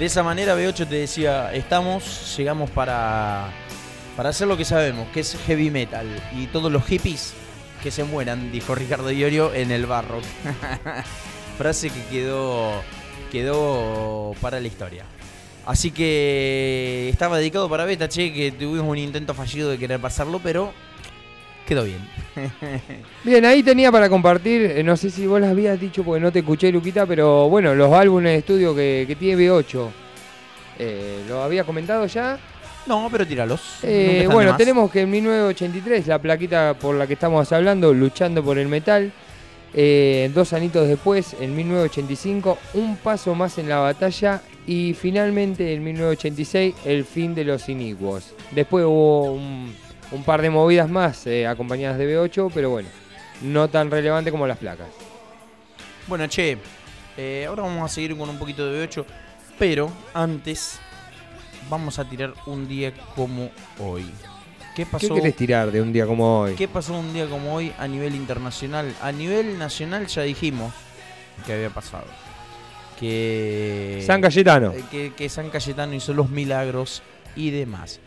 De 0.00 0.06
esa 0.06 0.22
manera 0.22 0.56
B8 0.56 0.88
te 0.88 0.94
decía, 0.94 1.52
estamos, 1.52 2.34
llegamos 2.34 2.70
para, 2.70 3.50
para 4.16 4.30
hacer 4.30 4.48
lo 4.48 4.56
que 4.56 4.64
sabemos, 4.64 5.06
que 5.08 5.20
es 5.20 5.36
heavy 5.46 5.70
metal. 5.70 6.06
Y 6.32 6.46
todos 6.46 6.72
los 6.72 6.86
hippies 6.86 7.34
que 7.82 7.90
se 7.90 8.02
mueran, 8.04 8.50
dijo 8.50 8.74
Ricardo 8.74 9.12
Iorio 9.12 9.52
en 9.52 9.70
el 9.70 9.84
barro. 9.84 10.22
Frase 11.58 11.90
que 11.90 12.02
quedó, 12.06 12.80
quedó 13.30 14.34
para 14.40 14.58
la 14.58 14.68
historia. 14.68 15.04
Así 15.66 15.90
que 15.90 17.10
estaba 17.12 17.36
dedicado 17.36 17.68
para 17.68 17.84
Beta, 17.84 18.08
che, 18.08 18.32
que 18.32 18.52
tuvimos 18.52 18.88
un 18.88 18.96
intento 18.96 19.34
fallido 19.34 19.68
de 19.68 19.76
querer 19.76 20.00
pasarlo, 20.00 20.40
pero 20.42 20.72
quedó 21.70 21.84
bien. 21.84 22.00
Bien, 23.24 23.44
ahí 23.44 23.62
tenía 23.62 23.92
para 23.92 24.08
compartir, 24.08 24.62
eh, 24.62 24.82
no 24.82 24.96
sé 24.96 25.08
si 25.08 25.24
vos 25.24 25.40
las 25.40 25.50
habías 25.50 25.78
dicho 25.78 26.02
porque 26.02 26.20
no 26.20 26.32
te 26.32 26.40
escuché, 26.40 26.72
Luquita, 26.72 27.06
pero 27.06 27.48
bueno, 27.48 27.76
los 27.76 27.92
álbumes 27.92 28.32
de 28.32 28.38
estudio 28.38 28.74
que, 28.74 29.04
que 29.06 29.14
tiene 29.14 29.40
B8. 29.40 29.88
Eh, 30.80 31.24
¿Lo 31.28 31.42
había 31.44 31.62
comentado 31.62 32.06
ya? 32.06 32.40
No, 32.86 33.08
pero 33.12 33.24
tíralos. 33.24 33.60
Eh, 33.84 34.26
bueno, 34.32 34.56
tenemos 34.56 34.90
que 34.90 35.02
en 35.02 35.10
1983, 35.10 36.08
la 36.08 36.18
plaquita 36.18 36.74
por 36.74 36.96
la 36.96 37.06
que 37.06 37.12
estamos 37.12 37.52
hablando, 37.52 37.94
luchando 37.94 38.42
por 38.42 38.58
el 38.58 38.66
metal. 38.66 39.12
Eh, 39.72 40.28
dos 40.34 40.52
anitos 40.52 40.88
después, 40.88 41.36
en 41.38 41.54
1985, 41.54 42.58
un 42.74 42.96
paso 42.96 43.36
más 43.36 43.58
en 43.58 43.68
la 43.68 43.78
batalla. 43.78 44.42
Y 44.66 44.94
finalmente, 44.94 45.72
en 45.72 45.84
1986, 45.84 46.74
el 46.84 47.04
fin 47.04 47.32
de 47.34 47.44
los 47.44 47.68
inicuos. 47.68 48.34
Después 48.50 48.84
hubo 48.84 49.34
un, 49.34 49.72
un 50.12 50.24
par 50.24 50.42
de 50.42 50.50
movidas 50.50 50.88
más 50.88 51.26
eh, 51.26 51.46
acompañadas 51.46 51.98
de 51.98 52.06
B8, 52.16 52.50
pero 52.54 52.70
bueno, 52.70 52.88
no 53.42 53.68
tan 53.68 53.90
relevante 53.90 54.30
como 54.30 54.46
las 54.46 54.58
placas. 54.58 54.88
Bueno, 56.06 56.26
che, 56.26 56.58
eh, 57.16 57.44
ahora 57.48 57.62
vamos 57.62 57.84
a 57.90 57.94
seguir 57.94 58.16
con 58.16 58.28
un 58.28 58.38
poquito 58.38 58.70
de 58.70 58.88
B8, 58.88 59.04
pero 59.58 59.90
antes 60.14 60.80
vamos 61.68 61.98
a 61.98 62.04
tirar 62.08 62.34
un 62.46 62.66
día 62.66 62.92
como 63.14 63.50
hoy. 63.78 64.10
¿Qué 64.74 64.84
¿Qué 64.84 64.86
pasó? 64.86 65.14
querés 65.14 65.36
tirar 65.36 65.70
de 65.70 65.82
un 65.82 65.92
día 65.92 66.06
como 66.06 66.40
hoy? 66.40 66.54
¿Qué 66.54 66.66
pasó 66.68 66.94
un 66.98 67.12
día 67.12 67.26
como 67.26 67.54
hoy 67.54 67.72
a 67.78 67.86
nivel 67.86 68.14
internacional? 68.14 68.94
A 69.02 69.12
nivel 69.12 69.58
nacional 69.58 70.06
ya 70.06 70.22
dijimos 70.22 70.72
que 71.44 71.52
había 71.52 71.70
pasado. 71.70 72.06
Que 72.98 74.02
San 74.06 74.20
Cayetano. 74.20 74.72
eh, 74.72 74.84
que, 74.90 75.12
que 75.14 75.28
San 75.28 75.50
Cayetano 75.50 75.94
hizo 75.94 76.12
los 76.14 76.30
milagros 76.30 77.02
y 77.34 77.50
demás. 77.50 77.98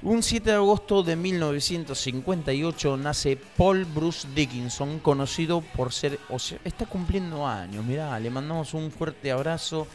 Un 0.00 0.22
7 0.22 0.50
de 0.50 0.54
agosto 0.54 1.02
de 1.02 1.16
1958 1.16 2.96
nace 2.98 3.36
Paul 3.56 3.84
Bruce 3.84 4.28
Dickinson, 4.32 5.00
conocido 5.00 5.60
por 5.60 5.92
ser, 5.92 6.20
o 6.28 6.38
sea, 6.38 6.60
está 6.64 6.86
cumpliendo 6.86 7.44
años, 7.44 7.84
mirá, 7.84 8.18
le 8.20 8.30
mandamos 8.30 8.74
un 8.74 8.92
fuerte 8.92 9.32
abrazo, 9.32 9.88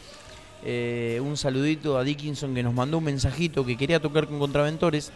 eh, 0.62 1.22
un 1.24 1.38
saludito 1.38 1.98
a 1.98 2.04
Dickinson 2.04 2.54
que 2.54 2.64
nos 2.64 2.74
mandó 2.74 2.98
un 2.98 3.06
mensajito 3.06 3.66
que 3.66 3.78
quería 3.78 4.02
tocar 4.02 4.28
con 4.28 4.40
Contraventores, 4.40 5.14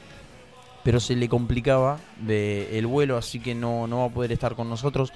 pero 0.85 1.01
se 1.01 1.17
le 1.17 1.27
complicaba 1.27 1.99
de 2.21 2.79
el 2.79 2.87
vuelo, 2.87 3.17
así 3.17 3.41
que 3.41 3.53
no, 3.53 3.87
no 3.87 3.99
va 3.99 4.05
a 4.05 4.09
poder 4.09 4.31
estar 4.31 4.55
con 4.55 4.69
nosotros, 4.69 5.11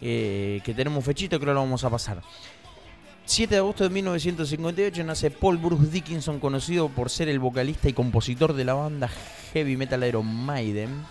eh, 0.00 0.60
que 0.62 0.74
tenemos 0.74 1.04
fechita 1.04 1.38
que 1.38 1.42
ahora 1.42 1.54
lo 1.54 1.60
vamos 1.62 1.82
a 1.82 1.90
pasar. 1.90 2.22
7 3.28 3.54
de 3.54 3.58
agosto 3.58 3.84
de 3.84 3.90
1958 3.90 5.04
nace 5.04 5.30
Paul 5.30 5.58
Bruce 5.58 5.90
Dickinson, 5.90 6.40
conocido 6.40 6.88
por 6.88 7.10
ser 7.10 7.28
el 7.28 7.38
vocalista 7.38 7.86
y 7.86 7.92
compositor 7.92 8.54
de 8.54 8.64
la 8.64 8.72
banda 8.72 9.10
heavy 9.52 9.76
metal 9.76 10.02
Iron 10.04 10.26
Maiden. 10.26 11.04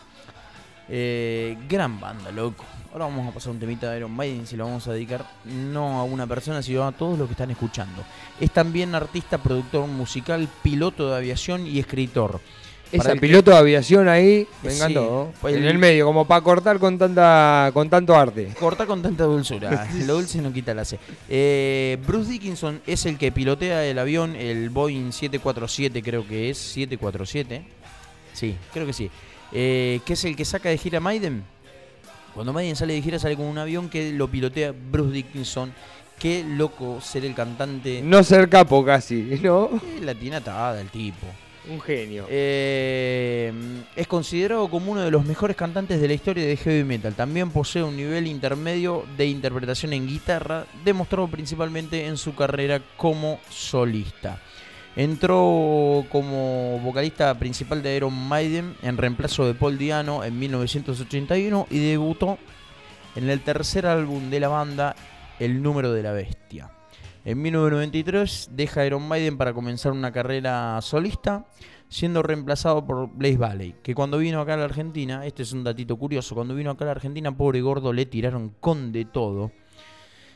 Eh, 0.89 1.55
gran 1.69 1.99
banda, 1.99 2.31
loco. 2.31 2.65
Ahora 2.91 3.05
vamos 3.05 3.27
a 3.27 3.31
pasar 3.31 3.51
un 3.51 3.59
temita 3.59 3.91
de 3.91 3.97
Iron 3.97 4.11
Maiden 4.11 4.47
se 4.47 4.57
lo 4.57 4.65
vamos 4.65 4.87
a 4.87 4.93
dedicar 4.93 5.27
no 5.45 5.99
a 5.99 6.05
una 6.05 6.25
persona, 6.25 6.63
sino 6.63 6.87
a 6.87 6.91
todos 6.91 7.19
los 7.19 7.27
que 7.27 7.33
están 7.33 7.51
escuchando. 7.51 8.03
Es 8.39 8.49
también 8.49 8.95
artista, 8.95 9.37
productor 9.37 9.85
musical, 9.85 10.49
piloto 10.63 11.11
de 11.11 11.17
aviación 11.17 11.67
y 11.67 11.77
escritor. 11.77 12.41
Para 12.95 13.13
el 13.13 13.19
piloto 13.19 13.51
de 13.51 13.57
aviación 13.57 14.07
ahí, 14.07 14.47
me 14.63 14.69
Sí, 14.71 14.77
encantó. 14.77 15.33
en 15.43 15.55
el- 15.55 15.65
el 15.65 15.77
medio, 15.77 16.05
como 16.05 16.25
para 16.25 16.41
cortar 16.41 16.79
con 16.79 16.97
tanta 16.97 17.69
con 17.73 17.89
tanto 17.89 18.15
arte. 18.15 18.47
Corta 18.59 18.85
con 18.85 19.01
tanta 19.01 19.25
dulzura. 19.25 19.87
Lo 20.05 20.13
dulce 20.15 20.41
no 20.41 20.53
quita 20.53 20.73
la 20.73 20.85
C. 20.85 20.97
Eh, 21.27 21.97
Bruce 22.07 22.31
Dickinson 22.31 22.81
es 22.87 23.05
el 23.05 23.17
que 23.17 23.31
pilotea 23.31 23.83
el 23.85 23.99
avión, 23.99 24.35
el 24.35 24.69
Boeing 24.69 25.11
747, 25.11 26.01
creo 26.01 26.25
que 26.27 26.49
es. 26.49 26.57
747. 26.57 27.63
Sí, 28.33 28.55
creo 28.73 28.85
que 28.85 28.93
sí. 28.93 29.09
Eh, 29.51 29.99
que 30.05 30.13
es 30.13 30.23
el 30.25 30.35
que 30.35 30.45
saca 30.45 30.69
de 30.69 30.77
gira 30.77 30.99
Maiden. 30.99 31.43
Cuando 32.33 32.53
Maiden 32.53 32.75
sale 32.75 32.93
de 32.93 33.01
gira, 33.01 33.17
sale 33.17 33.35
con 33.35 33.45
un 33.47 33.57
avión 33.57 33.89
que 33.89 34.11
lo 34.11 34.27
pilotea 34.27 34.71
Bruce 34.91 35.11
Dickinson. 35.11 35.73
Qué 36.19 36.43
loco 36.47 36.99
ser 37.01 37.25
el 37.25 37.33
cantante. 37.35 38.01
No 38.03 38.23
ser 38.23 38.47
capo 38.49 38.83
casi, 38.85 39.39
¿no? 39.41 39.69
Qué 39.99 40.03
latinatada 40.05 40.79
el 40.81 40.89
tipo. 40.89 41.27
Un 41.69 41.81
genio. 41.81 42.25
Eh, 42.29 43.51
es 43.95 44.07
considerado 44.07 44.69
como 44.69 44.93
uno 44.93 45.01
de 45.01 45.11
los 45.11 45.25
mejores 45.25 45.57
cantantes 45.57 45.99
de 45.99 46.07
la 46.07 46.13
historia 46.13 46.45
de 46.45 46.55
heavy 46.55 46.83
metal. 46.83 47.13
También 47.13 47.51
posee 47.51 47.83
un 47.83 47.97
nivel 47.97 48.27
intermedio 48.27 49.05
de 49.17 49.25
interpretación 49.25 49.93
en 49.93 50.07
guitarra, 50.07 50.65
demostrado 50.85 51.27
principalmente 51.27 52.05
en 52.05 52.17
su 52.17 52.35
carrera 52.35 52.81
como 52.95 53.39
solista. 53.49 54.39
Entró 54.95 56.05
como 56.11 56.79
vocalista 56.79 57.37
principal 57.37 57.83
de 57.83 57.97
Iron 57.97 58.13
Maiden 58.13 58.75
en 58.81 58.97
reemplazo 58.97 59.45
de 59.45 59.53
Paul 59.53 59.77
Diano 59.77 60.23
en 60.23 60.39
1981 60.39 61.67
y 61.69 61.79
debutó 61.89 62.39
en 63.15 63.29
el 63.29 63.41
tercer 63.41 63.85
álbum 63.85 64.29
de 64.29 64.39
la 64.39 64.47
banda, 64.47 64.95
El 65.39 65.61
número 65.61 65.91
de 65.91 66.01
la 66.01 66.13
bestia. 66.13 66.71
En 67.27 67.41
1993 67.41 68.51
deja 68.53 68.85
Iron 68.85 69.05
Maiden 69.05 69.37
para 69.37 69.53
comenzar 69.53 69.91
una 69.91 70.13
carrera 70.13 70.79
solista, 70.81 71.45
siendo 71.89 72.23
reemplazado 72.23 72.85
por 72.85 73.09
Blaze 73.09 73.35
Valley, 73.35 73.75
que 73.83 73.93
cuando 73.93 74.19
vino 74.19 74.39
acá 74.39 74.53
a 74.53 74.57
la 74.57 74.63
Argentina, 74.63 75.25
este 75.25 75.43
es 75.43 75.51
un 75.51 75.65
datito 75.65 75.97
curioso, 75.97 76.35
cuando 76.35 76.55
vino 76.55 76.71
acá 76.71 76.85
a 76.85 76.87
la 76.87 76.91
Argentina, 76.93 77.35
pobre 77.35 77.59
gordo, 77.59 77.91
le 77.91 78.05
tiraron 78.05 78.55
con 78.61 78.93
de 78.93 79.03
todo. 79.03 79.51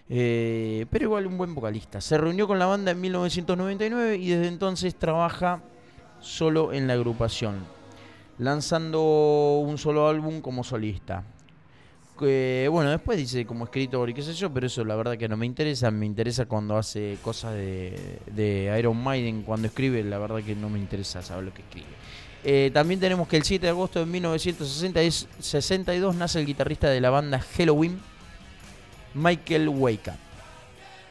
Eh, 0.09 0.85
pero 0.91 1.05
igual 1.05 1.27
un 1.27 1.37
buen 1.37 1.55
vocalista. 1.55 2.01
Se 2.01 2.17
reunió 2.17 2.45
con 2.45 2.59
la 2.59 2.65
banda 2.65 2.91
en 2.91 2.99
1999 2.99 4.17
y 4.17 4.27
desde 4.31 4.49
entonces 4.49 4.93
trabaja 4.93 5.63
solo 6.19 6.73
en 6.73 6.87
la 6.87 6.93
agrupación, 6.95 7.55
lanzando 8.37 9.61
un 9.61 9.77
solo 9.77 10.09
álbum 10.09 10.41
como 10.41 10.65
solista. 10.65 11.23
Que, 12.18 12.70
bueno, 12.72 12.89
después 12.91 13.18
dice 13.18 13.45
como 13.45 13.66
escritor 13.66 14.09
y 14.09 14.14
qué 14.14 14.22
sé 14.22 14.34
yo, 14.34 14.49
pero 14.53 14.68
eso 14.68 14.86
la 14.86 14.95
verdad 14.95 15.18
que 15.18 15.28
no 15.28 15.36
me 15.38 15.45
interesa. 15.45 15.91
Me 15.91 16.05
interesa 16.05 16.45
cuando 16.45 16.78
hace 16.78 17.18
cosas 17.24 17.55
de, 17.55 18.74
Iron 18.78 19.03
Maiden, 19.03 19.41
cuando 19.43 19.68
escribe, 19.68 20.03
la 20.03 20.20
verdad 20.20 20.41
que 20.43 20.55
no 20.55 20.70
me 20.70 20.80
interesa 20.80 21.22
saber 21.22 21.43
lo 21.45 21.53
que 21.53 21.64
escribe. 21.64 21.88
Eh, 22.43 22.72
también 22.74 22.99
tenemos 22.99 23.28
que 23.28 23.38
el 23.38 23.43
7 23.43 23.66
de 23.66 23.70
agosto 23.70 23.99
de 23.99 24.05
1962 24.05 26.16
nace 26.16 26.39
el 26.39 26.45
guitarrista 26.45 26.89
de 26.89 27.01
la 27.01 27.12
banda 27.12 27.39
Halloween, 27.39 27.99
Michael 29.14 29.70
Wake 29.70 30.09
Up. 30.09 30.16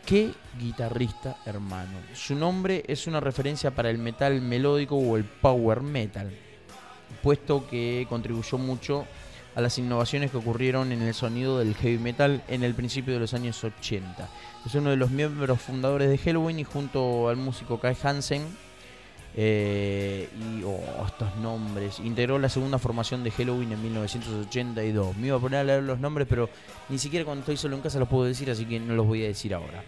Qué 0.06 0.32
guitarrista, 0.58 1.36
hermano. 1.46 1.98
Su 2.14 2.34
nombre 2.34 2.82
es 2.88 3.06
una 3.06 3.20
referencia 3.20 3.70
para 3.70 3.90
el 3.90 3.98
metal 3.98 4.40
melódico 4.40 4.96
o 4.96 5.16
el 5.16 5.22
power 5.24 5.82
metal, 5.82 6.32
puesto 7.22 7.68
que 7.68 8.06
contribuyó 8.08 8.58
mucho 8.58 9.06
a 9.54 9.60
las 9.60 9.78
innovaciones 9.78 10.30
que 10.30 10.36
ocurrieron 10.36 10.92
en 10.92 11.02
el 11.02 11.14
sonido 11.14 11.58
del 11.58 11.74
heavy 11.74 11.98
metal 11.98 12.42
en 12.48 12.62
el 12.62 12.74
principio 12.74 13.14
de 13.14 13.20
los 13.20 13.34
años 13.34 13.62
80. 13.62 14.28
Es 14.64 14.74
uno 14.74 14.90
de 14.90 14.96
los 14.96 15.10
miembros 15.10 15.60
fundadores 15.60 16.08
de 16.08 16.18
Halloween 16.18 16.58
y 16.60 16.64
junto 16.64 17.28
al 17.28 17.36
músico 17.36 17.80
Kai 17.80 17.96
Hansen 18.02 18.42
eh, 19.36 20.28
y 20.38 20.62
oh, 20.64 21.06
estos 21.06 21.36
nombres. 21.36 22.00
Integró 22.00 22.38
la 22.38 22.48
segunda 22.48 22.78
formación 22.78 23.22
de 23.22 23.30
Halloween 23.30 23.72
en 23.72 23.82
1982. 23.82 25.16
Me 25.16 25.28
iba 25.28 25.36
a 25.36 25.40
poner 25.40 25.60
a 25.60 25.64
leer 25.64 25.82
los 25.82 25.98
nombres, 25.98 26.26
pero 26.28 26.48
ni 26.88 26.98
siquiera 26.98 27.24
cuando 27.24 27.40
estoy 27.40 27.56
solo 27.56 27.76
en 27.76 27.82
casa 27.82 27.98
los 27.98 28.08
puedo 28.08 28.24
decir, 28.24 28.50
así 28.50 28.64
que 28.64 28.80
no 28.80 28.94
los 28.94 29.06
voy 29.06 29.24
a 29.24 29.28
decir 29.28 29.54
ahora. 29.54 29.84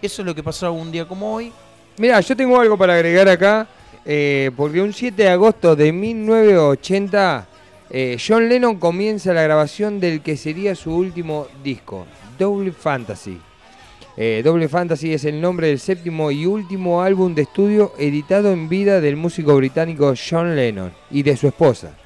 Eso 0.00 0.22
es 0.22 0.26
lo 0.26 0.34
que 0.34 0.42
pasó 0.42 0.72
un 0.72 0.92
día 0.92 1.06
como 1.06 1.34
hoy. 1.34 1.52
Mira, 1.98 2.20
yo 2.20 2.36
tengo 2.36 2.60
algo 2.60 2.76
para 2.76 2.94
agregar 2.94 3.28
acá, 3.28 3.66
eh, 4.04 4.50
porque 4.56 4.80
un 4.80 4.92
7 4.92 5.22
de 5.22 5.28
agosto 5.28 5.74
de 5.76 5.92
1980, 5.92 7.46
eh, 7.90 8.16
John 8.18 8.48
Lennon 8.48 8.78
comienza 8.78 9.34
la 9.34 9.42
grabación 9.42 10.00
del 10.00 10.22
que 10.22 10.36
sería 10.36 10.74
su 10.74 10.94
último 10.94 11.46
disco, 11.62 12.06
Double 12.38 12.72
Fantasy. 12.72 13.40
Eh, 14.16 14.42
Doble 14.44 14.68
Fantasy 14.68 15.12
es 15.12 15.24
el 15.24 15.40
nombre 15.40 15.68
del 15.68 15.80
séptimo 15.80 16.30
y 16.30 16.46
último 16.46 17.02
álbum 17.02 17.34
de 17.34 17.42
estudio 17.42 17.92
editado 17.98 18.52
en 18.52 18.68
vida 18.68 19.00
del 19.00 19.16
músico 19.16 19.56
británico 19.56 20.14
John 20.16 20.54
Lennon 20.54 20.92
y 21.10 21.22
de 21.22 21.36
su 21.36 21.48
esposa. 21.48 21.96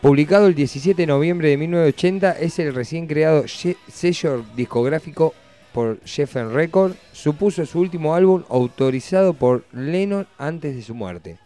Publicado 0.00 0.46
el 0.46 0.54
17 0.54 1.02
de 1.02 1.06
noviembre 1.06 1.50
de 1.50 1.56
1980, 1.56 2.32
es 2.32 2.58
el 2.58 2.74
recién 2.74 3.06
creado 3.06 3.44
sello 3.48 4.44
discográfico 4.54 5.34
por 5.72 6.00
Geffen 6.04 6.54
Record. 6.54 6.94
Supuso 7.12 7.66
su 7.66 7.80
último 7.80 8.14
álbum 8.14 8.44
autorizado 8.48 9.34
por 9.34 9.64
Lennon 9.72 10.26
antes 10.38 10.74
de 10.74 10.82
su 10.82 10.94
muerte. 10.94 11.38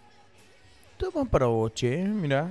Toma 0.98 1.24
para 1.24 1.46
vos, 1.46 1.72
che, 1.74 2.04
mirá. 2.04 2.50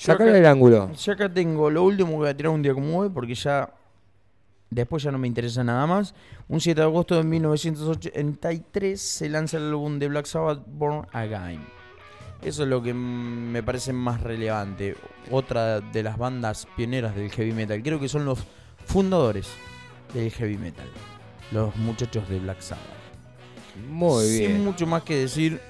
Yo 0.00 0.12
acá- 0.12 0.36
el 0.38 0.46
ángulo. 0.46 0.90
Yo 0.92 1.12
acá 1.12 1.32
tengo 1.32 1.70
lo 1.70 1.82
último 1.84 2.10
que 2.10 2.16
voy 2.16 2.28
a 2.28 2.36
tirar 2.36 2.52
un 2.52 2.62
día 2.62 2.72
como 2.74 2.98
hoy 2.98 3.08
porque 3.10 3.34
ya 3.34 3.70
después 4.70 5.02
ya 5.02 5.10
no 5.12 5.18
me 5.18 5.26
interesa 5.28 5.62
nada 5.64 5.86
más. 5.86 6.14
Un 6.48 6.60
7 6.60 6.80
de 6.80 6.86
agosto 6.86 7.16
de 7.16 7.22
1983 7.24 9.00
se 9.00 9.28
lanza 9.28 9.56
el 9.58 9.64
álbum 9.68 9.98
de 9.98 10.08
Black 10.08 10.26
Sabbath 10.26 10.62
Born 10.66 11.06
Again. 11.12 11.60
Eso 12.42 12.62
es 12.62 12.68
lo 12.70 12.82
que 12.82 12.94
me 12.94 13.62
parece 13.62 13.92
más 13.92 14.22
relevante. 14.22 14.96
Otra 15.30 15.80
de 15.80 16.02
las 16.02 16.16
bandas 16.16 16.66
pioneras 16.76 17.14
del 17.14 17.30
heavy 17.30 17.52
metal. 17.52 17.82
Creo 17.82 18.00
que 18.00 18.08
son 18.08 18.24
los 18.24 18.38
fundadores 18.86 19.48
del 20.14 20.30
heavy 20.30 20.56
metal. 20.56 20.86
Los 21.52 21.76
muchachos 21.76 22.26
de 22.30 22.38
Black 22.38 22.60
Sabbath. 22.60 22.84
Muy 23.88 24.24
Sin 24.24 24.38
bien. 24.48 24.64
mucho 24.64 24.86
más 24.86 25.02
que 25.02 25.16
decir. 25.16 25.60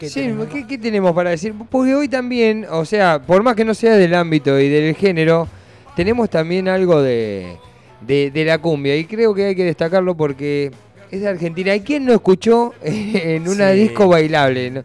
¿Qué 0.00 0.08
Sí, 0.08 0.20
tenemos? 0.22 0.46
¿qué, 0.48 0.66
qué 0.66 0.78
tenemos 0.78 1.12
para 1.12 1.30
decir? 1.30 1.54
Porque 1.70 1.94
hoy 1.94 2.08
también, 2.08 2.66
o 2.70 2.84
sea, 2.84 3.20
por 3.20 3.42
más 3.42 3.54
que 3.54 3.64
no 3.64 3.74
sea 3.74 3.96
del 3.96 4.14
ámbito 4.14 4.58
y 4.58 4.68
del 4.68 4.94
género, 4.96 5.46
tenemos 5.94 6.30
también 6.30 6.68
algo 6.68 7.02
de, 7.02 7.56
de, 8.00 8.30
de 8.30 8.44
la 8.46 8.56
cumbia. 8.58 8.96
Y 8.96 9.04
creo 9.04 9.34
que 9.34 9.44
hay 9.44 9.54
que 9.54 9.64
destacarlo 9.64 10.16
porque 10.16 10.70
es 11.10 11.20
de 11.20 11.28
Argentina. 11.28 11.74
¿Y 11.74 11.80
quién 11.80 12.06
no 12.06 12.14
escuchó 12.14 12.72
en 12.82 13.46
una 13.46 13.72
Sí. 13.72 13.78
disco 13.80 14.08
bailable? 14.08 14.70
no? 14.70 14.84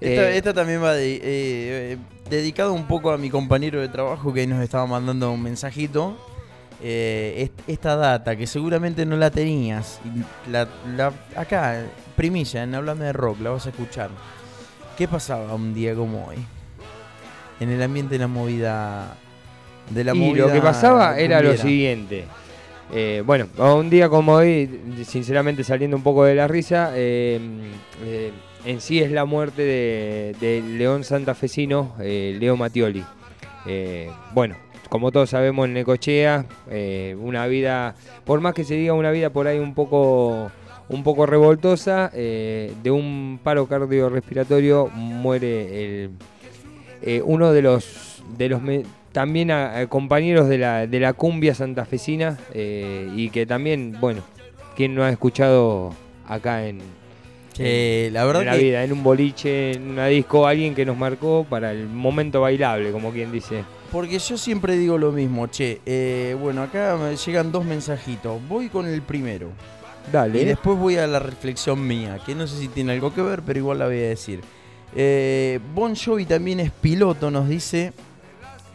Esta, 0.00 0.50
Eh, 0.50 0.54
también 0.54 0.82
va 0.82 0.94
de- 0.94 1.14
eh, 1.16 1.20
eh, 1.24 1.96
dedicado 2.30 2.72
un 2.74 2.84
poco 2.86 3.10
a 3.10 3.18
mi 3.18 3.30
compañero 3.30 3.80
de 3.80 3.88
trabajo 3.88 4.32
que 4.32 4.46
nos 4.46 4.62
estaba 4.62 4.86
mandando 4.86 5.32
un 5.32 5.42
mensajito. 5.42 6.16
Eh, 6.82 7.34
est- 7.44 7.68
esta 7.68 7.96
data 7.96 8.36
que 8.36 8.46
seguramente 8.46 9.04
no 9.06 9.16
la 9.16 9.30
tenías. 9.30 10.00
la- 10.50 10.68
la- 10.96 11.12
acá, 11.34 11.82
primicia, 12.16 12.62
en 12.62 12.74
Hablame 12.74 13.06
de 13.06 13.12
Rock, 13.14 13.40
la 13.40 13.50
vas 13.50 13.66
a 13.66 13.70
escuchar. 13.70 14.10
¿Qué 14.96 15.08
pasaba 15.08 15.54
un 15.54 15.74
día 15.74 15.94
como 15.94 16.26
hoy? 16.26 16.36
En 17.58 17.70
el 17.70 17.82
ambiente 17.82 18.14
de 18.14 18.20
la 18.20 18.28
movida. 18.28 19.16
De 19.90 20.04
la 20.04 20.14
y 20.14 20.18
movida 20.18 20.46
lo 20.46 20.52
que 20.52 20.60
pasaba 20.60 21.18
era 21.18 21.40
lo 21.40 21.56
siguiente. 21.56 22.24
Eh, 22.92 23.22
bueno, 23.24 23.48
un 23.58 23.90
día 23.90 24.08
como 24.08 24.34
hoy, 24.34 24.80
sinceramente 25.04 25.64
saliendo 25.64 25.96
un 25.96 26.02
poco 26.02 26.24
de 26.24 26.34
la 26.34 26.46
risa, 26.46 26.92
eh, 26.94 27.40
eh, 28.04 28.30
en 28.64 28.80
sí 28.80 29.00
es 29.00 29.10
la 29.10 29.24
muerte 29.24 29.62
de, 29.62 30.36
de 30.40 30.62
León 30.62 31.02
Santafesino, 31.02 31.94
Leo 31.98 32.56
Mattioli. 32.56 33.04
Bueno, 34.32 34.56
como 34.88 35.10
todos 35.10 35.30
sabemos 35.30 35.66
en 35.66 35.74
Necochea, 35.74 36.44
una 37.18 37.46
vida, 37.46 37.96
por 38.24 38.40
más 38.40 38.54
que 38.54 38.62
se 38.62 38.74
diga 38.74 38.92
una 38.92 39.10
vida 39.10 39.30
por 39.30 39.48
ahí 39.48 39.58
un 39.58 39.74
poco, 39.74 40.52
un 40.88 41.02
poco 41.02 41.26
revoltosa, 41.26 42.10
eh, 42.14 42.72
de 42.82 42.90
un 42.90 43.38
paro 43.42 43.66
cardiorrespiratorio 43.66 44.88
muere 44.88 46.04
el, 46.04 46.10
eh, 47.02 47.22
uno 47.24 47.52
de 47.52 47.62
los, 47.62 48.22
de 48.36 48.48
los 48.48 48.60
me- 48.62 48.82
también 49.12 49.50
a- 49.50 49.78
a 49.78 49.86
compañeros 49.86 50.48
de 50.48 50.58
la, 50.58 50.86
de 50.86 51.00
la 51.00 51.12
cumbia 51.12 51.54
santafesina 51.54 52.38
eh, 52.52 53.08
y 53.14 53.30
que 53.30 53.46
también, 53.46 53.96
bueno, 54.00 54.22
quien 54.76 54.94
no 54.94 55.04
ha 55.04 55.10
escuchado 55.10 55.94
acá 56.26 56.66
en, 56.66 56.80
Che, 57.52 58.10
la 58.10 58.24
verdad 58.24 58.42
en 58.42 58.46
la 58.48 58.56
que 58.56 58.64
vida, 58.64 58.82
en 58.82 58.92
un 58.92 59.04
boliche, 59.04 59.72
en 59.74 59.90
una 59.90 60.06
disco, 60.08 60.44
alguien 60.48 60.74
que 60.74 60.84
nos 60.84 60.96
marcó 60.96 61.46
para 61.48 61.70
el 61.70 61.86
momento 61.86 62.40
bailable, 62.40 62.90
como 62.90 63.12
quien 63.12 63.30
dice. 63.30 63.62
Porque 63.92 64.18
yo 64.18 64.36
siempre 64.36 64.76
digo 64.76 64.98
lo 64.98 65.12
mismo, 65.12 65.46
che. 65.46 65.80
eh, 65.86 66.36
bueno, 66.40 66.62
acá 66.62 66.96
me 67.00 67.14
llegan 67.14 67.52
dos 67.52 67.64
mensajitos. 67.64 68.40
Voy 68.48 68.68
con 68.68 68.88
el 68.88 69.02
primero. 69.02 69.50
Dale. 70.12 70.42
Y 70.42 70.44
después 70.44 70.78
voy 70.78 70.96
a 70.96 71.06
la 71.06 71.18
reflexión 71.18 71.86
mía, 71.86 72.18
que 72.24 72.34
no 72.34 72.46
sé 72.46 72.58
si 72.58 72.68
tiene 72.68 72.92
algo 72.92 73.12
que 73.14 73.22
ver, 73.22 73.42
pero 73.42 73.58
igual 73.58 73.78
la 73.78 73.86
voy 73.86 73.98
a 73.98 74.08
decir. 74.08 74.40
Eh, 74.94 75.58
bon 75.74 75.96
Jovi 75.96 76.24
también 76.26 76.60
es 76.60 76.70
piloto, 76.70 77.30
nos 77.30 77.48
dice. 77.48 77.92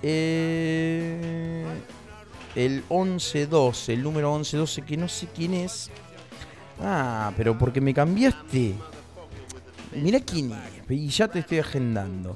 eh, 0.02 1.66
el 2.56 2.84
1112, 2.90 3.94
el 3.94 4.04
número 4.04 4.32
1112, 4.34 4.82
que 4.82 4.98
no 4.98 5.08
sé 5.08 5.28
quién 5.34 5.54
es. 5.54 5.90
Ah, 6.82 7.32
pero 7.38 7.58
porque 7.58 7.80
me 7.82 7.94
cambiaste. 7.94 8.74
Mira 9.96 10.20
quién 10.20 10.52
es, 10.52 10.92
y 10.92 11.08
ya 11.10 11.28
te 11.28 11.40
estoy 11.40 11.60
agendando. 11.60 12.36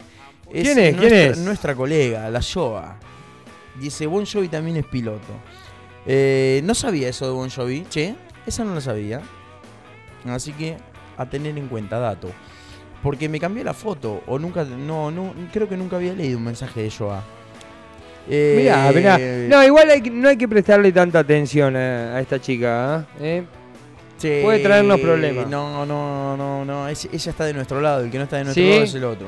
¿Quién 0.51 0.77
es? 0.79 0.95
¿Quién 0.95 0.97
nuestra, 0.97 1.25
es? 1.25 1.37
Nuestra 1.39 1.75
colega, 1.75 2.29
la 2.29 2.39
Yoa. 2.39 2.99
Dice, 3.79 4.05
Bon 4.05 4.25
Jovi 4.25 4.49
también 4.49 4.77
es 4.77 4.85
piloto. 4.85 5.33
Eh, 6.05 6.61
no 6.63 6.75
sabía 6.75 7.09
eso 7.09 7.25
de 7.25 7.31
Bon 7.33 7.49
Jovi, 7.49 7.85
che. 7.89 8.15
Esa 8.45 8.63
no 8.63 8.75
la 8.75 8.81
sabía. 8.81 9.21
Así 10.27 10.53
que 10.53 10.77
a 11.17 11.25
tener 11.25 11.57
en 11.57 11.67
cuenta, 11.67 11.99
dato. 11.99 12.29
Porque 13.01 13.27
me 13.29 13.39
cambié 13.39 13.63
la 13.63 13.73
foto. 13.73 14.21
O 14.27 14.39
nunca, 14.39 14.63
no, 14.63 15.11
no, 15.11 15.33
creo 15.51 15.67
que 15.67 15.75
nunca 15.77 15.97
había 15.97 16.13
leído 16.13 16.37
un 16.37 16.45
mensaje 16.45 16.83
de 16.83 16.91
Joa. 16.91 17.23
Eh, 18.29 18.55
Mirá, 18.57 18.91
mirá. 18.93 19.17
No, 19.49 19.63
igual 19.65 19.89
hay 19.89 19.99
no 20.01 20.29
hay 20.29 20.37
que 20.37 20.47
prestarle 20.47 20.91
tanta 20.93 21.19
atención 21.19 21.75
a, 21.75 22.15
a 22.15 22.21
esta 22.21 22.39
chica. 22.39 22.95
¿ah? 22.95 23.05
¿Eh? 23.19 23.43
che, 24.17 24.41
puede 24.41 24.59
traernos 24.59 24.99
problemas. 25.01 25.49
No, 25.49 25.85
no, 25.85 26.37
no, 26.37 26.63
no. 26.63 26.87
es- 26.87 27.09
ella 27.11 27.31
está 27.31 27.43
de 27.45 27.53
nuestro 27.53 27.81
lado. 27.81 28.01
El 28.05 28.09
que 28.11 28.17
no 28.17 28.23
está 28.23 28.37
de 28.37 28.45
nuestro 28.45 28.63
¿Sí? 28.63 28.69
lado 28.69 28.83
es 28.83 28.93
el 28.95 29.03
otro. 29.03 29.27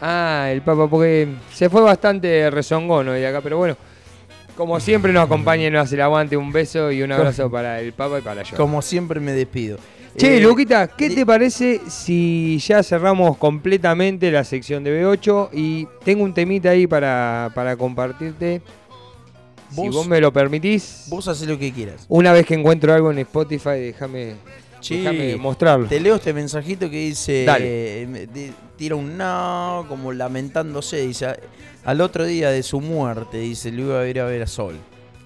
Ah, 0.00 0.46
el 0.52 0.62
Papa, 0.62 0.86
porque 0.88 1.26
se 1.52 1.68
fue 1.68 1.80
bastante 1.80 2.48
rezongón 2.50 3.08
hoy 3.08 3.18
de 3.20 3.26
acá, 3.26 3.40
pero 3.40 3.56
bueno, 3.56 3.76
como 4.56 4.80
siempre 4.80 5.12
nos 5.12 5.24
acompaña 5.24 5.66
y 5.66 5.70
nos 5.70 5.84
hace 5.84 5.94
el 5.96 6.00
aguante, 6.02 6.36
un 6.36 6.50
beso 6.52 6.90
y 6.90 7.02
un 7.02 7.12
abrazo 7.12 7.50
para 7.50 7.80
el 7.80 7.92
Papa 7.92 8.18
y 8.18 8.22
para 8.22 8.42
yo. 8.42 8.56
Como 8.56 8.82
siempre 8.82 9.20
me 9.20 9.32
despido. 9.32 9.78
Che, 10.16 10.38
Eh, 10.38 10.40
Luquita, 10.40 10.88
¿qué 10.88 11.10
te 11.10 11.26
parece 11.26 11.80
si 11.88 12.58
ya 12.58 12.82
cerramos 12.82 13.36
completamente 13.36 14.30
la 14.30 14.44
sección 14.44 14.82
de 14.82 15.02
B8 15.04 15.50
y 15.52 15.86
tengo 16.04 16.24
un 16.24 16.32
temita 16.32 16.70
ahí 16.70 16.86
para, 16.86 17.50
para 17.54 17.76
compartirte? 17.76 18.62
Si 19.70 19.88
Vos- 19.90 20.06
me 20.08 20.20
lo 20.20 20.32
permitís, 20.32 21.04
Vos 21.08 21.28
haces 21.28 21.46
lo 21.46 21.58
que 21.58 21.70
quieras. 21.72 22.06
una 22.08 22.32
vez 22.32 22.46
que 22.46 22.54
encuentro 22.54 22.94
algo 22.94 23.10
en 23.10 23.18
Spotify, 23.18 23.78
déjame 23.80 24.36
mostrarlo. 25.38 25.86
Te 25.88 26.00
leo 26.00 26.14
este 26.16 26.32
mensajito 26.32 26.88
que 26.88 26.96
dice, 27.08 27.44
Dale. 27.44 28.02
eh, 28.02 28.52
tira 28.76 28.94
un 28.94 29.18
no, 29.18 29.84
como 29.88 30.12
lamentándose, 30.12 31.06
dice, 31.06 31.26
"A- 31.26 31.36
al 31.86 32.00
otro 32.02 32.24
día 32.26 32.50
de 32.50 32.62
su 32.62 32.80
muerte, 32.82 33.38
dice, 33.38 33.72
lo 33.72 33.82
iba 33.82 34.00
a 34.00 34.06
ir 34.06 34.20
a 34.20 34.24
ver 34.26 34.42
a 34.42 34.46
Sol, 34.46 34.76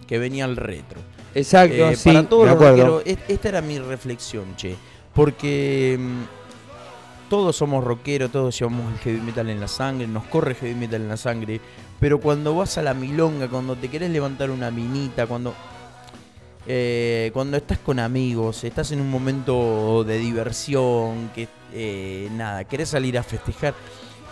que 0.07 0.19
venía 0.19 0.45
al 0.45 0.57
retro. 0.57 1.01
Exacto, 1.35 1.91
Eh, 1.91 1.97
sí, 1.97 2.09
para 2.11 2.29
todos 2.29 2.47
los 2.49 2.59
rockeros, 2.71 3.03
es- 3.07 3.19
esta 3.29 3.49
era 3.49 3.61
mi 3.61 3.79
reflexión, 3.81 4.55
che, 4.57 4.77
porque 5.15 5.97
mm, 5.99 7.31
todos 7.31 7.57
somos 7.57 7.83
rockeros, 7.85 8.31
todos 8.31 8.59
llevamos 8.59 8.93
el 8.93 8.99
heavy 9.01 9.21
metal 9.21 9.49
en 9.51 9.61
la 9.61 9.69
sangre, 9.69 10.07
nos 10.07 10.25
corre 10.25 10.55
heavy 10.55 10.75
metal 10.75 11.01
en 11.03 11.09
la 11.09 11.17
sangre, 11.17 11.61
pero 11.99 12.21
cuando 12.21 12.55
vas 12.57 12.77
a 12.79 12.83
la 12.83 12.95
milonga, 12.95 13.49
cuando 13.49 13.77
te 13.77 13.89
querés 13.89 14.11
levantar 14.11 14.51
una 14.51 14.71
minita, 14.71 15.27
cuando 15.27 15.55
eh, 16.67 17.31
cuando 17.33 17.57
estás 17.57 17.79
con 17.79 17.99
amigos, 17.99 18.65
estás 18.65 18.93
en 18.93 19.01
un 19.01 19.11
momento 19.11 20.05
de 20.05 20.19
diversión, 20.19 21.31
que 21.35 21.49
eh, 21.73 22.29
nada, 22.33 22.65
querés 22.65 22.91
salir 22.91 23.17
a 23.19 23.23
festejar, 23.23 23.75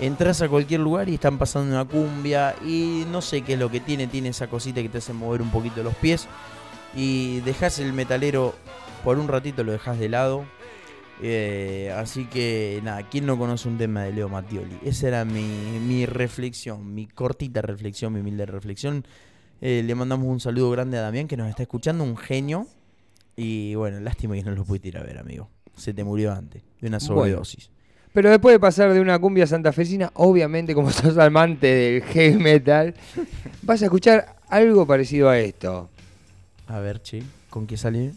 entras 0.00 0.42
a 0.42 0.48
cualquier 0.48 0.80
lugar 0.80 1.08
y 1.08 1.14
están 1.14 1.38
pasando 1.38 1.74
una 1.74 1.84
cumbia 1.84 2.54
y 2.64 3.04
no 3.10 3.20
sé 3.20 3.42
qué 3.42 3.54
es 3.54 3.58
lo 3.58 3.70
que 3.70 3.80
tiene, 3.80 4.06
tiene 4.06 4.28
esa 4.28 4.48
cosita 4.48 4.82
que 4.82 4.88
te 4.88 4.98
hace 4.98 5.12
mover 5.12 5.42
un 5.42 5.50
poquito 5.50 5.82
los 5.82 5.94
pies 5.94 6.28
y 6.94 7.40
dejas 7.40 7.78
el 7.78 7.92
metalero 7.92 8.54
por 9.04 9.18
un 9.18 9.28
ratito, 9.28 9.64
lo 9.64 9.72
dejas 9.72 9.98
de 9.98 10.08
lado. 10.08 10.44
Eh, 11.20 11.92
así 11.96 12.26
que 12.26 12.80
nada, 12.84 13.02
¿quién 13.08 13.26
no 13.26 13.36
conoce 13.36 13.68
un 13.68 13.76
tema 13.76 14.04
de 14.04 14.12
Leo 14.12 14.28
Mattioli? 14.28 14.78
Esa 14.84 15.08
era 15.08 15.24
mi, 15.24 15.42
mi 15.86 16.06
reflexión, 16.06 16.94
mi 16.94 17.06
cortita 17.06 17.60
reflexión, 17.60 18.12
mi 18.12 18.20
humilde 18.20 18.46
reflexión. 18.46 19.04
Eh, 19.60 19.82
le 19.84 19.94
mandamos 19.94 20.28
un 20.28 20.38
saludo 20.38 20.70
grande 20.70 20.98
a 20.98 21.00
Damián 21.00 21.26
que 21.26 21.36
nos 21.36 21.48
está 21.48 21.62
escuchando, 21.62 22.04
un 22.04 22.16
genio. 22.16 22.66
Y 23.36 23.74
bueno, 23.74 24.00
lástima 24.00 24.34
que 24.34 24.42
no 24.42 24.52
lo 24.52 24.64
pudiste 24.64 24.88
ir 24.88 24.98
a 24.98 25.02
ver, 25.02 25.18
amigo. 25.18 25.50
Se 25.76 25.94
te 25.94 26.04
murió 26.04 26.32
antes 26.32 26.62
de 26.80 26.88
una 26.88 26.98
Bueno. 26.98 27.42
Pero 28.12 28.30
después 28.30 28.54
de 28.54 28.60
pasar 28.60 28.92
de 28.92 29.00
una 29.00 29.18
cumbia 29.18 29.46
santafesina, 29.46 30.10
obviamente 30.14 30.74
como 30.74 30.90
sos 30.92 31.18
amante 31.18 31.66
del 31.66 32.02
heavy 32.02 32.38
metal, 32.38 32.94
vas 33.62 33.82
a 33.82 33.86
escuchar 33.86 34.36
algo 34.48 34.86
parecido 34.86 35.28
a 35.28 35.38
esto. 35.38 35.88
A 36.66 36.80
ver, 36.80 37.00
che, 37.02 37.22
¿con 37.50 37.66
qué 37.66 37.76
sale? 37.76 38.12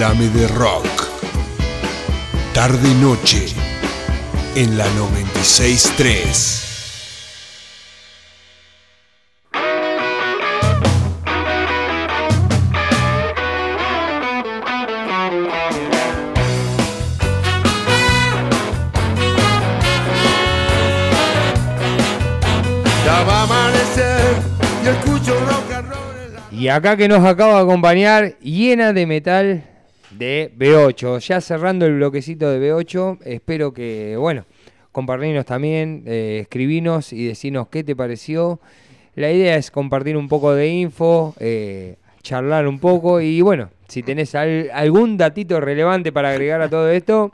De 0.00 0.48
rock. 0.48 0.86
Tarde 2.54 2.88
noche 3.02 3.48
en 4.54 4.78
la 4.78 4.86
963. 4.96 6.56
Ya 23.04 23.22
va 23.24 23.40
a 23.40 23.42
amanecer 23.44 24.36
y 24.84 24.88
escucho 24.88 25.34
rock 25.40 25.72
and 25.74 25.88
roll. 25.88 26.16
en 26.26 26.34
la- 26.34 26.40
Y 26.50 26.68
acá 26.68 26.96
que 26.96 27.08
nos 27.08 27.24
acaba 27.24 27.56
de 27.56 27.62
acompañar, 27.62 28.34
llena 28.40 28.92
de 28.92 29.06
metal 29.06 29.64
de 30.20 30.52
B8. 30.56 31.18
Ya 31.26 31.40
cerrando 31.40 31.86
el 31.86 31.96
bloquecito 31.96 32.50
de 32.50 32.60
B8, 32.72 33.18
espero 33.24 33.72
que, 33.72 34.16
bueno, 34.18 34.44
compartirnos 34.92 35.46
también, 35.46 36.04
eh, 36.06 36.40
escribinos 36.42 37.12
y 37.12 37.26
decirnos 37.26 37.68
qué 37.68 37.82
te 37.82 37.96
pareció. 37.96 38.60
La 39.14 39.32
idea 39.32 39.56
es 39.56 39.70
compartir 39.70 40.16
un 40.16 40.28
poco 40.28 40.54
de 40.54 40.68
info, 40.68 41.34
eh, 41.40 41.96
charlar 42.22 42.68
un 42.68 42.78
poco 42.78 43.20
y, 43.20 43.40
bueno, 43.40 43.70
si 43.88 44.02
tenés 44.02 44.34
al- 44.34 44.70
algún 44.72 45.16
datito 45.16 45.60
relevante 45.60 46.12
para 46.12 46.30
agregar 46.30 46.60
a 46.62 46.68
todo 46.68 46.90
esto, 46.90 47.32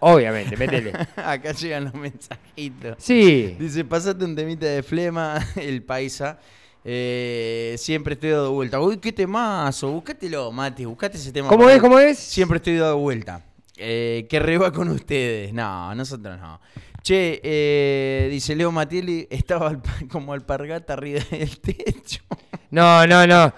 obviamente, 0.00 0.56
métele. 0.56 0.92
Acá 1.16 1.52
llegan 1.52 1.84
los 1.84 1.94
mensajitos. 1.94 2.96
Sí, 2.98 3.56
Dice, 3.58 3.84
pasate 3.84 4.24
un 4.24 4.34
temita 4.34 4.66
de 4.66 4.82
flema, 4.82 5.38
el 5.56 5.82
paisa. 5.82 6.38
Eh, 6.84 7.76
siempre 7.78 8.14
estoy 8.14 8.30
dado 8.30 8.52
vuelta. 8.52 8.80
Uy, 8.80 8.98
qué 8.98 9.12
temazo. 9.12 9.90
Búscatelo, 9.92 10.50
Mati. 10.52 10.84
Buscate 10.84 11.16
ese 11.16 11.32
tema. 11.32 11.48
¿cómo 11.48 11.68
es? 11.68 11.80
¿Cómo 11.80 11.98
es? 11.98 12.18
Siempre 12.18 12.56
estoy 12.56 12.76
dado 12.76 12.98
vuelta. 12.98 13.44
Eh, 13.76 14.26
que 14.28 14.38
reba 14.40 14.72
con 14.72 14.88
ustedes. 14.88 15.52
No, 15.52 15.94
nosotros 15.94 16.38
no. 16.40 16.60
Che, 17.02 17.40
eh, 17.42 18.28
dice 18.30 18.54
Leo 18.54 18.70
Matielli, 18.70 19.26
estaba 19.30 19.68
al- 19.70 19.82
como 20.10 20.32
alpargata 20.32 20.92
arriba 20.92 21.20
del 21.30 21.58
techo. 21.60 22.22
No, 22.70 23.06
no, 23.06 23.26
no. 23.26 23.52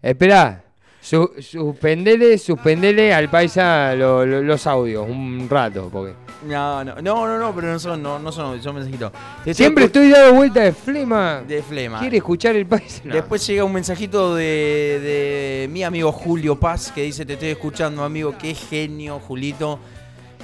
Espera. 0.00 0.62
Su, 1.00 1.32
suspendele, 1.40 2.38
suspendele 2.38 3.12
al 3.12 3.28
paisa 3.28 3.94
lo- 3.96 4.24
lo- 4.24 4.42
los 4.42 4.64
audios 4.66 5.08
un 5.08 5.48
rato, 5.50 5.88
porque 5.90 6.14
No, 6.46 6.82
no, 6.84 6.94
no, 7.02 7.26
no, 7.26 7.38
no, 7.38 7.54
pero 7.54 7.72
no 7.72 7.78
son, 7.78 8.02
no, 8.02 8.18
no 8.18 8.32
son, 8.32 8.62
son 8.62 8.74
mensajitos. 8.74 9.12
Siempre 9.52 9.84
estoy 9.84 10.08
dado 10.10 10.34
vuelta 10.34 10.60
de 10.62 10.72
flema. 10.72 11.42
de 11.46 11.62
flema. 11.62 11.98
¿Quiere 12.00 12.16
escuchar 12.16 12.56
el? 12.56 12.66
No. 13.04 13.14
Después 13.14 13.46
llega 13.46 13.64
un 13.64 13.72
mensajito 13.72 14.34
de, 14.34 15.00
de 15.02 15.68
mi 15.70 15.84
amigo 15.84 16.10
Julio 16.12 16.58
Paz 16.58 16.92
que 16.94 17.02
dice, 17.02 17.26
te 17.26 17.34
estoy 17.34 17.50
escuchando, 17.50 18.02
amigo, 18.02 18.34
qué 18.38 18.54
genio, 18.54 19.18
Julito. 19.20 19.78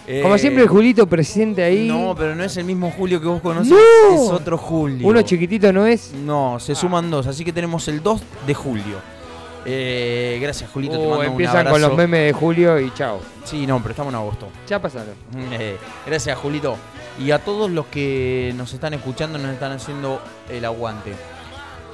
Eh, 0.09 0.21
Como 0.23 0.39
siempre 0.39 0.63
el 0.63 0.69
Julito 0.69 1.07
presente 1.09 1.65
ahí. 1.65 1.89
No, 1.89 2.15
pero 2.17 2.37
no 2.37 2.45
es 2.45 2.57
el 2.57 2.65
mismo 2.65 2.93
Julio 2.93 3.21
que 3.21 3.27
vos 3.27 3.41
conocés, 3.41 3.73
¡No! 3.73 4.15
es 4.15 4.31
otro 4.31 4.57
Julio. 4.57 5.07
Uno 5.09 5.23
chiquitito 5.23 5.73
no 5.73 5.85
es. 5.87 6.13
No, 6.13 6.61
se 6.61 6.75
suman 6.75 7.11
dos, 7.11 7.27
así 7.27 7.45
que 7.45 7.53
tenemos 7.53 7.89
el 7.89 8.03
2 8.03 8.23
de 8.47 8.55
julio. 8.55 9.16
Eh, 9.69 10.39
gracias, 10.41 10.71
Julito, 10.71 10.93
te 10.95 10.99
Uh, 11.01 11.11
mando 11.11 11.21
un 11.21 11.27
empiezan 11.27 11.57
abrazo. 11.59 11.73
con 11.75 11.83
los 11.83 11.97
memes 11.97 12.21
de 12.27 12.33
Julio 12.33 12.79
y 12.79 12.93
chao. 12.95 13.21
Sí, 13.45 13.67
no, 13.67 13.79
pero 13.81 13.91
estamos 13.91 14.13
en 14.13 14.17
agosto. 14.21 14.49
Ya 14.69 14.81
pasaron. 14.81 15.15
Eh, 15.53 15.77
gracias, 16.07 16.39
Julito. 16.39 16.77
Y 17.19 17.31
a 17.33 17.39
todos 17.41 17.71
los 17.71 17.87
que 17.87 18.53
nos 18.57 18.73
están 18.73 18.95
escuchando, 18.95 19.39
nos 19.39 19.53
están 19.53 19.73
haciendo 19.73 20.21
el 20.49 20.65
aguante. 20.65 21.13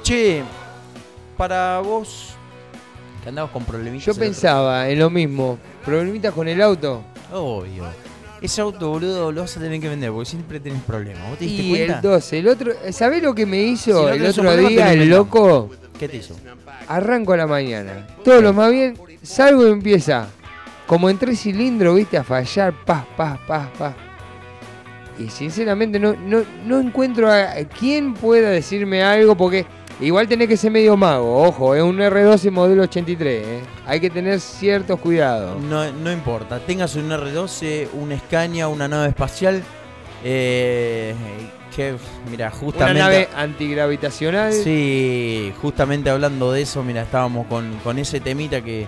Che, 0.03 0.43
para 1.37 1.79
vos, 1.79 2.35
que 3.23 3.29
andabas 3.29 3.51
con 3.51 3.63
problemitas. 3.65 4.05
Yo 4.05 4.13
pensaba 4.15 4.87
en 4.89 4.99
lo 4.99 5.09
mismo. 5.09 5.57
Problemitas 5.85 6.33
con 6.33 6.47
el 6.47 6.61
auto. 6.61 7.03
Obvio. 7.31 7.85
Ese 8.41 8.59
auto, 8.59 8.89
boludo, 8.89 9.31
lo 9.31 9.41
vas 9.41 9.55
a 9.55 9.61
tener 9.61 9.79
que 9.79 9.87
vender 9.87 10.11
porque 10.11 10.29
siempre 10.29 10.59
tenés 10.59 10.81
problemas. 10.83 11.29
¿Vos 11.29 11.37
te 11.39 11.45
diste 11.45 11.63
Y 11.63 11.69
cuenta? 11.69 11.95
el 11.95 12.01
12. 12.01 12.39
El 12.39 12.47
otro, 12.49 12.71
¿Sabés 12.91 13.23
lo 13.23 13.33
que 13.33 13.45
me 13.45 13.63
hizo 13.63 14.09
el 14.09 14.21
un 14.21 14.27
otro 14.27 14.57
día 14.57 14.91
el 14.91 15.09
loco? 15.09 15.69
¿Qué 15.97 16.09
te 16.09 16.17
hizo? 16.17 16.35
Arranco 16.87 17.33
a 17.33 17.37
la 17.37 17.47
mañana. 17.47 18.07
Todo 18.23 18.41
lo 18.41 18.53
más 18.53 18.71
bien. 18.71 18.97
Salgo 19.21 19.67
y 19.67 19.71
empieza. 19.71 20.27
Como 20.87 21.09
en 21.09 21.17
tres 21.17 21.41
cilindros, 21.41 21.95
viste, 21.95 22.17
a 22.17 22.23
fallar. 22.23 22.73
Paz, 22.85 23.05
paz, 23.15 23.39
paz, 23.47 23.69
paz. 23.77 23.95
Y 25.17 25.29
sinceramente 25.29 25.99
no, 25.99 26.15
no, 26.15 26.43
no 26.65 26.79
encuentro 26.79 27.31
a 27.31 27.53
quién 27.79 28.13
pueda 28.13 28.49
decirme 28.49 29.03
algo 29.03 29.35
porque 29.37 29.65
igual 29.99 30.27
tenés 30.27 30.47
que 30.47 30.57
ser 30.57 30.71
medio 30.71 30.97
mago. 30.97 31.43
Ojo, 31.43 31.75
es 31.75 31.83
un 31.83 31.97
R12 31.97 32.51
modelo 32.51 32.83
83. 32.83 33.47
¿eh? 33.47 33.61
Hay 33.85 33.99
que 33.99 34.09
tener 34.09 34.39
ciertos 34.39 34.99
cuidados. 34.99 35.61
No, 35.61 35.91
no 35.91 36.11
importa, 36.11 36.59
tengas 36.59 36.95
un 36.95 37.09
R12, 37.09 37.89
un 37.93 38.17
Scania, 38.17 38.67
una 38.67 38.87
nave 38.87 39.09
espacial. 39.09 39.61
Eh, 40.23 41.13
que, 41.75 41.95
mira, 42.29 42.47
Una 42.47 42.55
justamente. 42.55 42.99
nave 42.99 43.29
antigravitacional. 43.35 44.53
Sí, 44.53 45.51
justamente 45.61 46.09
hablando 46.09 46.51
de 46.51 46.61
eso, 46.61 46.83
mira, 46.83 47.01
estábamos 47.01 47.47
con, 47.47 47.77
con 47.83 47.97
ese 47.99 48.19
temita 48.19 48.61
que 48.61 48.87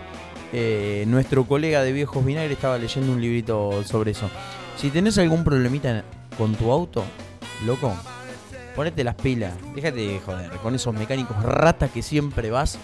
eh, 0.54 1.04
nuestro 1.08 1.46
colega 1.46 1.82
de 1.82 1.92
Viejos 1.92 2.24
Vinagre 2.24 2.54
estaba 2.54 2.78
leyendo 2.78 3.12
un 3.12 3.20
librito 3.22 3.84
sobre 3.84 4.12
eso. 4.12 4.30
Si 4.78 4.90
tenés 4.90 5.18
algún 5.18 5.44
problemita 5.44 6.04
con 6.38 6.54
tu 6.56 6.72
auto, 6.72 7.04
loco, 7.66 7.94
ponete 8.76 9.04
las 9.04 9.16
pilas, 9.16 9.54
déjate 9.74 9.98
de 9.98 10.20
joder 10.20 10.52
con 10.62 10.76
esos 10.76 10.94
mecánicos 10.94 11.42
ratas 11.44 11.92
que 11.92 12.02
siempre 12.02 12.52
vas. 12.52 12.78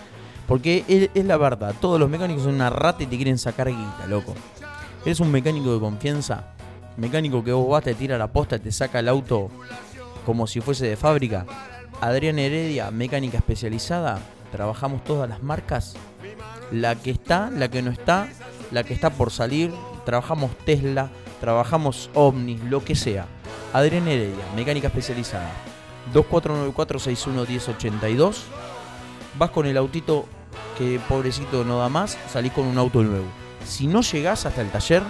Porque 0.47 0.83
es, 0.87 1.09
es 1.13 1.25
la 1.25 1.37
verdad, 1.37 1.73
todos 1.79 1.99
los 1.99 2.09
mecánicos 2.09 2.43
son 2.43 2.55
una 2.55 2.69
rata 2.69 3.03
y 3.03 3.05
te 3.05 3.15
quieren 3.15 3.37
sacar 3.37 3.67
guita, 3.69 4.07
loco. 4.09 4.33
Eres 5.05 5.19
un 5.21 5.31
mecánico 5.31 5.73
de 5.73 5.79
confianza, 5.79 6.47
mecánico 6.97 7.43
que 7.43 7.51
vos 7.51 7.69
vas, 7.69 7.83
te 7.83 7.95
tira 7.95 8.17
la 8.17 8.27
posta, 8.27 8.59
te 8.59 8.71
saca 8.71 8.99
el 8.99 9.07
auto 9.07 9.49
como 10.25 10.47
si 10.47 10.61
fuese 10.61 10.87
de 10.87 10.95
fábrica. 10.95 11.45
Adrián 11.99 12.39
Heredia, 12.39 12.91
mecánica 12.91 13.37
especializada, 13.37 14.19
trabajamos 14.51 15.03
todas 15.03 15.29
las 15.29 15.43
marcas. 15.43 15.95
La 16.71 16.95
que 16.95 17.11
está, 17.11 17.51
la 17.51 17.69
que 17.69 17.81
no 17.81 17.91
está, 17.91 18.27
la 18.71 18.83
que 18.83 18.93
está 18.93 19.09
por 19.09 19.31
salir, 19.31 19.71
trabajamos 20.05 20.51
Tesla, 20.65 21.09
trabajamos 21.39 22.09
Omni, 22.13 22.57
lo 22.57 22.83
que 22.83 22.95
sea. 22.95 23.25
Adrián 23.73 24.07
Heredia, 24.07 24.45
mecánica 24.55 24.87
especializada. 24.87 25.51
2494-611082. 26.13 28.35
Vas 29.37 29.49
con 29.51 29.65
el 29.65 29.77
autito 29.77 30.25
que 30.77 30.99
pobrecito 31.07 31.63
no 31.63 31.79
da 31.79 31.87
más, 31.89 32.17
salís 32.29 32.51
con 32.51 32.65
un 32.65 32.77
auto 32.77 33.01
nuevo. 33.03 33.25
Si 33.65 33.87
no 33.87 34.01
llegás 34.01 34.45
hasta 34.45 34.61
el 34.61 34.69
taller, 34.69 35.01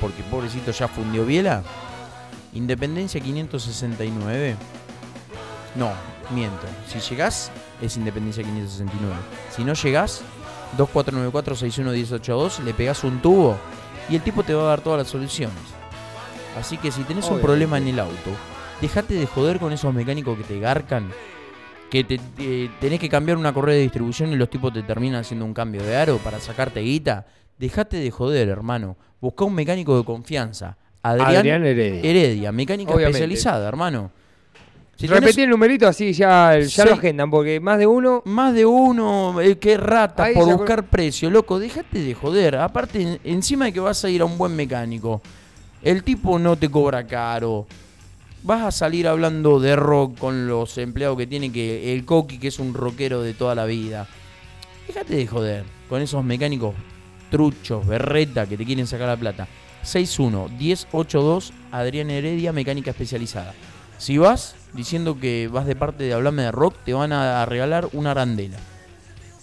porque 0.00 0.22
pobrecito 0.24 0.70
ya 0.70 0.88
fundió 0.88 1.24
biela, 1.24 1.62
Independencia 2.52 3.20
569. 3.20 4.56
No, 5.74 5.90
miento. 6.34 6.66
Si 6.86 7.00
llegás, 7.00 7.50
es 7.82 7.96
Independencia 7.96 8.42
569. 8.42 9.14
Si 9.54 9.62
no 9.64 9.74
llegás, 9.74 10.22
2494-611082, 10.76 12.62
le 12.64 12.74
pegás 12.74 13.04
un 13.04 13.20
tubo 13.20 13.56
y 14.08 14.16
el 14.16 14.22
tipo 14.22 14.42
te 14.42 14.54
va 14.54 14.62
a 14.62 14.66
dar 14.66 14.80
todas 14.80 14.98
las 15.00 15.08
soluciones. 15.08 15.56
Así 16.58 16.78
que 16.78 16.90
si 16.90 17.02
tenés 17.02 17.28
un 17.28 17.40
problema 17.40 17.76
en 17.78 17.88
el 17.88 18.00
auto, 18.00 18.30
dejate 18.80 19.14
de 19.14 19.26
joder 19.26 19.58
con 19.58 19.72
esos 19.72 19.92
mecánicos 19.92 20.38
que 20.38 20.44
te 20.44 20.58
garcan. 20.58 21.10
Que 21.90 22.02
te, 22.02 22.18
eh, 22.38 22.70
tenés 22.80 22.98
que 22.98 23.08
cambiar 23.08 23.36
una 23.36 23.52
correa 23.52 23.76
de 23.76 23.82
distribución 23.82 24.32
y 24.32 24.36
los 24.36 24.50
tipos 24.50 24.72
te 24.72 24.82
terminan 24.82 25.20
haciendo 25.20 25.44
un 25.44 25.54
cambio 25.54 25.82
de 25.82 25.96
aro 25.96 26.18
para 26.18 26.40
sacarte 26.40 26.80
guita. 26.80 27.26
Dejate 27.58 27.98
de 27.98 28.10
joder, 28.10 28.48
hermano. 28.48 28.96
Busca 29.26 29.44
un 29.44 29.54
mecánico 29.56 29.98
de 29.98 30.04
confianza. 30.04 30.76
Adrián, 31.02 31.36
Adrián 31.36 31.64
Heredia. 31.66 32.00
Heredia, 32.08 32.52
mecánica 32.52 32.92
Obviamente. 32.92 33.18
especializada, 33.18 33.66
hermano. 33.68 34.12
Si 34.94 35.08
tenés 35.08 35.20
Repetí 35.24 35.42
el 35.42 35.50
numerito 35.50 35.88
así 35.88 36.12
ya, 36.12 36.56
ya 36.60 36.84
lo 36.84 36.92
Sí. 36.92 36.98
agendan, 36.98 37.28
porque 37.28 37.58
más 37.58 37.76
de 37.80 37.88
uno. 37.88 38.22
más 38.24 38.54
de 38.54 38.64
uno, 38.64 39.40
eh, 39.40 39.58
que 39.58 39.76
rata, 39.76 40.22
Ahí 40.24 40.34
por 40.34 40.44
acuer- 40.44 40.56
buscar 40.58 40.84
precio, 40.84 41.28
loco, 41.28 41.58
déjate 41.58 42.02
de 42.02 42.14
joder. 42.14 42.54
Aparte, 42.54 43.02
en- 43.02 43.18
encima 43.24 43.64
de 43.64 43.72
que 43.72 43.80
vas 43.80 44.04
a 44.04 44.08
ir 44.10 44.20
a 44.20 44.24
un 44.26 44.38
buen 44.38 44.54
mecánico, 44.54 45.20
el 45.82 46.04
tipo 46.04 46.38
no 46.38 46.54
te 46.56 46.70
cobra 46.70 47.04
caro. 47.04 47.66
Vas 48.44 48.62
a 48.62 48.70
salir 48.70 49.08
hablando 49.08 49.58
de 49.58 49.74
rock 49.74 50.18
con 50.18 50.46
los 50.46 50.78
empleados 50.78 51.18
que 51.18 51.26
tiene 51.26 51.50
que 51.50 51.92
el 51.94 52.04
Coqui, 52.04 52.38
que 52.38 52.46
es 52.46 52.60
un 52.60 52.74
rockero 52.74 53.22
de 53.22 53.34
toda 53.34 53.56
la 53.56 53.64
vida. 53.64 54.06
Déjate 54.86 55.16
de 55.16 55.26
joder 55.26 55.64
con 55.88 56.00
esos 56.00 56.22
mecánicos 56.22 56.74
truchos, 57.30 57.86
berreta, 57.86 58.46
que 58.46 58.56
te 58.56 58.64
quieren 58.64 58.86
sacar 58.86 59.08
la 59.08 59.16
plata. 59.16 59.46
61-1082, 59.84 61.50
Adrián 61.72 62.10
Heredia, 62.10 62.52
mecánica 62.52 62.90
especializada. 62.90 63.54
Si 63.98 64.18
vas 64.18 64.54
diciendo 64.72 65.18
que 65.18 65.48
vas 65.50 65.66
de 65.66 65.76
parte 65.76 66.04
de 66.04 66.12
Hablame 66.12 66.42
de 66.42 66.52
Rock, 66.52 66.74
te 66.84 66.92
van 66.92 67.12
a 67.12 67.44
regalar 67.46 67.88
una 67.92 68.10
arandela. 68.12 68.58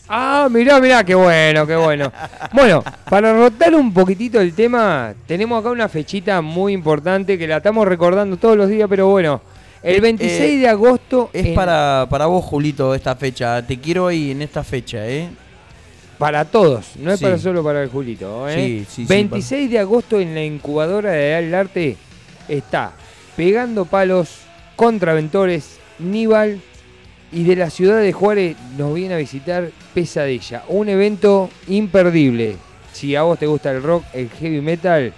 Ah, 0.07 0.47
mirá, 0.51 0.79
mirá, 0.79 1.03
qué 1.03 1.15
bueno, 1.15 1.65
qué 1.65 1.75
bueno. 1.75 2.11
Bueno, 2.51 2.83
para 3.09 3.33
rotar 3.33 3.73
un 3.73 3.93
poquitito 3.93 4.39
el 4.41 4.53
tema, 4.53 5.13
tenemos 5.25 5.59
acá 5.59 5.71
una 5.71 5.87
fechita 5.89 6.41
muy 6.41 6.73
importante 6.73 7.37
que 7.37 7.47
la 7.47 7.57
estamos 7.57 7.87
recordando 7.87 8.37
todos 8.37 8.57
los 8.57 8.67
días, 8.69 8.87
pero 8.89 9.07
bueno, 9.07 9.41
el 9.81 9.95
Eh, 9.95 10.01
26 10.01 10.41
eh, 10.41 10.57
de 10.59 10.67
agosto. 10.67 11.29
Es 11.33 11.45
en- 11.47 11.55
para, 11.55 12.05
para 12.09 12.25
vos, 12.27 12.43
Julito, 12.43 12.93
esta 12.93 13.15
fecha. 13.15 13.65
Te 13.65 13.79
quiero 13.79 14.07
ahí 14.07 14.31
en 14.31 14.41
esta 14.41 14.63
fecha, 14.63 15.07
¿eh? 15.07 15.29
Para 16.17 16.45
todos, 16.45 16.95
no 16.97 17.11
es 17.11 17.19
Sí. 17.19 17.25
para 17.25 17.37
solo 17.37 17.63
para 17.63 17.83
el 17.83 17.89
Julito. 17.89 18.47
¿eh? 18.49 18.55
Sí, 18.55 18.85
sí, 18.89 19.01
sí, 19.03 19.05
26 19.07 19.69
de 19.71 19.79
agosto 19.79 20.19
en 20.19 20.33
la 20.33 20.43
incubadora 20.43 21.11
de 21.11 21.35
Al 21.35 21.53
Arte 21.53 21.97
está 22.47 22.93
Pegando 23.35 23.85
Palos, 23.85 24.41
Contraventores, 24.75 25.77
Níbal 25.99 26.59
y 27.31 27.43
de 27.43 27.55
la 27.55 27.69
ciudad 27.69 27.99
de 27.99 28.13
Juárez 28.13 28.55
nos 28.77 28.93
viene 28.93 29.15
a 29.15 29.17
visitar 29.17 29.71
Pesadilla. 29.93 30.63
Un 30.67 30.89
evento 30.89 31.49
imperdible. 31.67 32.55
Si 32.91 33.15
a 33.15 33.23
vos 33.23 33.39
te 33.39 33.47
gusta 33.47 33.71
el 33.71 33.81
rock, 33.81 34.03
el 34.13 34.29
heavy 34.29 34.61
metal, 34.61 35.13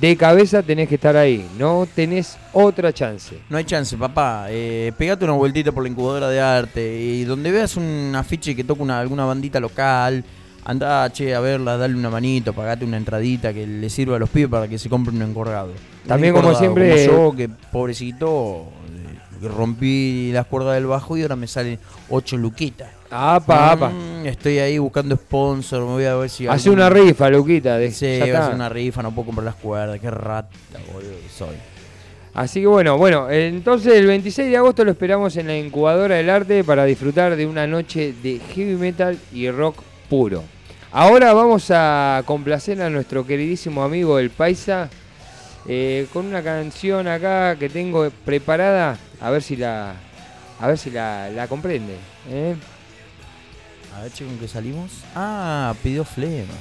de 0.00 0.16
cabeza 0.16 0.62
tenés 0.62 0.88
que 0.88 0.94
estar 0.94 1.16
ahí. 1.16 1.48
No 1.58 1.86
tenés 1.94 2.36
otra 2.52 2.92
chance. 2.92 3.38
No 3.48 3.56
hay 3.56 3.64
chance, 3.64 3.96
papá. 3.96 4.46
Eh, 4.48 4.92
pegate 4.96 5.24
una 5.24 5.34
vueltita 5.34 5.72
por 5.72 5.82
la 5.82 5.88
incubadora 5.88 6.28
de 6.28 6.40
arte 6.40 7.00
y 7.00 7.24
donde 7.24 7.50
veas 7.50 7.76
un 7.76 8.12
afiche 8.14 8.54
que 8.54 8.64
toca 8.64 8.82
una, 8.82 9.00
alguna 9.00 9.24
bandita 9.24 9.58
local, 9.58 10.24
anda 10.64 11.10
che, 11.10 11.34
a 11.34 11.40
verla, 11.40 11.76
dale 11.76 11.94
una 11.94 12.10
manito, 12.10 12.52
pagate 12.52 12.84
una 12.84 12.96
entradita 12.96 13.52
que 13.52 13.66
le 13.66 13.90
sirva 13.90 14.16
a 14.16 14.18
los 14.18 14.28
pibes 14.30 14.50
para 14.50 14.68
que 14.68 14.78
se 14.78 14.88
compren 14.88 15.16
un 15.16 15.30
encorgado. 15.30 15.72
También, 16.06 16.34
Un 16.34 16.42
como 16.42 16.54
siempre- 16.54 17.04
yo, 17.06 17.34
que 17.36 17.48
pobrecito, 17.48 18.68
eh, 19.42 19.48
rompí 19.48 20.30
las 20.32 20.46
cuerdas 20.46 20.74
del 20.74 20.86
bajo 20.86 21.16
y 21.16 21.22
ahora 21.22 21.36
me 21.36 21.46
salen 21.46 21.78
8 22.10 22.36
luquitas. 22.36 22.88
Apa, 23.10 23.72
apa. 23.72 23.88
Mm, 23.88 24.26
estoy 24.26 24.58
ahí 24.58 24.78
buscando 24.78 25.16
sponsor, 25.16 25.80
me 25.80 25.92
voy 25.92 26.04
a 26.04 26.14
ver 26.16 26.28
si. 26.28 26.46
Hace 26.46 26.68
una 26.70 26.90
rifa, 26.90 27.30
Luquita. 27.30 27.78
De, 27.78 27.90
Sí, 27.90 28.06
voy 28.06 28.20
a 28.20 28.24
está. 28.26 28.42
hacer 28.44 28.54
una 28.54 28.68
rifa, 28.68 29.02
no 29.02 29.12
puedo 29.12 29.26
comprar 29.26 29.46
las 29.46 29.54
cuerdas, 29.54 29.98
qué 29.98 30.10
rata, 30.10 30.50
boludo, 30.92 31.12
que 31.22 31.28
soy. 31.34 31.56
Así 32.34 32.60
que 32.60 32.66
bueno, 32.66 32.98
bueno, 32.98 33.28
entonces 33.30 33.94
el 33.94 34.06
26 34.06 34.50
de 34.50 34.56
agosto 34.58 34.84
lo 34.84 34.90
esperamos 34.92 35.36
en 35.36 35.46
la 35.48 35.56
incubadora 35.56 36.16
del 36.16 36.30
arte 36.30 36.62
para 36.62 36.84
disfrutar 36.84 37.34
de 37.34 37.46
una 37.46 37.66
noche 37.66 38.14
de 38.22 38.40
heavy 38.54 38.74
metal 38.76 39.18
y 39.32 39.50
rock 39.50 39.82
puro. 40.08 40.44
Ahora 40.92 41.32
vamos 41.32 41.70
a 41.70 42.22
complacer 42.26 42.80
a 42.80 42.90
nuestro 42.90 43.26
queridísimo 43.26 43.82
amigo 43.82 44.18
el 44.18 44.30
Paisa 44.30 44.88
eh, 45.66 46.06
con 46.12 46.26
una 46.26 46.42
canción 46.42 47.08
acá 47.08 47.56
que 47.56 47.68
tengo 47.68 48.08
preparada, 48.24 48.96
a 49.20 49.30
ver 49.30 49.42
si 49.42 49.56
la, 49.56 49.94
a 50.60 50.66
ver 50.68 50.78
si 50.78 50.90
la, 50.90 51.30
la 51.30 51.48
comprende. 51.48 51.94
¿eh? 52.30 52.54
A 53.98 54.02
ver, 54.02 54.12
che, 54.12 54.24
¿con 54.24 54.38
qué 54.38 54.46
salimos? 54.46 54.92
Ah, 55.16 55.74
pidió 55.82 56.04
flema. 56.04 56.54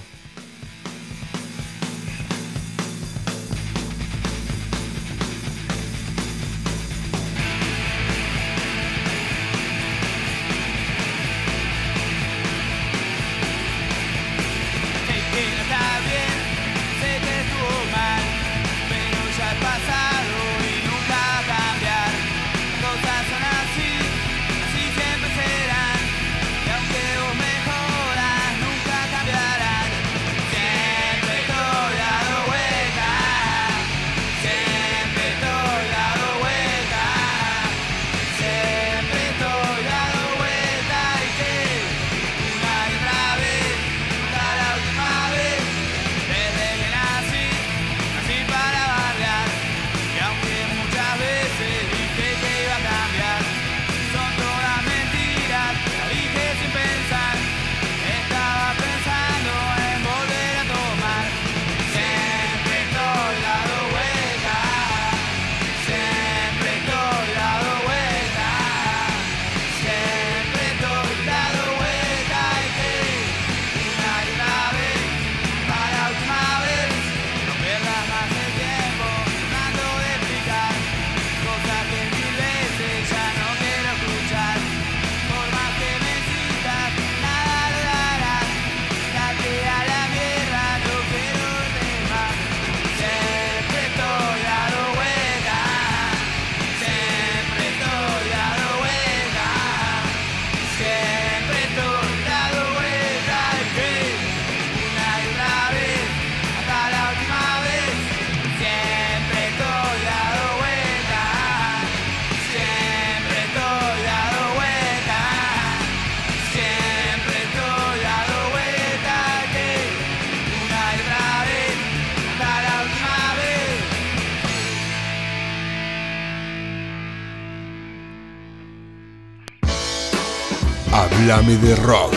Háblame 131.29 131.57
de 131.57 131.75
rock. 131.75 132.15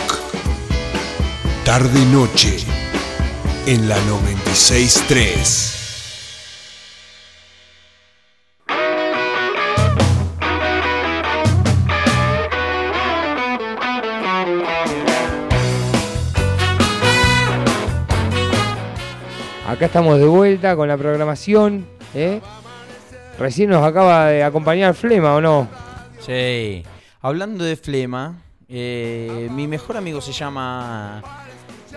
Tarde 1.64 2.04
noche 2.12 2.58
en 3.66 3.88
la 3.88 3.96
963. 4.02 5.74
Acá 19.66 19.86
estamos 19.86 20.20
de 20.20 20.26
vuelta 20.26 20.76
con 20.76 20.86
la 20.86 20.96
programación. 20.96 21.84
¿eh? 22.14 22.40
Recién 23.40 23.70
nos 23.70 23.82
acaba 23.82 24.26
de 24.26 24.44
acompañar 24.44 24.94
Flema, 24.94 25.34
¿o 25.34 25.40
no? 25.40 25.66
Sí. 26.20 26.84
Hablando 27.20 27.64
de 27.64 27.74
flema, 27.74 28.36
eh, 28.70 29.48
mi 29.52 29.66
mejor 29.66 29.96
amigo 29.96 30.20
se 30.20 30.32
llama. 30.32 31.22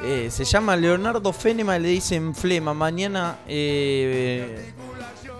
eh, 0.03 0.27
se 0.31 0.43
llama 0.43 0.75
Leonardo 0.75 1.31
Fenema, 1.33 1.77
le 1.79 1.89
dicen 1.89 2.33
flema. 2.35 2.73
Mañana 2.73 3.37
eh, 3.47 4.73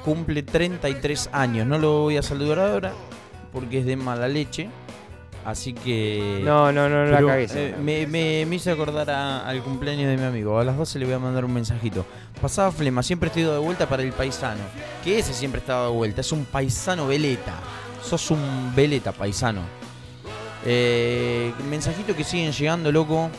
cumple 0.06 0.44
33 0.44 1.30
años. 1.34 1.66
No 1.68 1.78
lo 1.78 2.02
voy 2.02 2.18
a 2.18 2.22
saludar 2.22 2.60
ahora 2.60 2.94
porque 3.52 3.80
es 3.80 3.86
de 3.86 3.96
mala 3.96 4.28
leche. 4.28 4.70
Así 5.46 5.74
que. 5.74 6.40
No, 6.44 6.72
no, 6.72 6.88
no, 6.88 7.04
no 7.04 7.12
la 7.12 7.18
Pero, 7.18 7.28
cagues. 7.28 7.54
eh, 7.56 7.76
me, 7.82 8.08
me- 8.08 8.46
me 8.46 8.56
hizo 8.56 8.72
acordar 8.72 9.10
a- 9.10 9.46
al 9.46 9.62
cumpleaños 9.62 10.08
de 10.08 10.16
mi 10.16 10.24
amigo. 10.24 10.58
A 10.58 10.64
las 10.64 10.78
12 10.78 11.00
le 11.00 11.06
voy 11.06 11.16
a 11.16 11.20
mandar 11.20 11.44
un 11.44 11.54
mensajito. 11.54 12.06
Pasaba 12.42 12.72
flema, 12.72 13.04
siempre 13.04 13.28
estoy 13.28 13.44
de 13.44 13.58
vuelta 13.58 13.90
para 13.90 14.04
el 14.04 14.14
paisano. 14.14 14.62
Que 15.04 15.20
ese 15.20 15.34
siempre 15.34 15.60
estaba 15.60 15.88
de 15.88 15.92
vuelta. 15.92 16.22
Es 16.22 16.32
un 16.32 16.46
paisano 16.46 17.08
veleta. 17.08 17.56
Sos 18.02 18.32
un 18.32 18.72
veleta 18.74 19.12
paisano. 19.12 19.62
Eh, 20.66 21.54
mensajito 21.70 22.16
que 22.16 22.24
siguen 22.24 22.52
llegando, 22.52 22.92
loco. 22.92 23.30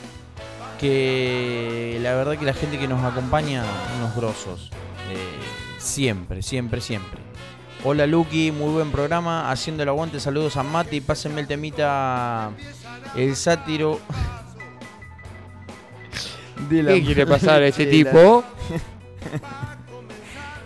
Que 0.81 1.99
la 2.03 2.15
verdad 2.15 2.37
que 2.39 2.45
la 2.45 2.53
gente 2.55 2.79
que 2.79 2.89
nos 2.89 3.03
acompaña, 3.05 3.65
unos 3.99 4.15
grosos. 4.17 4.71
Eh, 5.11 5.17
siempre, 5.79 6.43
siempre, 6.43 6.81
siempre. 6.81 7.21
Hola 7.85 8.07
Lucky, 8.07 8.51
muy 8.51 8.73
buen 8.73 8.91
programa. 8.91 9.51
Haciendo 9.51 9.83
el 9.83 9.89
aguante, 9.89 10.19
saludos 10.21 10.57
a 10.57 10.63
Mati. 10.63 11.01
Pásenme 11.01 11.41
el 11.43 11.47
temita. 11.47 12.51
El 13.17 13.37
sátiro. 13.37 14.01
de 16.69 16.83
la 16.83 16.93
¿Qué 16.93 17.05
quiere 17.05 17.27
pasar 17.27 17.63
a 17.63 17.67
la- 17.67 17.73
tipo? 17.73 18.45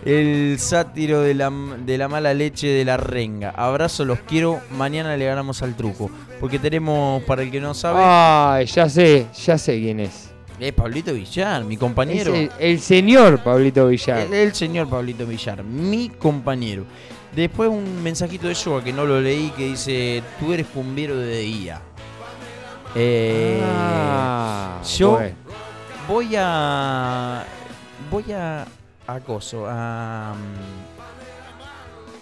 El 0.05 0.57
sátiro 0.59 1.19
de 1.19 1.33
la, 1.33 1.49
de 1.49 1.97
la 1.97 2.07
mala 2.07 2.33
leche 2.33 2.67
de 2.67 2.85
la 2.85 2.95
renga. 2.95 3.49
Abrazo, 3.49 4.05
los 4.05 4.19
quiero. 4.19 4.61
Mañana 4.71 5.17
le 5.17 5.25
ganamos 5.25 5.61
al 5.61 5.75
truco. 5.75 6.09
Porque 6.39 6.57
tenemos, 6.59 7.21
para 7.23 7.41
el 7.43 7.51
que 7.51 7.59
no 7.59 7.73
sabe, 7.73 7.99
Ay, 8.01 8.65
ya 8.65 8.87
sé, 8.89 9.27
ya 9.45 9.57
sé 9.57 9.77
quién 9.79 9.99
es. 9.99 10.29
es 10.59 10.71
Pablito 10.73 11.13
Villar, 11.13 11.63
mi 11.65 11.73
Es 11.75 11.79
compañero. 11.79 12.33
el, 12.33 12.49
el 12.59 12.79
señor 12.79 13.39
Pablito 13.43 13.87
Villar. 13.87 14.19
El, 14.21 14.33
el 14.33 14.53
señor 14.55 14.87
Pablito 14.89 15.25
Villar, 15.25 15.63
mi 15.63 16.09
compañero. 16.09 16.85
Después 17.35 17.69
un 17.69 18.01
mensajito 18.01 18.47
de 18.47 18.53
Yoga 18.53 18.83
que 18.83 18.91
no 18.93 19.05
lo 19.05 19.19
leí 19.21 19.49
que 19.55 19.67
dice, 19.67 20.23
tú 20.39 20.51
eres 20.53 20.65
cumbiero 20.67 21.15
de 21.17 21.39
día. 21.39 21.81
Eh, 22.95 23.61
Ah, 23.63 24.81
yo 24.97 25.11
bueno. 25.11 25.35
voy 26.07 26.35
a... 26.37 27.43
Voy 28.09 28.31
a... 28.31 28.65
A 29.07 29.19
coso, 29.19 29.65
a... 29.67 30.33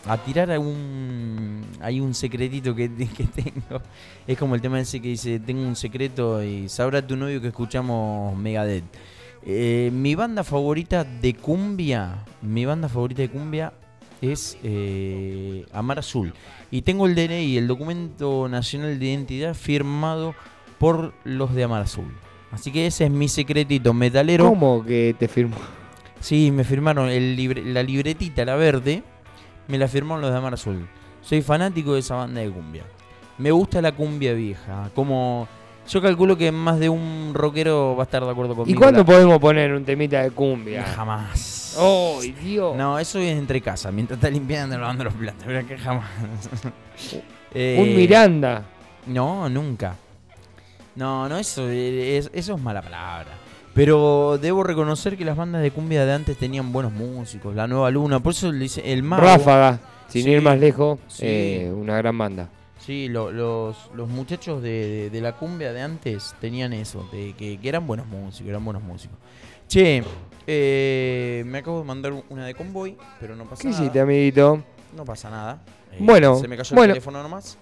A 0.08 0.18
tirar 0.18 0.50
algún... 0.52 1.62
Hay 1.82 2.00
un 2.00 2.14
secretito 2.14 2.74
que, 2.76 2.90
que 3.18 3.24
tengo. 3.26 3.82
Es 4.26 4.38
como 4.38 4.56
el 4.56 4.62
tema 4.62 4.80
ese 4.80 5.02
que 5.02 5.10
dice, 5.10 5.40
tengo 5.40 5.62
un 5.62 5.76
secreto 5.76 6.44
y 6.44 6.70
sabrá 6.70 7.06
tu 7.06 7.16
novio 7.16 7.42
que 7.42 7.48
escuchamos 7.48 8.38
Megadeth. 8.38 8.84
Eh, 9.46 9.90
mi 9.94 10.16
banda 10.16 10.44
favorita 10.44 11.04
de 11.04 11.34
cumbia, 11.36 12.26
mi 12.42 12.66
banda 12.66 12.90
favorita 12.90 13.22
de 13.22 13.30
cumbia 13.30 13.72
es 14.22 14.58
eh, 14.64 15.66
Amar 15.72 16.00
Azul. 16.00 16.34
Y 16.72 16.82
tengo 16.82 17.06
el 17.08 17.16
DNI, 17.16 17.58
el 17.58 17.68
documento 17.68 18.50
nacional 18.50 19.00
de 19.00 19.06
identidad 19.06 19.54
firmado 19.54 20.36
por 20.80 21.14
los 21.24 21.54
de 21.56 21.64
Amar 21.64 21.84
Azul. 21.84 22.14
Así 22.52 22.72
que 22.72 22.88
ese 22.88 23.06
es 23.06 23.12
mi 23.12 23.28
secretito 23.28 23.94
metalero. 23.94 24.50
¿Cómo 24.50 24.84
que 24.84 25.16
te 25.18 25.28
firmó? 25.28 25.56
Sí, 26.20 26.50
me 26.52 26.64
firmaron 26.64 27.10
el 27.10 27.36
libre- 27.36 27.64
la 27.64 27.84
libretita, 27.84 28.44
la 28.44 28.56
verde, 28.56 29.04
me 29.68 29.77
la 29.77 29.88
firmaron 29.88 30.22
los 30.22 30.31
de 30.31 30.38
Amar 30.38 30.53
Azul. 30.53 30.88
Soy 31.22 31.41
fanático 31.41 31.94
de 31.94 31.99
esa 31.99 32.15
banda 32.15 32.41
de 32.41 32.49
cumbia. 32.49 32.84
Me 33.38 33.52
gusta 33.52 33.81
la 33.81 33.91
cumbia 33.91 34.34
vieja, 34.34 34.89
como 34.95 35.48
yo 35.88 36.02
calculo 36.02 36.35
que 36.38 36.52
más 36.52 36.80
de 36.80 36.89
un 36.89 37.31
rockero 37.34 37.95
va 37.95 38.03
a 38.03 38.06
estar 38.06 38.23
de 38.26 38.30
acuerdo 38.31 38.53
¿Y 38.53 38.56
conmigo. 38.56 38.80
cuándo 38.81 38.99
La- 38.99 39.06
podemos 39.06 39.39
poner 39.39 39.73
un 39.73 39.85
temita 39.85 40.22
de 40.23 40.31
cumbia? 40.31 40.84
Jamás. 40.84 41.76
¡Oh, 41.80 42.19
Dios! 42.44 42.76
No, 42.76 42.98
eso 42.98 43.19
es 43.19 43.38
entre 43.38 43.61
casa, 43.61 43.91
mientras 43.91 44.18
está 44.18 44.30
limpiando, 44.30 44.77
lavando 44.77 45.03
los 45.06 45.14
platos. 45.14 45.44
Pero 45.45 45.65
que 45.68 45.77
jamás. 45.77 46.10
Eh, 47.53 47.77
Un 47.80 47.95
Miranda. 47.95 48.64
No, 49.06 49.48
nunca. 49.48 49.95
No, 50.95 51.30
no, 51.30 51.38
eso 51.38 51.69
es, 51.69 52.30
eso 52.34 52.56
es 52.56 52.61
mala 52.61 52.81
palabra. 52.81 53.27
Pero 53.78 54.40
debo 54.41 54.64
reconocer 54.64 55.16
que 55.18 55.24
las 55.24 55.38
bandas 55.38 55.62
de 55.62 55.70
cumbia 55.70 56.04
de 56.04 56.12
antes 56.12 56.36
tenían 56.36 56.74
buenos 56.74 56.91
músicos. 56.91 57.56
La 57.56 57.68
Nueva 57.68 57.91
Luna, 57.91 58.20
por 58.20 58.32
eso 58.34 58.52
le 58.52 58.58
dice 58.58 58.82
el 58.91 59.04
mago. 59.04 59.22
Ráfaga, 59.22 59.80
sin 60.08 60.24
Sí, 60.24 60.32
ir 60.32 60.41
más 60.41 60.58
lejos, 60.60 60.98
sí. 61.08 61.26
eh, 61.28 61.72
una 61.72 61.95
gran 61.98 62.18
banda. 62.18 62.49
Sí, 62.80 63.08
lo- 63.08 63.32
los, 63.32 63.78
los 63.94 64.10
muchachos 64.10 64.64
de, 64.64 64.70
de- 64.70 65.10
de 65.12 65.22
la 65.22 65.34
cumbia 65.34 65.74
de 65.74 65.82
antes 65.84 66.34
tenían 66.41 66.74
eso, 66.74 67.08
de 67.12 67.34
que, 67.38 67.60
que 67.60 67.70
eran 67.70 67.86
buenos 67.86 68.08
músicos, 68.08 68.49
eran 68.49 68.66
buenos 68.66 68.82
músicos. 68.82 69.16
Che, 69.68 70.02
eh, 70.48 71.44
me 71.45 71.60
acabo 71.60 71.78
de 71.80 71.86
mandar 71.86 72.14
una 72.30 72.45
de 72.48 72.56
convoy, 72.56 72.98
pero 73.20 73.36
no 73.36 73.44
pasa 73.44 73.62
¿Qué 73.62 73.68
nada. 73.68 73.80
hiciste, 73.80 73.99
amiguito? 73.99 74.64
No 74.95 75.06
pasa 75.06 75.30
nada. 75.30 75.62
Eh, 75.91 75.98
Bueno, 75.99 76.36
Se 76.40 76.48
me 76.48 76.58
cayó 76.58 76.76
bueno. 76.76 76.94
el 76.94 76.99
teléfono 76.99 77.22
nomás. 77.22 77.58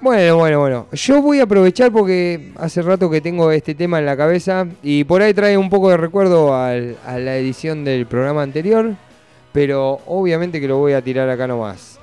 Bueno, 0.00 0.38
bueno, 0.38 0.60
bueno. 0.60 0.86
Yo 0.92 1.20
voy 1.20 1.40
a 1.40 1.42
aprovechar 1.42 1.92
porque 1.92 2.52
hace 2.56 2.80
rato 2.80 3.10
que 3.10 3.20
tengo 3.20 3.50
este 3.50 3.74
tema 3.74 3.98
en 3.98 4.06
la 4.06 4.16
cabeza 4.16 4.66
y 4.82 5.04
por 5.04 5.20
ahí 5.20 5.34
trae 5.34 5.58
un 5.58 5.68
poco 5.68 5.90
de 5.90 5.98
recuerdo 5.98 6.54
a 6.54 6.72
la 6.72 7.36
edición 7.36 7.84
del 7.84 8.06
programa 8.06 8.42
anterior, 8.42 8.94
pero 9.52 10.00
obviamente 10.06 10.58
que 10.58 10.68
lo 10.68 10.78
voy 10.78 10.94
a 10.94 11.02
tirar 11.02 11.28
acá 11.28 11.46
nomás. 11.46 11.98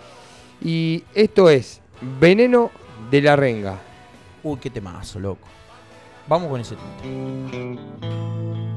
Y 0.61 1.03
esto 1.15 1.49
es 1.49 1.82
Veneno 2.19 2.69
de 3.10 3.22
la 3.22 3.36
Renga. 3.36 3.80
Uy, 4.44 4.60
qué 4.60 4.69
temazo, 4.69 5.19
loco. 5.19 5.48
Vamos 6.28 6.49
con 6.49 6.61
ese 6.61 6.76
tema. 6.76 8.76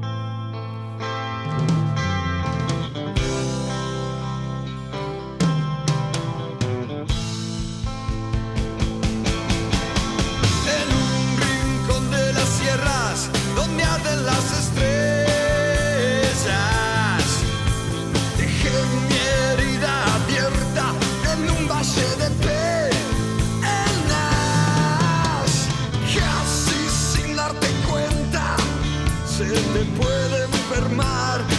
Se 29.41 29.45
te 29.73 29.85
puede 29.99 30.43
enfermar 30.43 31.50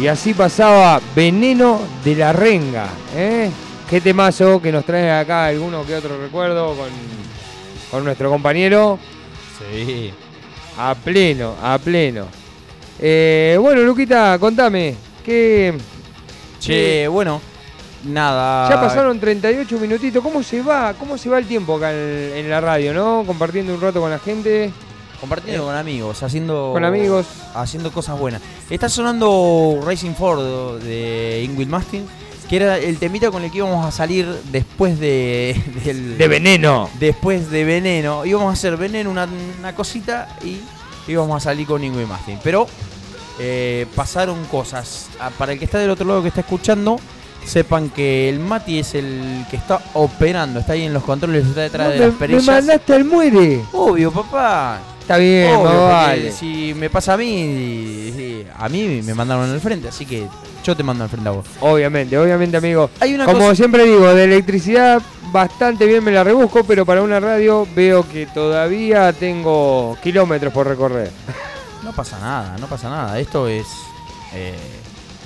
Y 0.00 0.06
así 0.06 0.32
pasaba 0.32 1.00
Veneno 1.16 1.80
de 2.04 2.14
la 2.14 2.32
Renga. 2.32 2.86
¿eh? 3.16 3.50
Qué 3.90 4.00
temazo 4.00 4.62
que 4.62 4.70
nos 4.70 4.84
trae 4.84 5.10
acá 5.10 5.46
alguno 5.46 5.84
que 5.84 5.96
otro 5.96 6.20
recuerdo 6.20 6.76
con, 6.76 6.88
con 7.90 8.04
nuestro 8.04 8.30
compañero. 8.30 8.98
Sí. 9.58 10.12
A 10.78 10.94
pleno, 10.94 11.56
a 11.60 11.78
pleno. 11.78 12.26
Eh, 13.00 13.56
bueno, 13.60 13.82
Luquita, 13.82 14.38
contame. 14.38 14.94
¿qué, 15.24 15.76
Che, 16.60 17.08
bueno, 17.08 17.40
nada. 18.04 18.68
Ya 18.68 18.80
pasaron 18.80 19.18
38 19.18 19.78
minutitos. 19.80 20.22
¿Cómo 20.22 20.44
se 20.44 20.62
va? 20.62 20.94
¿Cómo 20.94 21.18
se 21.18 21.28
va 21.28 21.38
el 21.38 21.46
tiempo 21.46 21.76
acá 21.76 21.90
en, 21.92 22.32
en 22.36 22.50
la 22.50 22.60
radio, 22.60 22.94
no? 22.94 23.24
Compartiendo 23.26 23.74
un 23.74 23.80
rato 23.80 24.00
con 24.00 24.10
la 24.10 24.20
gente. 24.20 24.70
Compartiendo 25.20 25.64
con 25.64 25.74
amigos, 25.74 26.22
haciendo. 26.22 26.70
Con 26.72 26.84
amigos. 26.84 27.26
Haciendo 27.54 27.90
cosas 27.92 28.18
buenas. 28.18 28.40
Está 28.70 28.88
sonando 28.88 29.80
Racing 29.84 30.14
Ford 30.14 30.80
de 30.80 31.42
Ingrid 31.44 31.66
Mastin, 31.66 32.06
que 32.48 32.56
era 32.56 32.78
el 32.78 32.98
temita 32.98 33.30
con 33.30 33.42
el 33.42 33.50
que 33.50 33.58
íbamos 33.58 33.84
a 33.84 33.90
salir 33.90 34.26
después 34.52 34.98
de. 35.00 35.60
del- 35.84 36.16
De 36.18 36.28
veneno. 36.28 36.88
Después 37.00 37.50
de 37.50 37.64
Veneno. 37.64 38.24
Íbamos 38.24 38.50
a 38.50 38.52
hacer 38.52 38.76
Veneno, 38.76 39.10
una, 39.10 39.26
una 39.58 39.74
cosita, 39.74 40.36
y 40.44 40.60
íbamos 41.10 41.36
a 41.36 41.40
salir 41.40 41.66
con 41.66 41.82
Ingrid 41.82 42.06
Mastin. 42.06 42.38
Pero 42.44 42.68
eh, 43.40 43.86
pasaron 43.96 44.44
cosas. 44.44 45.08
Ah, 45.18 45.30
Para 45.36 45.52
el 45.52 45.58
que 45.58 45.64
está 45.64 45.78
del 45.78 45.90
otro 45.90 46.06
lado 46.06 46.22
que 46.22 46.28
está 46.28 46.40
escuchando. 46.42 46.98
Sepan 47.44 47.88
que 47.88 48.28
el 48.28 48.40
Mati 48.40 48.78
es 48.80 48.94
el 48.94 49.46
que 49.48 49.56
está 49.56 49.80
operando, 49.94 50.60
está 50.60 50.74
ahí 50.74 50.82
en 50.84 50.92
los 50.92 51.02
controles, 51.02 51.46
está 51.46 51.62
detrás 51.62 51.86
No, 51.86 51.92
de 51.94 51.98
me, 51.98 52.04
las 52.06 52.12
me 52.14 52.18
perillas. 52.18 52.44
mandaste 52.44 52.92
al 52.92 53.04
muere. 53.06 53.62
Obvio, 53.72 54.12
papá. 54.12 54.80
Está 55.08 55.16
bien, 55.16 55.56
Obvio, 55.56 55.84
vale. 55.86 56.32
Si 56.32 56.74
me 56.74 56.90
pasa 56.90 57.14
a 57.14 57.16
mí, 57.16 58.44
a 58.54 58.68
mí 58.68 59.00
me 59.02 59.14
mandaron 59.14 59.50
al 59.50 59.58
frente, 59.58 59.88
así 59.88 60.04
que 60.04 60.26
yo 60.62 60.76
te 60.76 60.82
mando 60.82 61.02
al 61.04 61.08
frente 61.08 61.30
a 61.30 61.32
vos. 61.32 61.46
Obviamente, 61.60 62.18
obviamente, 62.18 62.58
amigo. 62.58 62.90
Hay 63.00 63.14
una 63.14 63.24
Como 63.24 63.38
cosa- 63.38 63.54
siempre 63.54 63.84
digo, 63.84 64.12
de 64.12 64.24
electricidad 64.24 65.00
bastante 65.32 65.86
bien 65.86 66.04
me 66.04 66.10
la 66.12 66.24
rebusco, 66.24 66.62
pero 66.64 66.84
para 66.84 67.00
una 67.02 67.20
radio 67.20 67.66
veo 67.74 68.06
que 68.06 68.26
todavía 68.26 69.10
tengo 69.14 69.96
kilómetros 70.02 70.52
por 70.52 70.66
recorrer. 70.66 71.10
No 71.82 71.92
pasa 71.92 72.18
nada, 72.18 72.56
no 72.58 72.66
pasa 72.66 72.90
nada. 72.90 73.18
Esto 73.18 73.48
es. 73.48 73.64
eh, 74.34 74.52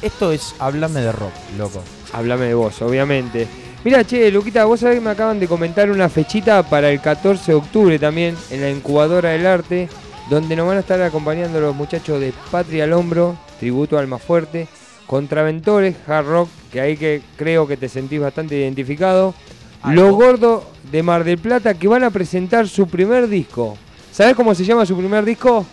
esto 0.02 0.30
es 0.32 0.54
hablarme 0.60 1.00
de 1.00 1.10
rock, 1.10 1.32
loco. 1.59 1.82
Háblame 2.12 2.44
de 2.44 2.54
vos, 2.54 2.80
obviamente. 2.82 3.48
Mira, 3.84 4.04
che, 4.04 4.30
Luquita, 4.30 4.64
vos 4.64 4.78
sabés 4.80 4.96
que 4.98 5.04
me 5.04 5.10
acaban 5.10 5.40
de 5.40 5.48
comentar 5.48 5.90
una 5.90 6.09
fechita 6.09 6.62
para 6.62 6.90
el 6.90 7.00
14 7.00 7.50
de 7.52 7.59
octubre 7.59 7.98
también 7.98 8.36
en 8.50 8.60
la 8.60 8.70
incubadora 8.70 9.30
del 9.30 9.44
arte, 9.46 9.88
donde 10.30 10.54
nos 10.54 10.68
van 10.68 10.76
a 10.76 10.80
estar 10.80 11.02
acompañando 11.02 11.60
los 11.60 11.74
muchachos 11.74 12.20
de 12.20 12.32
Patria 12.52 12.84
al 12.84 12.92
Hombro, 12.92 13.36
Tributo 13.59 13.98
al 13.98 14.06
Más 14.06 14.22
Fuerte, 14.22 14.68
Contraventores, 15.09 15.96
Hard 16.06 16.26
Rock, 16.26 16.48
que 16.70 16.80
ahí 16.80 16.96
que 16.96 17.22
creo 17.36 17.66
que 17.66 17.76
te 17.76 17.88
sentís 17.88 18.20
bastante 18.20 18.56
identificado, 18.56 19.34
Algo. 19.82 20.00
Los 20.02 20.12
Gordos 20.14 20.62
de 20.92 21.02
Mar 21.02 21.24
del 21.24 21.38
Plata, 21.38 21.74
que 21.74 21.88
van 21.88 22.04
a 22.04 22.10
presentar 22.10 22.68
su 22.68 22.86
primer 22.86 23.26
disco. 23.28 23.76
¿Sabés 24.12 24.36
cómo 24.36 24.54
se 24.54 24.64
llama 24.64 24.86
su 24.86 24.96
primer 24.96 25.24
disco? 25.24 25.66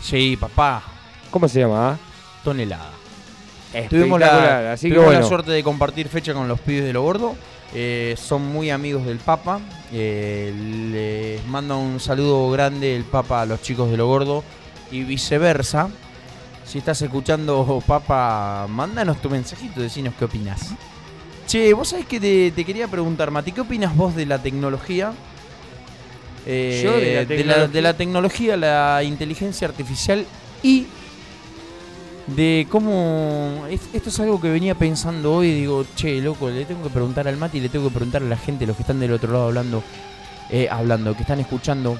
Sí, 0.00 0.36
papá, 0.40 0.82
¿Cómo 1.30 1.46
se 1.46 1.60
llama? 1.60 1.98
tonelada. 2.42 2.93
Tuvimos, 3.88 4.20
la, 4.20 4.72
así 4.72 4.88
que 4.88 4.94
tuvimos 4.94 5.12
la 5.12 5.18
bueno. 5.20 5.28
suerte 5.28 5.50
de 5.52 5.62
compartir 5.62 6.08
fecha 6.08 6.32
con 6.32 6.48
los 6.48 6.60
pibes 6.60 6.84
de 6.84 6.92
lo 6.92 7.02
gordo. 7.02 7.34
Eh, 7.74 8.14
son 8.16 8.42
muy 8.46 8.70
amigos 8.70 9.04
del 9.04 9.18
Papa. 9.18 9.60
Eh, 9.92 10.52
les 10.92 11.46
manda 11.48 11.74
un 11.74 11.98
saludo 11.98 12.50
grande 12.50 12.94
el 12.94 13.04
Papa 13.04 13.42
a 13.42 13.46
los 13.46 13.62
chicos 13.62 13.90
de 13.90 13.96
lo 13.96 14.06
gordo 14.06 14.44
y 14.90 15.02
viceversa. 15.02 15.88
Si 16.64 16.78
estás 16.78 17.02
escuchando, 17.02 17.82
Papa, 17.86 18.66
mándanos 18.68 19.20
tu 19.20 19.28
mensajito, 19.28 19.80
decinos 19.80 20.14
qué 20.18 20.24
opinas. 20.24 20.70
Che, 21.46 21.72
vos 21.74 21.88
sabés 21.88 22.06
que 22.06 22.18
te, 22.20 22.52
te 22.52 22.64
quería 22.64 22.88
preguntar, 22.88 23.30
Mati, 23.30 23.52
¿qué 23.52 23.60
opinas 23.60 23.94
vos 23.94 24.14
de 24.14 24.24
la 24.24 24.38
tecnología? 24.38 25.12
Eh, 26.46 26.80
Yo 26.84 26.92
de 26.92 26.98
la 26.98 27.04
de, 27.06 27.14
la, 27.14 27.26
tecnología. 27.26 27.68
de 27.68 27.82
la 27.82 27.94
tecnología, 27.94 28.56
la 28.56 29.02
inteligencia 29.02 29.68
artificial 29.68 30.26
y 30.62 30.86
de 32.26 32.66
cómo. 32.70 33.64
es- 33.70 33.88
Esto 33.92 34.08
es 34.08 34.20
algo 34.20 34.40
que 34.40 34.50
venía 34.50 34.74
pensando 34.74 35.34
hoy. 35.34 35.52
Digo, 35.52 35.84
che, 35.96 36.20
loco, 36.20 36.48
le 36.50 36.64
tengo 36.64 36.82
que 36.82 36.90
preguntar 36.90 37.28
al 37.28 37.36
Mati 37.36 37.60
le 37.60 37.68
tengo 37.68 37.88
que 37.88 37.94
preguntar 37.94 38.22
a 38.22 38.26
la 38.26 38.36
gente, 38.36 38.66
los 38.66 38.76
que 38.76 38.82
están 38.82 39.00
del 39.00 39.12
otro 39.12 39.32
lado 39.32 39.46
hablando, 39.46 39.82
eh, 40.50 40.68
hablando, 40.70 41.14
que 41.14 41.22
están 41.22 41.40
escuchando. 41.40 41.98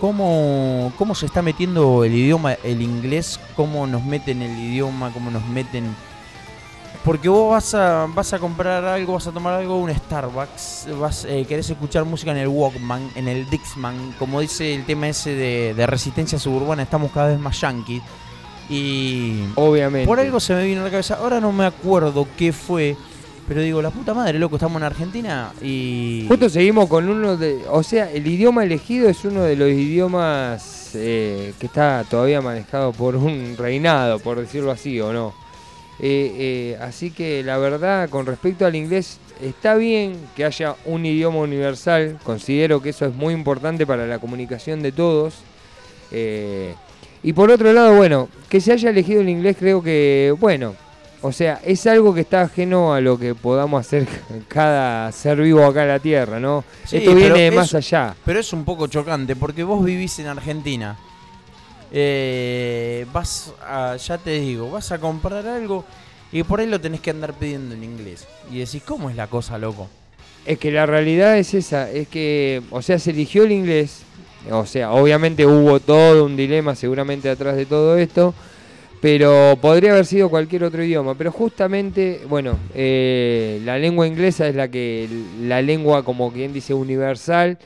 ¿Cómo, 0.00 0.92
¿Cómo 0.98 1.14
se 1.14 1.24
está 1.24 1.40
metiendo 1.40 2.04
el 2.04 2.14
idioma, 2.14 2.52
el 2.62 2.82
inglés? 2.82 3.40
¿Cómo 3.56 3.86
nos 3.86 4.04
meten 4.04 4.42
el 4.42 4.58
idioma? 4.58 5.10
¿Cómo 5.12 5.30
nos 5.30 5.44
meten.? 5.46 5.94
Porque 7.02 7.28
vos 7.30 7.52
vas 7.52 7.72
a, 7.74 8.06
vas 8.12 8.32
a 8.34 8.38
comprar 8.38 8.84
algo, 8.84 9.14
vas 9.14 9.26
a 9.28 9.32
tomar 9.32 9.54
algo, 9.54 9.78
un 9.78 9.94
Starbucks, 9.94 10.88
vas, 11.00 11.24
eh, 11.24 11.46
querés 11.48 11.70
escuchar 11.70 12.04
música 12.04 12.32
en 12.32 12.38
el 12.38 12.48
Walkman, 12.48 13.10
en 13.14 13.28
el 13.28 13.48
Dixman, 13.48 14.12
como 14.18 14.40
dice 14.40 14.74
el 14.74 14.84
tema 14.84 15.08
ese 15.08 15.30
de, 15.34 15.72
de 15.74 15.86
resistencia 15.86 16.36
suburbana, 16.38 16.82
estamos 16.82 17.12
cada 17.12 17.28
vez 17.28 17.38
más 17.38 17.58
yankees. 17.60 18.02
Y 18.68 19.44
Obviamente. 19.54 20.06
por 20.06 20.18
algo 20.18 20.40
se 20.40 20.54
me 20.54 20.64
vino 20.64 20.80
a 20.80 20.84
la 20.84 20.90
cabeza, 20.90 21.16
ahora 21.16 21.40
no 21.40 21.52
me 21.52 21.64
acuerdo 21.64 22.26
qué 22.36 22.52
fue, 22.52 22.96
pero 23.46 23.60
digo, 23.60 23.80
la 23.80 23.90
puta 23.90 24.12
madre, 24.12 24.38
loco, 24.38 24.56
estamos 24.56 24.78
en 24.78 24.84
Argentina 24.84 25.52
y... 25.62 26.24
Justo 26.26 26.48
seguimos 26.48 26.88
con 26.88 27.08
uno 27.08 27.36
de. 27.36 27.62
O 27.70 27.82
sea, 27.82 28.10
el 28.10 28.26
idioma 28.26 28.64
elegido 28.64 29.08
es 29.08 29.24
uno 29.24 29.42
de 29.42 29.54
los 29.54 29.68
idiomas 29.68 30.90
eh, 30.94 31.54
que 31.60 31.66
está 31.66 32.04
todavía 32.10 32.40
manejado 32.40 32.92
por 32.92 33.14
un 33.14 33.56
reinado, 33.56 34.18
por 34.18 34.40
decirlo 34.40 34.72
así, 34.72 35.00
¿o 35.00 35.12
no? 35.12 35.46
Eh, 35.98 36.32
eh, 36.36 36.78
así 36.80 37.10
que 37.10 37.42
la 37.42 37.56
verdad, 37.58 38.08
con 38.10 38.26
respecto 38.26 38.66
al 38.66 38.74
inglés, 38.74 39.18
está 39.40 39.76
bien 39.76 40.16
que 40.34 40.44
haya 40.44 40.76
un 40.84 41.06
idioma 41.06 41.38
universal. 41.38 42.18
Considero 42.22 42.82
que 42.82 42.90
eso 42.90 43.06
es 43.06 43.14
muy 43.14 43.32
importante 43.32 43.86
para 43.86 44.06
la 44.06 44.18
comunicación 44.18 44.82
de 44.82 44.92
todos. 44.92 45.34
Eh, 46.12 46.74
y 47.22 47.32
por 47.32 47.50
otro 47.50 47.72
lado, 47.72 47.96
bueno, 47.96 48.28
que 48.48 48.60
se 48.60 48.72
haya 48.72 48.90
elegido 48.90 49.20
el 49.20 49.28
inglés, 49.28 49.56
creo 49.58 49.82
que, 49.82 50.34
bueno, 50.38 50.74
o 51.22 51.32
sea, 51.32 51.60
es 51.64 51.86
algo 51.86 52.14
que 52.14 52.20
está 52.20 52.42
ajeno 52.42 52.92
a 52.94 53.00
lo 53.00 53.18
que 53.18 53.34
podamos 53.34 53.80
hacer 53.80 54.06
cada 54.48 55.10
ser 55.12 55.40
vivo 55.40 55.64
acá 55.64 55.82
en 55.82 55.88
la 55.88 55.98
Tierra, 55.98 56.38
¿no? 56.38 56.62
Sí, 56.84 56.98
Esto 56.98 57.14
viene 57.14 57.38
de 57.38 57.48
es- 57.48 57.54
más 57.54 57.74
allá. 57.74 58.14
Pero 58.24 58.38
es 58.40 58.52
un 58.52 58.64
poco 58.64 58.86
chocante 58.86 59.34
porque 59.34 59.64
vos 59.64 59.84
vivís 59.84 60.18
en 60.20 60.26
Argentina. 60.28 60.96
Eh, 61.92 63.06
vas 63.12 63.52
a, 63.62 63.96
ya 63.96 64.18
te 64.18 64.38
digo, 64.40 64.70
vas 64.70 64.90
a 64.92 64.98
comprar 64.98 65.46
algo 65.46 65.84
y 66.32 66.42
por 66.42 66.60
ahí 66.60 66.66
lo 66.66 66.80
tenés 66.80 67.00
que 67.00 67.10
andar 67.10 67.32
pidiendo 67.34 67.74
en 67.74 67.84
inglés. 67.84 68.26
Y 68.50 68.58
decís, 68.58 68.82
¿cómo 68.84 69.08
es 69.08 69.16
la 69.16 69.28
cosa, 69.28 69.56
loco? 69.56 69.88
Es 70.44 70.58
que 70.58 70.70
la 70.70 70.84
realidad 70.86 71.38
es 71.38 71.54
esa, 71.54 71.90
es 71.90 72.08
que, 72.08 72.62
o 72.70 72.82
sea, 72.82 72.98
se 72.98 73.10
eligió 73.10 73.44
el 73.44 73.52
inglés, 73.52 74.00
o 74.50 74.66
sea, 74.66 74.92
obviamente 74.92 75.44
hubo 75.46 75.80
todo 75.80 76.24
un 76.24 76.36
dilema 76.36 76.74
seguramente 76.74 77.28
atrás 77.28 77.56
de 77.56 77.66
todo 77.66 77.96
esto, 77.96 78.34
pero 79.00 79.58
podría 79.60 79.92
haber 79.92 80.06
sido 80.06 80.28
cualquier 80.28 80.64
otro 80.64 80.82
idioma, 80.82 81.14
pero 81.14 81.30
justamente, 81.30 82.22
bueno, 82.28 82.58
eh, 82.74 83.60
la 83.64 83.78
lengua 83.78 84.06
inglesa 84.06 84.48
es 84.48 84.54
la 84.54 84.68
que, 84.68 85.08
la 85.42 85.62
lengua 85.62 86.04
como 86.04 86.32
quien 86.32 86.52
dice 86.52 86.74
universal, 86.74 87.58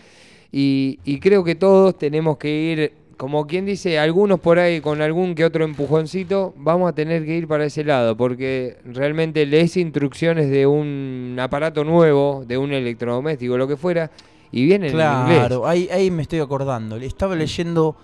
y, 0.52 0.98
y 1.04 1.20
creo 1.20 1.44
que 1.44 1.54
todos 1.54 1.96
tenemos 1.96 2.36
que 2.36 2.50
ir, 2.50 2.92
como 3.16 3.46
quien 3.46 3.66
dice, 3.66 3.98
algunos 3.98 4.40
por 4.40 4.58
ahí 4.58 4.80
con 4.80 5.02
algún 5.02 5.34
que 5.34 5.44
otro 5.44 5.64
empujoncito, 5.64 6.54
vamos 6.56 6.88
a 6.88 6.94
tener 6.94 7.24
que 7.24 7.36
ir 7.36 7.46
para 7.46 7.66
ese 7.66 7.84
lado, 7.84 8.16
porque 8.16 8.78
realmente 8.84 9.46
lees 9.46 9.76
instrucciones 9.76 10.50
de 10.50 10.66
un 10.66 11.36
aparato 11.38 11.84
nuevo, 11.84 12.44
de 12.46 12.58
un 12.58 12.72
electrodoméstico, 12.72 13.56
lo 13.56 13.68
que 13.68 13.76
fuera, 13.76 14.10
y 14.52 14.64
viene 14.64 14.88
en 14.88 14.94
inglés. 14.94 15.36
Claro, 15.38 15.66
ahí, 15.66 15.88
ahí 15.92 16.10
me 16.10 16.22
estoy 16.22 16.40
acordando. 16.40 16.98
Le 16.98 17.06
Estaba 17.06 17.34
leyendo 17.36 17.96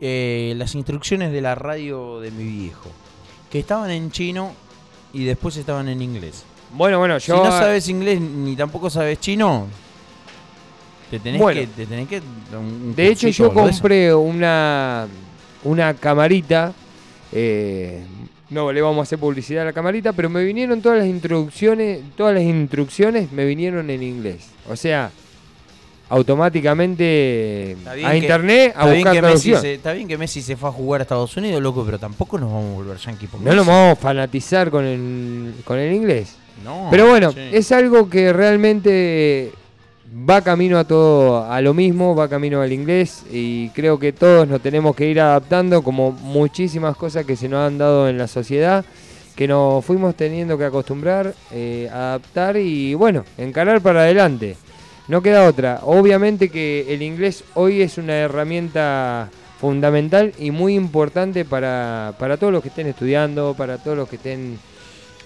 eh, 0.00 0.54
las 0.56 0.74
instrucciones 0.74 1.32
de 1.32 1.40
la 1.40 1.54
radio 1.54 2.20
de 2.20 2.30
mi 2.30 2.44
viejo, 2.44 2.90
que 3.50 3.58
estaban 3.58 3.90
en 3.90 4.10
chino 4.10 4.52
y 5.12 5.24
después 5.24 5.56
estaban 5.56 5.88
en 5.88 6.00
inglés. 6.02 6.44
Bueno, 6.74 6.98
bueno, 6.98 7.18
Si 7.18 7.28
yo... 7.28 7.42
no 7.42 7.50
sabes 7.50 7.88
inglés 7.88 8.20
ni 8.20 8.54
tampoco 8.54 8.90
sabes 8.90 9.18
chino, 9.20 9.66
te 11.10 11.18
tenés 11.18 11.40
Bueno. 11.40 11.60
que... 11.60 11.66
Te 11.68 11.86
tenés 11.86 12.08
que 12.08 12.20
un- 12.52 12.58
un 12.88 12.94
De 12.94 13.08
hecho, 13.08 13.28
yo 13.28 13.52
compré 13.52 14.14
una, 14.14 15.06
una 15.64 15.94
camarita. 15.94 16.72
eh, 17.32 18.04
no 18.50 18.72
le 18.72 18.80
vamos 18.80 19.00
a 19.00 19.02
hacer 19.02 19.18
publicidad 19.18 19.62
a 19.62 19.66
la 19.66 19.72
camarita, 19.74 20.14
pero 20.14 20.30
me 20.30 20.42
vinieron 20.42 20.80
todas 20.80 20.98
las 20.98 21.06
introducciones, 21.06 22.00
todas 22.16 22.32
las 22.34 22.42
instrucciones 22.44 23.30
me 23.30 23.44
vinieron 23.44 23.90
en 23.90 24.02
inglés. 24.02 24.48
O 24.70 24.74
sea, 24.76 25.10
automáticamente 26.08 27.76
bien 27.94 28.06
a 28.06 28.10
que- 28.12 28.18
internet 28.18 28.72
a 28.76 28.84
bien, 28.86 28.96
buscar 28.96 29.12
que 29.14 29.22
Messi 29.22 29.50
traducción. 29.50 29.60
se, 29.62 29.74
está 29.74 29.92
bien 29.92 30.08
que 30.08 30.18
Messi 30.18 30.42
se 30.42 30.56
fue 30.56 30.68
a 30.68 30.72
jugar 30.72 31.00
a 31.00 31.02
Estados 31.02 31.36
Unidos, 31.36 31.62
loco, 31.62 31.84
pero 31.84 31.98
tampoco 31.98 32.38
nos 32.38 32.50
vamos 32.52 32.72
a 32.72 32.74
volver 32.76 32.96
yankee 32.98 33.26
por 33.26 33.40
No 33.40 33.54
nos 33.54 33.66
vamos 33.66 33.92
a 33.92 34.00
fanatizar 34.00 34.70
con 34.70 34.84
el, 34.84 35.54
con 35.64 35.78
el 35.78 35.92
inglés. 35.94 36.36
No, 36.64 36.88
Pero 36.90 37.08
bueno, 37.08 37.30
sí. 37.32 37.38
es 37.52 37.70
algo 37.70 38.08
que 38.10 38.32
realmente 38.32 39.52
va 40.28 40.40
camino 40.42 40.78
a 40.78 40.84
todo, 40.84 41.44
a 41.50 41.60
lo 41.60 41.72
mismo, 41.74 42.16
va 42.16 42.28
camino 42.28 42.60
al 42.62 42.72
inglés 42.72 43.22
y 43.30 43.68
creo 43.70 43.98
que 43.98 44.12
todos 44.12 44.48
nos 44.48 44.60
tenemos 44.60 44.96
que 44.96 45.06
ir 45.08 45.20
adaptando 45.20 45.82
como 45.82 46.10
muchísimas 46.12 46.96
cosas 46.96 47.24
que 47.24 47.36
se 47.36 47.48
nos 47.48 47.60
han 47.66 47.78
dado 47.78 48.08
en 48.08 48.18
la 48.18 48.26
sociedad, 48.26 48.84
que 49.36 49.46
nos 49.46 49.84
fuimos 49.84 50.16
teniendo 50.16 50.58
que 50.58 50.64
acostumbrar, 50.64 51.32
eh, 51.52 51.88
adaptar 51.92 52.56
y 52.56 52.94
bueno, 52.94 53.24
encarar 53.36 53.80
para 53.80 54.00
adelante. 54.00 54.56
No 55.08 55.22
queda 55.22 55.46
otra. 55.46 55.80
Obviamente 55.82 56.50
que 56.50 56.92
el 56.92 57.02
inglés 57.02 57.42
hoy 57.54 57.80
es 57.80 57.96
una 57.96 58.14
herramienta 58.14 59.30
fundamental 59.58 60.34
y 60.38 60.50
muy 60.50 60.74
importante 60.74 61.44
para, 61.44 62.14
para 62.18 62.36
todos 62.36 62.52
los 62.52 62.62
que 62.62 62.68
estén 62.68 62.86
estudiando, 62.86 63.54
para 63.56 63.78
todos 63.78 63.96
los 63.96 64.08
que 64.08 64.16
estén 64.16 64.58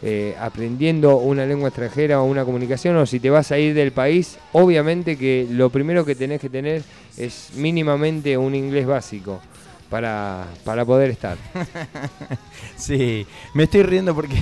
eh, 0.02 0.34
aprendiendo 0.40 1.16
una 1.16 1.44
lengua 1.46 1.68
extranjera 1.68 2.22
o 2.22 2.24
una 2.24 2.44
comunicación 2.44 2.96
o 2.96 3.06
si 3.06 3.20
te 3.20 3.28
vas 3.28 3.52
a 3.52 3.58
ir 3.58 3.74
del 3.74 3.92
país, 3.92 4.38
obviamente 4.52 5.18
que 5.18 5.46
lo 5.50 5.70
primero 5.70 6.04
que 6.04 6.14
tenés 6.14 6.40
que 6.40 6.48
tener 6.48 6.82
es 7.16 7.50
mínimamente 7.56 8.38
un 8.38 8.54
inglés 8.54 8.86
básico 8.86 9.40
para, 9.90 10.46
para 10.64 10.84
poder 10.84 11.10
estar. 11.10 11.36
Sí, 12.76 13.26
me 13.54 13.64
estoy 13.64 13.84
riendo 13.84 14.12
porque 14.12 14.34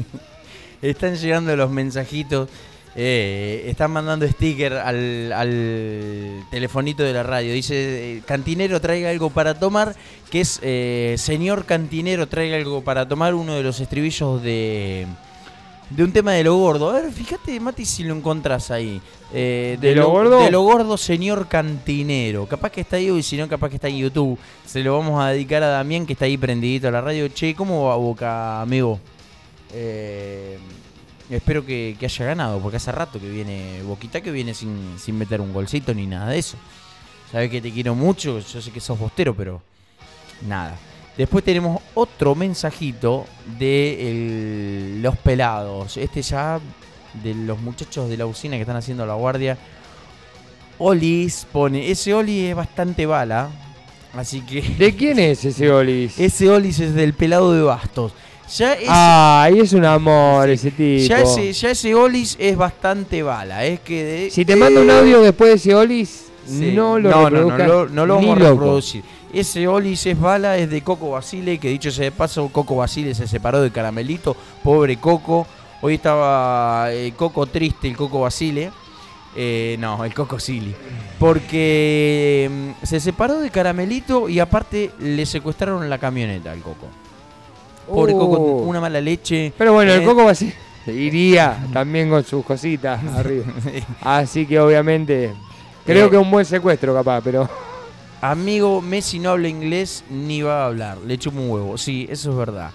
están 0.82 1.16
llegando 1.16 1.56
los 1.56 1.70
mensajitos. 1.70 2.48
Eh, 2.96 3.64
están 3.66 3.90
mandando 3.90 4.26
sticker 4.26 4.72
al, 4.72 5.32
al 5.32 6.44
telefonito 6.50 7.02
de 7.02 7.12
la 7.12 7.22
radio. 7.22 7.52
Dice, 7.52 7.74
eh, 8.16 8.22
cantinero 8.24 8.80
traiga 8.80 9.10
algo 9.10 9.28
para 9.30 9.58
tomar, 9.58 9.94
que 10.30 10.40
es 10.40 10.58
eh, 10.62 11.14
señor 11.18 11.66
cantinero 11.66 12.26
traiga 12.26 12.56
algo 12.56 12.82
para 12.82 13.06
tomar, 13.06 13.34
uno 13.34 13.54
de 13.54 13.62
los 13.62 13.80
estribillos 13.80 14.42
de, 14.42 15.06
de 15.90 16.04
un 16.04 16.12
tema 16.12 16.32
de 16.32 16.44
lo 16.44 16.56
gordo. 16.56 16.90
A 16.90 16.94
ver, 17.00 17.12
fíjate, 17.12 17.60
Mati, 17.60 17.84
si 17.84 18.02
lo 18.02 18.14
encontrás 18.14 18.70
ahí. 18.70 19.00
Eh, 19.34 19.76
¿De 19.80 19.94
lo 19.94 20.08
gordo? 20.08 20.40
De 20.40 20.50
lo 20.50 20.62
gordo, 20.62 20.96
señor 20.96 21.48
cantinero. 21.48 22.46
Capaz 22.46 22.70
que 22.70 22.80
está 22.80 22.96
ahí 22.96 23.10
y 23.10 23.22
si 23.22 23.36
no, 23.36 23.46
capaz 23.46 23.68
que 23.68 23.74
está 23.74 23.88
en 23.88 23.98
YouTube. 23.98 24.38
Se 24.64 24.82
lo 24.82 24.96
vamos 24.96 25.22
a 25.22 25.28
dedicar 25.28 25.62
a 25.62 25.68
Damián, 25.68 26.06
que 26.06 26.14
está 26.14 26.24
ahí 26.24 26.38
prendidito 26.38 26.88
a 26.88 26.92
la 26.92 27.02
radio. 27.02 27.28
Che, 27.28 27.54
¿cómo 27.54 27.86
va 27.86 27.96
Boca, 27.96 28.62
amigo? 28.62 28.98
Eh, 29.74 30.58
espero 31.30 31.64
que, 31.64 31.96
que 31.98 32.06
haya 32.06 32.24
ganado, 32.26 32.60
porque 32.60 32.76
hace 32.76 32.92
rato 32.92 33.20
que 33.20 33.28
viene 33.28 33.82
Boquita, 33.82 34.20
que 34.20 34.30
viene 34.30 34.54
sin, 34.54 34.96
sin 34.98 35.16
meter 35.18 35.40
un 35.40 35.52
golcito 35.52 35.92
ni 35.94 36.06
nada 36.06 36.30
de 36.30 36.38
eso. 36.38 36.56
Sabes 37.32 37.50
que 37.50 37.60
te 37.60 37.72
quiero 37.72 37.94
mucho, 37.94 38.38
yo 38.38 38.60
sé 38.62 38.70
que 38.70 38.80
sos 38.80 38.98
bostero, 38.98 39.34
pero 39.34 39.60
nada. 40.46 40.76
Después 41.16 41.42
tenemos 41.44 41.80
otro 41.94 42.34
mensajito 42.34 43.24
de 43.58 44.10
el- 44.10 45.02
los 45.02 45.16
pelados. 45.16 45.96
Este 45.96 46.20
ya 46.22 46.60
de 47.22 47.34
los 47.34 47.58
muchachos 47.60 48.08
de 48.10 48.16
la 48.18 48.26
usina 48.26 48.56
que 48.56 48.62
están 48.62 48.76
haciendo 48.76 49.06
la 49.06 49.14
guardia. 49.14 49.56
Olis 50.78 51.46
pone, 51.50 51.90
ese 51.90 52.12
Oli 52.12 52.46
es 52.46 52.54
bastante 52.54 53.06
bala. 53.06 53.48
Así 54.14 54.40
que 54.42 54.60
¿De 54.62 54.94
quién 54.94 55.18
es 55.18 55.44
ese 55.44 55.70
Olis? 55.70 56.18
ese 56.18 56.50
Olis 56.50 56.80
es 56.80 56.94
del 56.94 57.14
pelado 57.14 57.52
de 57.52 57.62
Bastos. 57.62 58.12
Ya 58.54 58.74
ese, 58.74 58.86
Ay, 58.88 59.58
es 59.60 59.72
un 59.72 59.84
amor 59.84 60.48
ese 60.50 60.70
tipo. 60.70 61.04
ya 61.08 61.20
ese, 61.20 61.52
ya 61.52 61.70
ese 61.70 61.94
Olis 61.94 62.36
es 62.38 62.56
bastante 62.56 63.22
bala. 63.22 63.64
Es 63.64 63.80
que 63.80 64.04
de- 64.04 64.30
Si 64.30 64.44
te 64.44 64.54
mando 64.56 64.82
un 64.82 64.90
audio 64.90 65.20
después 65.20 65.50
de 65.50 65.56
ese 65.56 65.74
Olis, 65.74 66.26
Sí. 66.46 66.72
no 66.74 66.98
lo 66.98 67.10
no, 67.10 67.16
no, 67.22 67.28
reproduzcas 67.28 67.68
lo- 67.68 67.88
no 67.88 68.06
lo 68.06 68.20
ni 68.20 68.26
vamos 68.28 68.42
a 68.46 68.50
reproducir. 68.50 69.04
Ese 69.32 69.66
Olis 69.66 70.06
es 70.06 70.18
bala, 70.18 70.56
es 70.58 70.70
de 70.70 70.80
Coco 70.82 71.10
Basile, 71.10 71.58
que 71.58 71.68
dicho 71.68 71.90
sea 71.90 72.04
de 72.04 72.12
paso, 72.12 72.48
Coco 72.52 72.76
Basile 72.76 73.14
se 73.14 73.26
separó 73.26 73.60
de 73.60 73.70
Caramelito, 73.72 74.36
pobre 74.62 74.96
Coco. 74.98 75.46
Hoy 75.82 75.94
estaba 75.94 76.86
eh, 76.92 77.12
Coco 77.16 77.46
triste, 77.46 77.88
el 77.88 77.96
Coco 77.96 78.20
Basile. 78.20 78.70
Eh, 79.38 79.76
no, 79.80 80.02
el 80.04 80.14
Coco 80.14 80.38
Silly. 80.38 80.74
Porque 81.18 82.48
mm, 82.80 82.86
se 82.86 83.00
separó 83.00 83.38
de 83.40 83.50
Caramelito 83.50 84.28
y 84.28 84.38
aparte 84.40 84.92
le 85.00 85.26
secuestraron 85.26 85.90
la 85.90 85.98
camioneta 85.98 86.52
al 86.52 86.60
Coco. 86.60 86.86
Pobre 87.86 88.12
Coco, 88.12 88.38
Uh. 88.38 88.68
una 88.68 88.80
mala 88.80 89.00
leche. 89.00 89.52
Pero 89.56 89.72
bueno, 89.72 89.92
el 89.92 90.02
Eh, 90.02 90.04
Coco 90.04 90.24
va 90.24 90.30
a 90.32 90.34
ser- 90.34 90.52
iría 90.88 91.56
también 91.72 92.08
con 92.10 92.22
sus 92.24 92.44
cositas 92.44 93.00
arriba. 93.16 93.44
Así 94.02 94.46
que 94.46 94.58
obviamente 94.60 95.32
creo 95.84 96.06
Eh. 96.06 96.10
que 96.10 96.16
un 96.18 96.30
buen 96.30 96.44
secuestro 96.44 96.94
capaz, 96.94 97.20
pero 97.22 97.48
Amigo, 98.20 98.80
Messi 98.80 99.18
no 99.18 99.30
habla 99.30 99.46
inglés 99.48 100.02
ni 100.10 100.40
va 100.42 100.62
a 100.62 100.66
hablar. 100.66 100.98
Le 101.06 101.18
chupa 101.18 101.38
un 101.38 101.50
huevo. 101.50 101.76
Sí, 101.78 102.06
eso 102.10 102.30
es 102.30 102.36
verdad. 102.36 102.70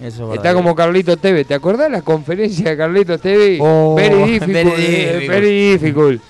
Eso 0.00 0.06
es 0.06 0.18
verdad. 0.20 0.34
está 0.36 0.54
como 0.54 0.74
Carlito 0.74 1.16
Teve. 1.16 1.44
¿Te 1.44 1.54
acordás 1.54 1.90
la 1.90 2.00
conferencia 2.02 2.70
de 2.70 2.76
Carlito 2.76 3.18
Teve? 3.18 3.58
Oh, 3.60 3.94
very 3.96 4.14
difficult. 4.38 4.52
very 4.52 4.70
eh, 4.70 5.12
difficult. 5.12 5.28
very 5.30 5.70
difficult. 5.72 6.22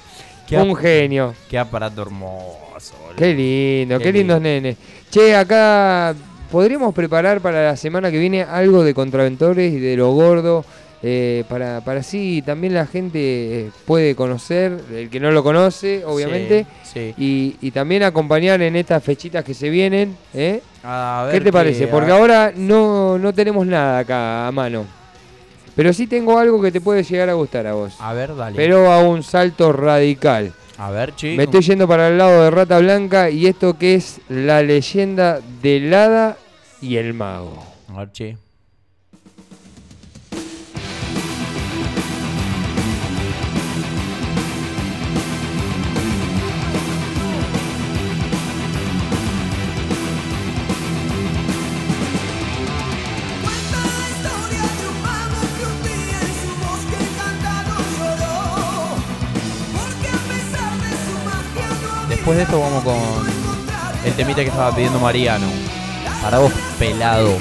Qué 0.49 0.57
un 0.57 0.75
genio. 0.75 1.35
Qué 1.49 1.59
aparato 1.59 2.03
hermoso. 2.03 2.95
boludo. 2.99 3.17
Qué 3.17 3.35
lindo, 3.35 3.99
Qué 3.99 4.05
qué, 4.05 4.13
lindos 4.13 4.41
nenes. 4.41 4.77
Che, 5.11 5.37
acá 5.37 6.15
podríamos 6.51 6.95
preparar 6.95 7.41
para 7.41 7.65
la 7.65 7.77
semana 7.77 8.11
que 8.11 8.19
viene 8.19 8.43
algo 8.43 8.83
de 8.85 8.95
contraventores 8.95 9.73
y 9.73 9.79
de 9.79 9.97
lo 9.97 10.13
gordo. 10.13 10.65
eh, 11.03 11.45
para, 11.49 11.81
para 11.81 12.01
así 12.01 12.43
también 12.45 12.75
la 12.75 12.87
gente 12.87 13.19
eh, 13.21 13.71
puede 13.87 14.15
conocer, 14.15 14.79
el 14.93 15.09
que 15.09 15.19
no 15.19 15.31
lo 15.31 15.43
conoce, 15.43 16.05
obviamente, 16.05 16.67
Sí. 16.83 17.15
sí. 17.17 17.57
y, 17.63 17.67
y 17.67 17.71
también 17.71 18.03
acompañar 18.03 18.61
en 18.61 18.77
estas 18.77 19.03
fechitas 19.03 19.43
que 19.43 19.55
se 19.55 19.71
vienen. 19.71 20.15
¿eh? 20.35 20.61
A 20.85 21.29
¿Qué 21.33 21.41
te 21.41 21.51
parece? 21.53 21.87
Porque 21.87 22.11
ahora 22.13 22.53
no, 22.55 23.19
no 23.19 23.33
tenemos 23.33 23.67
nada 23.67 24.01
acá 24.01 24.47
a 24.49 24.53
mano. 24.53 24.85
Pero 25.75 25.93
sí 25.95 26.07
tengo 26.07 26.39
algo 26.39 26.61
que 26.61 26.71
te 26.73 26.81
puede 26.83 27.03
llegar 27.03 27.31
a 27.31 27.35
gustar 27.35 27.67
a 27.67 27.73
vos. 27.73 27.95
A 28.01 28.13
ver, 28.13 28.37
dale. 28.37 28.55
Pero 28.57 28.91
a 28.93 28.99
un 29.03 29.23
salto 29.23 29.73
radical. 29.73 30.53
A 30.81 30.91
ver, 30.91 31.15
chico. 31.15 31.37
Me 31.37 31.45
estoy 31.45 31.61
yendo 31.61 31.87
para 31.87 32.09
el 32.09 32.17
lado 32.17 32.43
de 32.43 32.51
Rata 32.51 32.79
Blanca 32.79 33.29
y 33.29 33.47
esto 33.47 33.77
que 33.77 33.95
es 33.95 34.21
la 34.31 34.63
leyenda 34.63 35.41
del 35.61 35.93
hada 35.93 36.39
y 36.81 36.97
el 36.97 37.13
mago. 37.13 37.63
A 37.89 37.99
ver, 37.99 38.13
che. 38.13 38.37
Esto 62.43 62.59
vamos 62.59 62.83
con 62.83 62.97
el 64.05 64.13
temita 64.15 64.43
que 64.43 64.49
estaba 64.49 64.75
pidiendo 64.75 64.99
Mariano. 64.99 65.47
Para 66.23 66.39
vos, 66.39 66.53
pelado. 66.79 67.37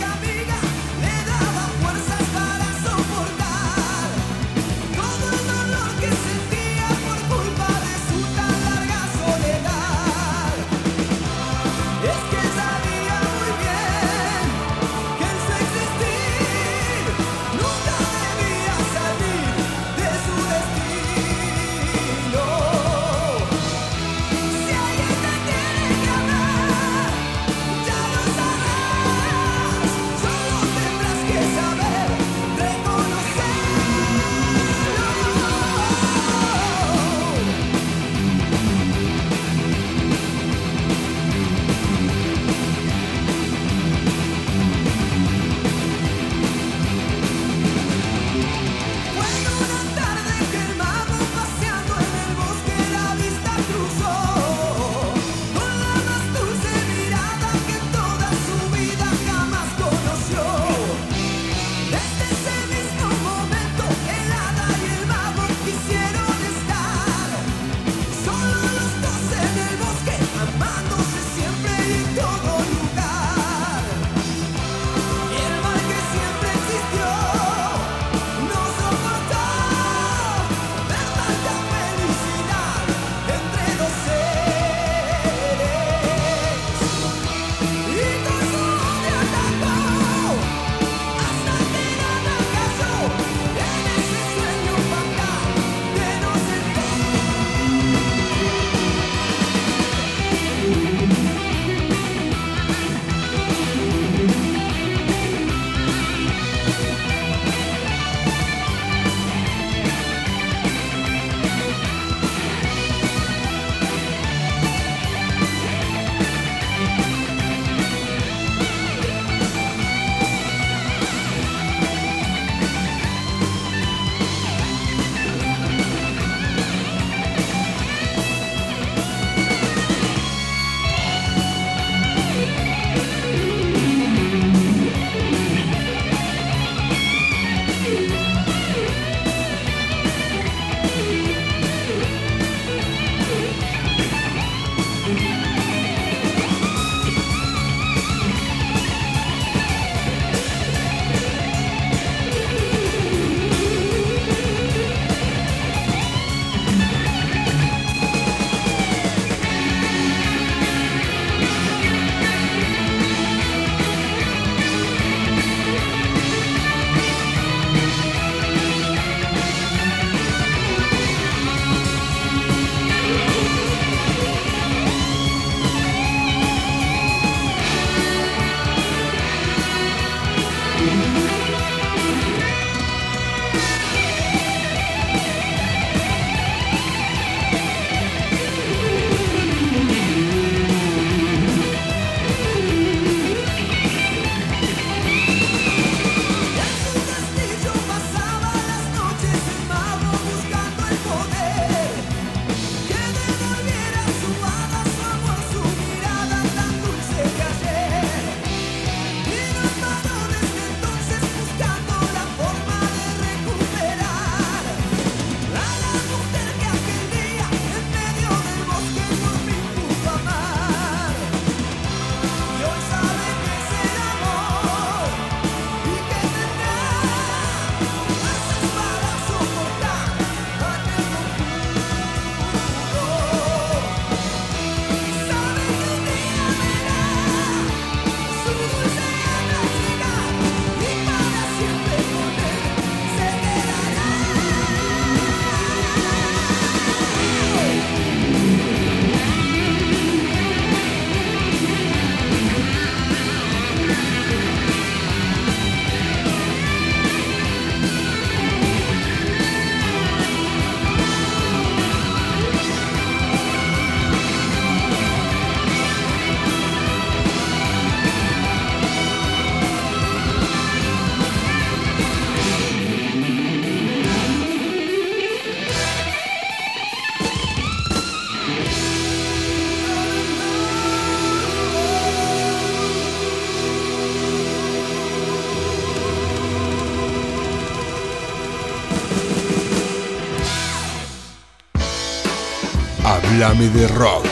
Háblame 293.42 293.70
de 293.70 293.88
rock. 293.88 294.28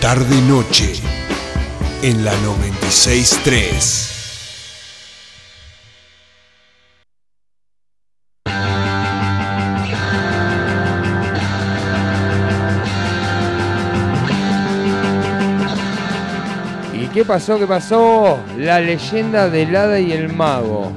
Tarde 0.00 0.40
noche 0.48 0.94
en 2.02 2.24
la 2.24 2.32
963. 2.38 4.12
¿Y 16.94 17.06
qué 17.14 17.24
pasó? 17.24 17.60
¿Qué 17.60 17.66
pasó? 17.68 18.40
La 18.58 18.80
leyenda 18.80 19.48
del 19.48 19.76
Hada 19.76 20.00
y 20.00 20.10
el 20.10 20.32
Mago. 20.34 20.92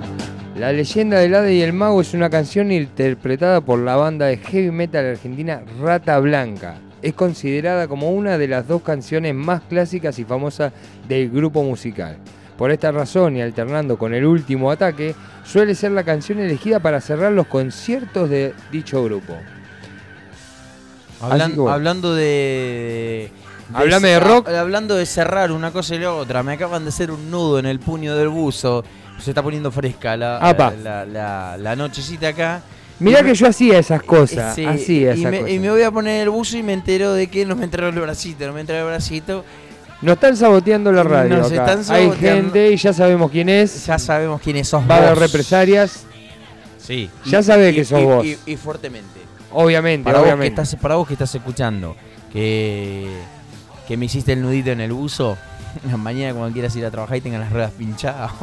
La 0.59 0.73
leyenda 0.73 1.19
del 1.19 1.33
Hada 1.35 1.51
y 1.51 1.61
el 1.61 1.71
Mago 1.71 2.01
es 2.01 2.13
una 2.13 2.29
canción 2.29 2.71
interpretada 2.71 3.61
por 3.61 3.79
la 3.79 3.95
banda 3.95 4.25
de 4.25 4.37
heavy 4.37 4.71
metal 4.71 5.05
argentina 5.05 5.61
Rata 5.81 6.19
Blanca. 6.19 6.75
Es 7.01 7.13
considerada 7.13 7.87
como 7.87 8.09
una 8.11 8.37
de 8.37 8.49
las 8.49 8.67
dos 8.67 8.81
canciones 8.81 9.33
más 9.33 9.61
clásicas 9.69 10.19
y 10.19 10.25
famosas 10.25 10.73
del 11.07 11.29
grupo 11.29 11.63
musical. 11.63 12.17
Por 12.57 12.71
esta 12.71 12.91
razón 12.91 13.37
y 13.37 13.41
alternando 13.41 13.97
con 13.97 14.13
el 14.13 14.25
último 14.25 14.69
ataque, 14.69 15.15
suele 15.45 15.75
ser 15.75 15.91
la 15.91 16.03
canción 16.03 16.39
elegida 16.39 16.81
para 16.81 16.99
cerrar 16.99 17.31
los 17.31 17.47
conciertos 17.47 18.29
de 18.29 18.53
dicho 18.69 19.01
grupo. 19.01 19.33
Hablan- 21.21 21.53
que. 21.55 21.71
Hablando 21.71 22.13
de. 22.15 23.31
Hablame 23.73 24.09
de 24.09 24.19
rock. 24.19 24.49
Hablando 24.49 24.95
de 24.95 25.05
cerrar 25.05 25.53
una 25.53 25.71
cosa 25.71 25.95
y 25.95 25.99
la 25.99 26.11
otra, 26.13 26.43
me 26.43 26.53
acaban 26.53 26.83
de 26.83 26.89
hacer 26.89 27.11
un 27.11 27.31
nudo 27.31 27.59
en 27.59 27.65
el 27.65 27.79
puño 27.79 28.17
del 28.17 28.27
buzo. 28.27 28.83
Se 29.21 29.31
está 29.31 29.43
poniendo 29.43 29.71
fresca 29.71 30.15
la, 30.17 30.39
la, 30.83 31.05
la- 31.05 31.57
la 31.57 31.75
nochecita 31.75 32.29
acá. 32.29 32.61
Mirá 32.99 33.19
Y 33.19 33.23
me- 33.23 33.29
que 33.29 33.35
yo 33.35 33.47
hacía 33.47 33.79
esas 33.79 34.03
cosas, 34.03 34.55
Sí, 34.55 34.65
hacía 34.65 35.15
y 35.15 35.25
me, 35.25 35.39
cosas. 35.39 35.51
y 35.53 35.59
me 35.59 35.69
voy 35.71 35.81
a 35.83 35.91
poner 35.91 36.21
el 36.23 36.29
buzo 36.29 36.57
y 36.57 36.63
me 36.63 36.73
entero 36.73 37.13
de 37.13 37.27
que 37.27 37.45
no 37.45 37.55
me 37.55 37.63
entró 37.65 37.87
el 37.87 37.95
bracito, 37.99 38.45
no 38.47 38.53
me 38.53 38.61
entró 38.61 38.75
el 38.75 38.85
bracito. 38.85 39.45
Nos 40.01 40.13
están 40.15 40.35
saboteando 40.37 40.91
la 40.91 41.03
radio. 41.03 41.37
Nos 41.37 41.51
acá. 41.51 41.73
están 41.73 41.95
Hay 41.95 42.11
gente 42.11 42.71
y 42.71 42.77
ya 42.77 42.93
sabemos 42.93 43.29
quién 43.31 43.49
es. 43.49 43.85
Ya 43.85 43.99
sabemos 43.99 44.41
quiénes 44.41 44.67
sos 44.67 44.83
Va 44.89 44.95
a 44.95 44.97
haber 44.99 45.09
vos. 45.11 45.19
represalias. 45.19 46.05
Sí. 46.77 47.09
Ya 47.25 47.43
sabés 47.43 47.75
que 47.75 47.83
sos 47.85 47.99
y- 48.01 48.03
vos. 48.05 48.25
Y, 48.25 48.37
y 48.45 48.55
fuertemente. 48.57 49.19
Obviamente, 49.51 50.03
Para 50.05 50.19
vos, 50.19 50.25
que 50.27 50.33
obviamente. 50.33 50.61
estás, 50.61 50.79
para 50.81 50.95
vos 50.95 51.07
que 51.07 51.13
estás 51.15 51.33
escuchando, 51.35 51.95
que, 52.31 53.07
que 53.87 53.97
me 53.97 54.05
hiciste 54.05 54.33
el 54.33 54.41
nudito 54.41 54.69
en 54.71 54.79
el 54.81 54.91
buzo, 54.93 55.37
mañana 55.97 56.33
cuando 56.33 56.53
quieras 56.53 56.75
ir 56.75 56.85
a 56.85 56.91
trabajar 56.91 57.17
y 57.17 57.21
tengan 57.21 57.41
las 57.41 57.51
ruedas 57.51 57.71
pinchadas. 57.71 58.31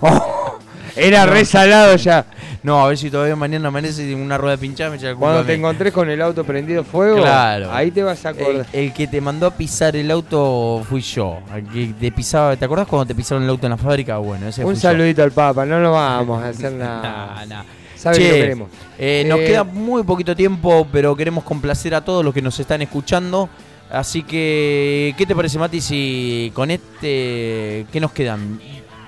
Era 0.96 1.26
re 1.26 1.44
salado 1.44 1.96
ya. 1.96 2.24
no, 2.62 2.84
a 2.84 2.88
ver 2.88 2.96
si 2.96 3.10
todavía 3.10 3.34
mañana 3.34 3.66
amanece 3.68 4.08
y 4.08 4.14
una 4.14 4.38
rueda 4.38 4.56
pinchada 4.56 4.90
me 4.90 4.96
echa 4.96 5.06
la 5.06 5.12
culpa 5.14 5.26
Cuando 5.26 5.44
te 5.44 5.54
encontrés 5.54 5.92
con 5.92 6.08
el 6.08 6.22
auto 6.22 6.44
prendido 6.44 6.84
fuego, 6.84 7.16
Claro. 7.16 7.72
ahí 7.72 7.90
te 7.90 8.02
vas 8.04 8.24
a 8.24 8.28
acordar. 8.28 8.66
el 8.72 8.92
que 8.92 9.08
te 9.08 9.20
mandó 9.20 9.46
a 9.46 9.50
pisar 9.50 9.96
el 9.96 10.08
auto 10.10 10.82
fui 10.88 11.00
yo. 11.00 11.38
El 11.52 11.66
que 11.68 11.86
te 11.98 12.12
pisaba, 12.12 12.54
¿te 12.56 12.64
acordás 12.64 12.86
cuando 12.86 13.06
te 13.06 13.14
pisaron 13.14 13.42
el 13.42 13.50
auto 13.50 13.66
en 13.66 13.70
la 13.70 13.76
fábrica? 13.76 14.18
Bueno, 14.18 14.46
ese 14.46 14.64
Un 14.64 14.74
yo. 14.74 14.80
saludito 14.80 15.22
al 15.24 15.32
Papa, 15.32 15.66
no 15.66 15.80
lo 15.80 15.90
vamos 15.92 16.42
a 16.44 16.48
hacer 16.50 16.72
nada. 16.72 17.44
Nah, 17.44 17.46
nah. 17.46 17.62
Sabe 17.96 18.18
que 18.18 18.22
Che, 18.22 18.28
lo 18.28 18.34
queremos. 18.36 18.68
Eh, 18.98 19.24
nos 19.26 19.40
Eh, 19.40 19.46
queda 19.46 19.64
muy 19.64 20.02
poquito 20.04 20.36
tiempo, 20.36 20.86
pero 20.92 21.16
queremos 21.16 21.42
complacer 21.42 21.94
a 21.94 22.04
todos 22.04 22.24
los 22.24 22.32
que 22.32 22.42
nos 22.42 22.60
están 22.60 22.82
escuchando. 22.82 23.48
Así 23.94 24.22
que, 24.22 25.14
¿qué 25.16 25.26
te 25.26 25.34
parece, 25.34 25.58
Mati, 25.58 25.80
si 25.80 26.50
con 26.54 26.70
este. 26.70 27.86
¿Qué 27.92 28.00
nos 28.00 28.12
quedan? 28.12 28.60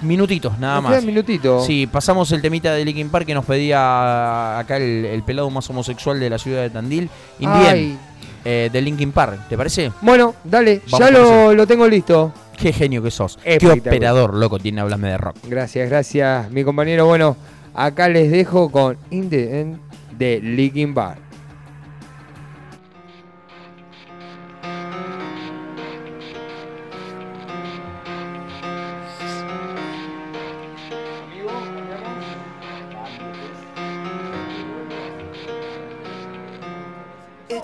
Minutitos, 0.03 0.59
nada 0.59 0.75
Nos 0.75 0.83
más. 0.85 0.93
queda 0.93 1.01
un 1.01 1.07
minutito. 1.07 1.65
Sí, 1.65 1.87
pasamos 1.87 2.31
el 2.33 2.43
temita 2.43 2.73
de 2.75 2.85
Linkin 2.85 3.09
Park 3.09 3.25
que 3.27 3.35
nos 3.35 3.47
pedía 3.47 4.59
acá 4.59 4.77
el, 4.77 5.07
el 5.07 5.23
pelado 5.23 5.49
más 5.51 5.69
homosexual 5.71 6.21
de 6.21 6.29
la 6.31 6.39
ciudad 6.39 6.61
de 6.63 6.71
Tandil. 6.71 7.09
Indien, 7.39 7.99
eh, 8.45 8.69
de 8.71 8.81
Linkin 8.83 9.11
Park, 9.13 9.49
¿te 9.49 9.57
parece? 9.57 9.91
Bueno, 10.03 10.35
dale, 10.45 10.83
Vamos 10.91 11.11
ya 11.11 11.11
lo, 11.11 11.55
lo 11.55 11.67
tengo 11.67 11.89
listo. 11.89 12.33
Qué 12.57 12.73
genio 12.73 13.03
que 13.03 13.11
sos. 13.11 13.39
Qué 13.43 13.67
operador, 13.69 14.35
loco, 14.35 14.59
tiene 14.59 14.83
Háblame 14.83 15.09
de 15.09 15.19
Rock. 15.19 15.37
Gracias, 15.49 15.89
gracias, 15.89 16.51
mi 16.51 16.63
compañero. 16.63 17.07
Bueno, 17.07 17.37
acá 17.75 18.09
les 18.09 18.31
dejo 18.31 18.71
con 18.71 18.99
In 19.11 19.31
the 19.31 19.61
End 19.61 19.79
de 20.19 20.41
Linkin 20.41 20.93
Park. 20.95 21.21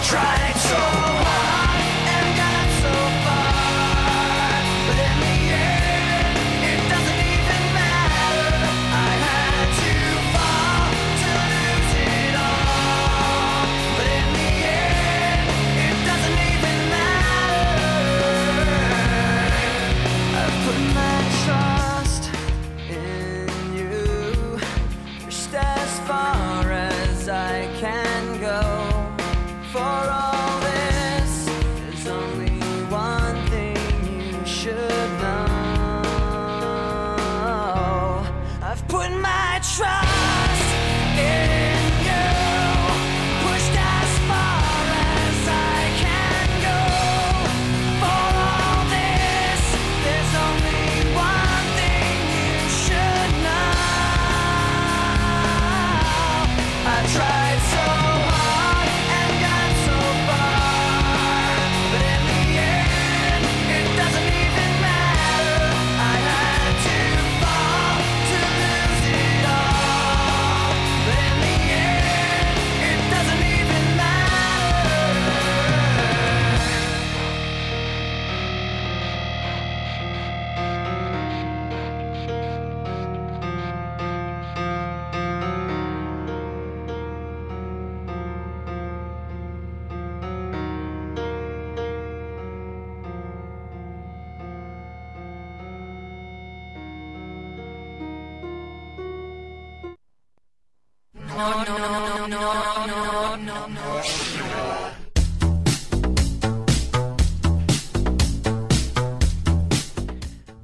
tried 0.00 0.54
so 0.56 0.76
hard 0.76 1.27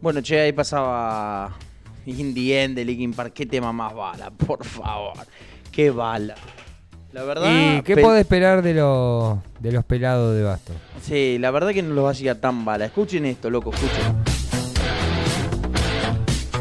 Bueno, 0.05 0.21
che, 0.21 0.39
ahí 0.39 0.53
pasaba 0.53 1.51
In 2.05 2.35
the 2.35 2.63
End 2.63 2.77
de 2.77 2.85
Linkin 2.85 3.15
Park. 3.15 3.33
Qué 3.33 3.47
tema 3.47 3.73
más 3.73 3.95
bala, 3.95 4.29
por 4.31 4.63
favor. 4.63 5.15
Qué 5.73 5.89
bala. 5.91 6.35
La 7.15 7.23
verdad. 7.23 7.79
¿Y 7.79 7.81
qué 7.81 7.97
podés 7.97 8.21
esperar 8.21 8.61
de, 8.61 8.75
los 8.75 9.39
de 9.61 9.73
los 9.73 9.83
pelados 9.87 10.37
de 10.37 10.43
Basto? 10.43 10.75
Sí, 11.01 11.39
la 11.39 11.51
verdad 11.51 11.71
que 11.71 11.81
no 11.83 11.95
los 11.95 12.11
hacía 12.11 12.39
tan 12.39 12.67
bala. 12.67 12.85
Escuchen 12.85 13.25
esto, 13.25 13.49
loco, 13.49 13.73
escuchen. 13.73 14.15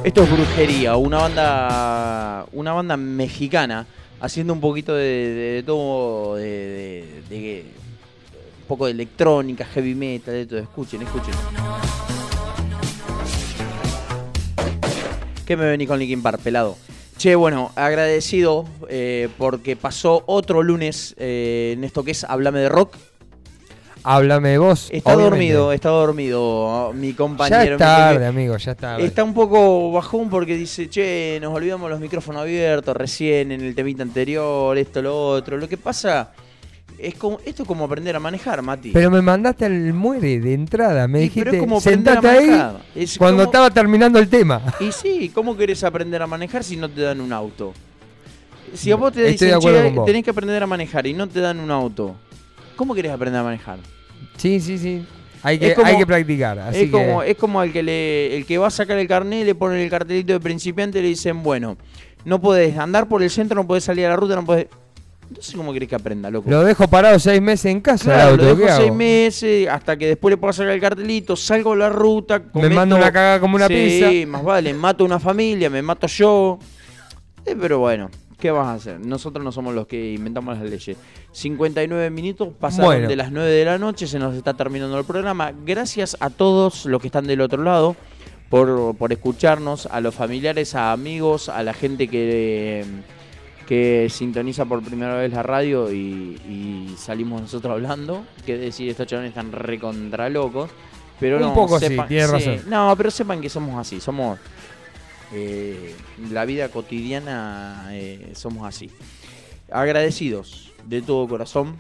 Esto 0.06 0.24
es 0.24 0.32
Brujería, 0.32 0.96
una 0.96 1.18
banda 1.18 2.46
una 2.54 2.72
banda 2.72 2.96
mexicana 2.96 3.86
haciendo 4.22 4.54
un 4.54 4.62
poquito 4.62 4.96
de, 4.96 5.04
de- 5.04 5.52
de 5.56 5.64
todo, 5.64 6.36
de, 6.36 6.46
de- 6.48 7.24
de- 7.38 7.66
un 8.62 8.68
poco 8.70 8.86
de 8.86 8.92
electrónica, 8.94 9.66
heavy 9.66 9.96
metal, 9.96 10.34
de 10.34 10.46
todo. 10.46 10.60
Escuchen, 10.60 11.02
escuchen. 11.02 11.34
¿Qué 15.46 15.58
me 15.58 15.66
vení 15.66 15.86
con 15.88 16.00
Linkin 16.00 16.22
Park, 16.22 16.40
pelado? 16.42 16.78
Che, 17.18 17.36
bueno, 17.36 17.72
agradecido 17.76 18.66
eh, 18.90 19.30
porque 19.38 19.76
pasó 19.76 20.24
otro 20.26 20.64
lunes 20.64 21.16
eh, 21.18 21.74
en 21.78 21.84
esto 21.84 22.04
que 22.04 22.12
es 22.12 22.24
Háblame 22.24 22.60
de 22.60 22.70
Rock. 22.70 22.96
Háblame 24.06 24.50
de 24.50 24.58
vos. 24.58 24.90
Está 24.92 25.12
obviamente. 25.16 25.30
dormido, 25.30 25.72
está 25.72 25.90
dormido 25.90 26.92
mi 26.94 27.12
Ya 27.12 27.18
compañero. 27.18 27.64
es 27.64 27.72
mi 27.72 27.78
tarde, 27.78 28.26
amigo, 28.26 28.58
ya 28.58 28.72
es 28.72 28.78
tarde. 28.78 29.06
Está 29.06 29.24
un 29.24 29.34
poco 29.34 29.92
bajón 29.92 30.30
porque 30.30 30.56
dice, 30.56 30.90
che, 30.90 31.40
nos 31.42 31.54
olvidamos 31.54 31.90
los 31.90 32.00
micrófonos 32.02 32.42
abiertos 32.42 32.96
recién 32.98 33.52
en 33.54 33.62
el 33.62 33.76
temita 33.76 34.04
anterior, 34.04 34.78
esto, 34.78 35.02
lo 35.02 35.30
otro. 35.30 35.58
Lo 35.58 35.70
que 35.70 35.78
pasa 35.78 36.32
es 36.98 37.16
como, 37.16 37.40
esto 37.46 37.64
es 37.64 37.68
como 37.68 37.86
aprender 37.86 38.16
a 38.16 38.20
manejar, 38.20 38.62
Mati. 38.62 38.92
Pero 38.92 39.10
me 39.12 39.22
mandaste 39.22 39.66
al 39.66 39.94
muere 39.94 40.40
de 40.40 40.54
entrada. 40.54 41.08
Me 41.08 41.20
Y, 41.20 41.24
dijiste, 41.24 41.42
pero 41.50 41.54
es 41.56 41.60
como 41.60 41.82
sentate 41.82 42.28
ahí. 42.28 42.62
Es 42.96 43.18
cuando 43.18 43.44
como- 43.44 43.52
estaba 43.52 43.70
terminando 43.72 44.20
el 44.20 44.30
tema. 44.30 44.62
Y 44.80 44.92
sí, 44.92 45.32
¿cómo 45.34 45.56
querés 45.58 45.84
aprender 45.84 46.22
a 46.22 46.28
manejar 46.28 46.64
si 46.64 46.76
no 46.78 46.90
te 46.90 47.02
dan 47.02 47.22
un 47.22 47.32
auto? 47.34 47.74
Si 48.74 48.92
a 48.92 48.96
vos 48.96 49.12
te 49.14 49.24
dicen, 49.24 49.60
che, 49.60 49.90
vos. 49.92 50.06
tenés 50.06 50.24
que 50.24 50.30
aprender 50.32 50.62
a 50.64 50.68
manejar 50.68 51.06
y 51.06 51.14
no 51.14 51.28
te 51.28 51.40
dan 51.40 51.60
un 51.60 51.70
auto, 51.70 52.16
¿cómo 52.76 52.96
querés 52.96 53.12
aprender 53.12 53.40
a 53.42 53.44
manejar? 53.44 53.78
Sí, 54.38 54.60
sí, 54.60 54.78
sí. 54.78 55.06
Hay 55.44 55.60
que, 55.60 55.74
como- 55.76 55.88
hay 55.88 55.98
que 55.98 56.06
practicar. 56.08 56.58
Así 56.60 56.84
es, 56.84 56.90
como, 56.92 57.22
es 57.22 57.36
como 57.36 57.62
el 57.62 57.72
que 57.74 57.84
le, 57.84 58.38
el 58.38 58.46
que 58.46 58.58
va 58.58 58.68
a 58.68 58.72
sacar 58.72 58.98
el 58.98 59.08
carnet, 59.08 59.46
le 59.46 59.54
ponen 59.56 59.80
el 59.80 59.90
cartelito 59.90 60.34
de 60.34 60.40
principiante 60.40 61.00
y 61.00 61.02
le 61.04 61.10
dicen, 61.10 61.44
bueno, 61.44 61.78
no 62.26 62.40
podés 62.40 62.78
andar 62.78 63.08
por 63.08 63.22
el 63.22 63.30
centro, 63.30 63.56
no 63.56 63.68
podés 63.68 63.84
salir 63.84 64.06
a 64.06 64.10
la 64.10 64.16
ruta, 64.16 64.36
no 64.36 64.46
podés. 64.46 64.68
Entonces, 65.34 65.56
¿cómo 65.56 65.74
querés 65.74 65.90
que 65.90 65.96
aprenda, 65.96 66.30
loco? 66.30 66.48
lo 66.50 66.64
dejo 66.64 66.88
parado 66.88 67.18
seis 67.18 67.42
meses 67.42 67.66
en 67.66 67.82
casa. 67.82 68.06
Claro, 68.06 68.32
auto, 68.34 68.44
lo 68.46 68.56
¿qué 68.56 68.62
dejo 68.66 68.76
seis 68.76 68.88
hago? 68.90 68.96
meses 68.96 69.68
hasta 69.68 69.98
que 69.98 70.08
después 70.08 70.32
le 70.32 70.38
pueda 70.38 70.54
sacar 70.54 70.74
el 70.74 70.80
cartelito, 70.80 71.36
salgo 71.36 71.74
a 71.74 71.76
la 71.76 71.90
ruta, 71.90 72.42
Me 72.54 72.70
mando 72.70 72.96
una 72.96 73.12
cagada 73.12 73.40
como 73.40 73.56
una 73.56 73.68
sí, 73.68 73.74
pizza. 73.74 74.28
más 74.32 74.44
vale, 74.44 74.74
mato 74.76 75.04
una 75.04 75.20
familia, 75.20 75.70
me 75.72 75.82
mato 75.82 76.06
yo. 76.06 76.60
Eh, 77.46 77.56
pero 77.60 77.80
bueno, 77.80 78.12
¿qué 78.40 78.52
vas 78.52 78.68
a 78.68 78.74
hacer? 78.76 79.00
Nosotros 79.00 79.44
no 79.44 79.52
somos 79.52 79.74
los 79.74 79.88
que 79.88 80.14
inventamos 80.14 80.58
las 80.58 80.70
leyes. 80.70 80.96
59 81.32 82.10
minutos 82.12 82.50
pasaron 82.60 82.86
Bueno. 82.86 83.08
de 83.10 83.16
las 83.16 83.32
9 83.32 83.50
de 83.50 83.66
la 83.66 83.80
noche, 83.80 84.06
se 84.06 84.20
nos 84.20 84.36
está 84.36 84.54
terminando 84.54 84.98
el 85.00 85.04
programa. 85.06 85.52
Gracias 85.66 86.16
a 86.20 86.30
todos 86.30 86.86
los 86.86 87.02
que 87.02 87.08
están 87.08 87.26
del 87.26 87.42
otro 87.42 87.64
lado 87.64 87.96
por, 88.50 88.96
por 88.98 89.12
escucharnos, 89.12 89.88
a 89.88 90.00
los 90.00 90.14
familiares, 90.14 90.76
a 90.76 90.92
amigos, 90.92 91.50
a 91.50 91.64
la 91.64 91.74
gente 91.74 92.08
que, 92.08 92.86
que 93.74 94.08
sintoniza 94.10 94.66
por 94.66 94.84
primera 94.84 95.16
vez 95.16 95.32
la 95.34 95.42
radio 95.42 95.92
y, 95.92 95.96
y 96.48 96.96
salimos 96.98 97.42
nosotros 97.42 97.72
hablando. 97.74 98.24
Que 98.46 98.58
decir, 98.58 98.90
estos 98.90 99.08
chavales 99.08 99.30
están 99.30 99.52
recontra 99.52 100.30
locos. 100.30 100.70
Pero 101.20 101.38
Un 101.38 101.42
no, 101.44 101.54
poco 101.54 101.80
sí, 101.80 101.86
sepan- 101.88 102.08
tienes 102.08 102.30
razón. 102.30 102.60
No, 102.68 102.94
pero 102.98 103.10
sepan 103.10 103.42
que 103.42 103.50
somos 103.50 103.80
así, 103.80 104.00
somos 104.00 104.38
eh, 105.34 105.96
la 106.32 106.46
vida 106.46 106.70
cotidiana 106.70 107.88
eh, 107.92 108.32
somos 108.36 108.68
así. 108.68 108.90
Agradecidos 109.72 110.72
de 110.86 111.02
todo 111.02 111.28
corazón. 111.28 111.76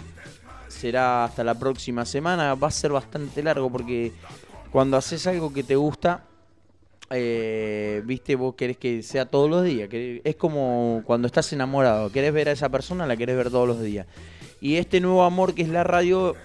Será 0.67 1.25
hasta 1.25 1.43
la 1.43 1.53
próxima 1.59 2.05
semana. 2.05 2.55
Va 2.55 2.67
a 2.69 2.71
ser 2.71 2.91
bastante 2.91 3.43
largo 3.43 3.69
porque 3.71 4.11
cuando 4.71 4.97
haces 4.97 5.27
algo 5.27 5.53
que 5.53 5.63
te 5.63 5.75
gusta, 5.75 6.23
eh, 7.15 8.01
viste, 8.05 8.35
vos 8.35 8.55
querés 8.55 8.77
que 8.77 9.03
sea 9.03 9.25
todos 9.25 9.49
los 9.49 9.63
días. 9.63 9.89
es 9.91 10.35
como 10.35 11.03
cuando 11.05 11.27
estás 11.27 11.51
enamorado. 11.53 12.11
Querés 12.11 12.33
ver 12.33 12.49
a 12.49 12.51
esa 12.51 12.69
persona, 12.69 13.05
la 13.05 13.15
querés 13.15 13.37
ver 13.37 13.49
todos 13.49 13.67
los 13.67 13.81
días. 13.81 14.07
Y 14.59 14.77
este 14.77 14.99
nuevo 14.99 15.23
amor 15.23 15.53
que 15.53 15.61
es 15.61 15.69
la 15.69 15.83
radio, 15.83 16.35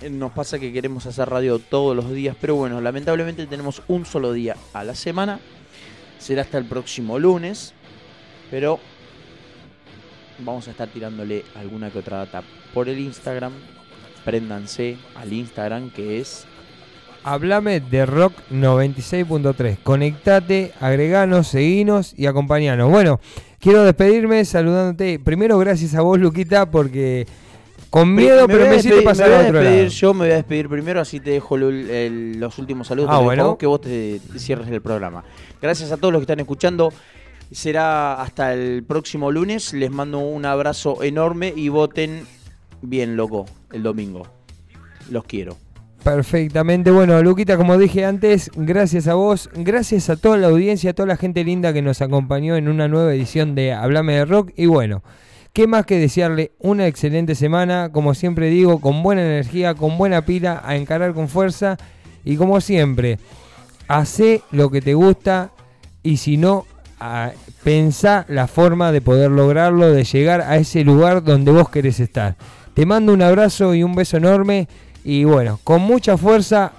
eh, 0.00 0.10
nos 0.10 0.32
pasa 0.32 0.58
que 0.58 0.72
queremos 0.72 1.06
hacer 1.06 1.28
radio 1.28 1.58
todos 1.58 1.94
los 1.94 2.10
días. 2.10 2.36
Pero 2.40 2.56
bueno, 2.56 2.80
lamentablemente 2.80 3.46
tenemos 3.46 3.82
un 3.88 4.06
solo 4.06 4.32
día 4.32 4.56
a 4.72 4.84
la 4.84 4.94
semana. 4.94 5.40
Será 6.18 6.42
hasta 6.42 6.58
el 6.58 6.64
próximo 6.64 7.18
lunes. 7.18 7.74
Pero 8.50 8.80
vamos 10.38 10.66
a 10.68 10.70
estar 10.72 10.88
tirándole 10.88 11.44
alguna 11.54 11.90
que 11.90 11.98
otra 11.98 12.18
data 12.18 12.42
por 12.74 12.88
el 12.88 12.98
Instagram. 12.98 13.52
Préndanse 14.24 14.96
al 15.14 15.32
Instagram 15.32 15.90
que 15.90 16.20
es 16.20 16.46
Hablame 17.24 17.80
de 17.80 18.06
Rock 18.06 18.32
96.3. 18.52 19.78
Conectate, 19.82 20.72
agreganos, 20.80 21.48
seguinos 21.48 22.14
y 22.16 22.26
acompañanos. 22.26 22.90
Bueno, 22.90 23.20
quiero 23.60 23.82
despedirme 23.84 24.44
saludándote. 24.44 25.18
Primero, 25.18 25.58
gracias 25.58 25.94
a 25.94 26.00
vos, 26.02 26.18
Luquita, 26.18 26.70
porque 26.70 27.26
con 27.90 28.14
miedo, 28.14 28.46
Me 28.46 28.54
pero 28.54 28.70
me 28.70 28.76
hiciste 28.76 29.02
pasar 29.02 29.32
a 29.32 29.40
otro 29.40 29.58
despedir 29.60 29.78
lado. 29.84 29.88
Yo 29.90 30.14
me 30.14 30.20
voy 30.26 30.30
a 30.32 30.36
despedir 30.36 30.68
primero, 30.68 31.00
así 31.00 31.20
te 31.20 31.30
dejo 31.30 31.56
el- 31.56 32.38
los 32.38 32.58
últimos 32.58 32.86
saludos. 32.86 33.10
Ah, 33.12 33.18
bueno. 33.20 33.56
que 33.58 33.66
vos 33.66 33.80
te, 33.80 34.20
te 34.32 34.38
cierres 34.38 34.68
el 34.68 34.80
programa. 34.82 35.24
Gracias 35.60 35.90
a 35.92 35.96
todos 35.96 36.12
los 36.12 36.20
que 36.20 36.24
están 36.24 36.40
escuchando. 36.40 36.92
Será 37.50 38.20
hasta 38.20 38.52
el 38.52 38.84
próximo 38.84 39.30
lunes. 39.32 39.72
Les 39.72 39.90
mando 39.90 40.18
un 40.18 40.44
abrazo 40.44 41.02
enorme 41.02 41.52
y 41.56 41.70
voten 41.70 42.26
bien, 42.82 43.16
loco, 43.16 43.46
el 43.72 43.82
domingo. 43.82 44.26
Los 45.10 45.24
quiero. 45.24 45.56
Perfectamente. 46.02 46.90
Bueno, 46.90 47.20
Luquita, 47.22 47.56
como 47.56 47.76
dije 47.76 48.04
antes, 48.04 48.50
gracias 48.54 49.08
a 49.08 49.14
vos, 49.14 49.50
gracias 49.54 50.08
a 50.08 50.16
toda 50.16 50.36
la 50.36 50.46
audiencia, 50.46 50.90
a 50.90 50.94
toda 50.94 51.08
la 51.08 51.16
gente 51.16 51.44
linda 51.44 51.72
que 51.72 51.82
nos 51.82 52.00
acompañó 52.00 52.56
en 52.56 52.68
una 52.68 52.88
nueva 52.88 53.12
edición 53.14 53.54
de 53.54 53.72
Hablame 53.72 54.14
de 54.14 54.24
Rock. 54.24 54.52
Y 54.56 54.66
bueno, 54.66 55.02
qué 55.52 55.66
más 55.66 55.84
que 55.86 55.98
desearle 55.98 56.52
una 56.60 56.86
excelente 56.86 57.34
semana, 57.34 57.90
como 57.92 58.14
siempre 58.14 58.48
digo, 58.48 58.80
con 58.80 59.02
buena 59.02 59.22
energía, 59.22 59.74
con 59.74 59.98
buena 59.98 60.24
pila, 60.24 60.62
a 60.64 60.76
encarar 60.76 61.12
con 61.14 61.28
fuerza. 61.28 61.76
Y 62.24 62.36
como 62.36 62.60
siempre, 62.60 63.18
hace 63.88 64.42
lo 64.50 64.70
que 64.70 64.80
te 64.80 64.94
gusta 64.94 65.50
y 66.02 66.18
si 66.18 66.36
no, 66.36 66.64
a- 67.00 67.32
pensá 67.64 68.24
la 68.28 68.46
forma 68.46 68.92
de 68.92 69.00
poder 69.02 69.30
lograrlo, 69.30 69.90
de 69.92 70.04
llegar 70.04 70.40
a 70.42 70.56
ese 70.56 70.84
lugar 70.84 71.22
donde 71.24 71.50
vos 71.50 71.68
querés 71.68 72.00
estar. 72.00 72.36
Te 72.72 72.86
mando 72.86 73.12
un 73.12 73.22
abrazo 73.22 73.74
y 73.74 73.82
un 73.82 73.94
beso 73.96 74.16
enorme. 74.16 74.68
Y 75.10 75.24
bueno, 75.24 75.58
con 75.64 75.80
mucha 75.80 76.18
fuerza, 76.18 76.72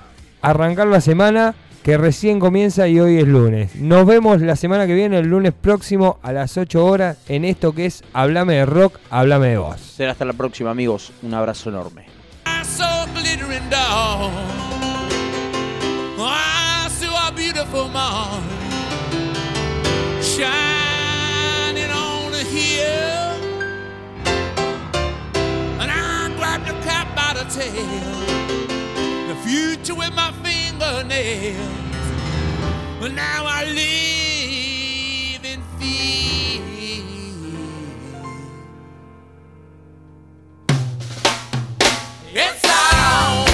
arrancar 0.43 0.85
la 0.85 1.01
semana 1.01 1.56
que 1.81 1.97
recién 1.97 2.39
comienza 2.39 2.88
y 2.88 2.99
hoy 2.99 3.18
es 3.18 3.27
lunes. 3.27 3.76
Nos 3.76 4.06
vemos 4.06 4.39
la 4.41 4.56
semana 4.56 4.85
que 4.85 4.93
viene, 4.93 5.18
el 5.18 5.26
lunes 5.26 5.51
próximo 5.51 6.19
a 6.22 6.31
las 6.31 6.56
8 6.56 6.85
horas, 6.85 7.18
en 7.27 7.43
esto 7.43 7.73
que 7.73 7.88
es 7.88 8.03
Hablame 8.14 8.53
de 8.53 8.68
Rock, 8.68 8.99
Hablame 9.10 9.47
de 9.47 9.57
Voz. 9.57 9.81
Será 9.81 10.11
hasta 10.11 10.26
la 10.26 10.34
próxima, 10.34 10.69
amigos. 10.69 11.11
Un 11.23 11.34
abrazo 11.34 11.72
enorme. 11.72 12.06
to 27.39 27.45
tell 27.45 27.73
the 29.27 29.35
future 29.45 29.95
with 29.95 30.13
my 30.13 30.31
fingernails. 30.43 31.57
But 32.99 33.13
now 33.13 33.45
I 33.47 33.63
live 33.65 35.45
in 35.45 35.61
fear. 35.79 36.61
It's 42.33 42.65
all. 42.65 43.48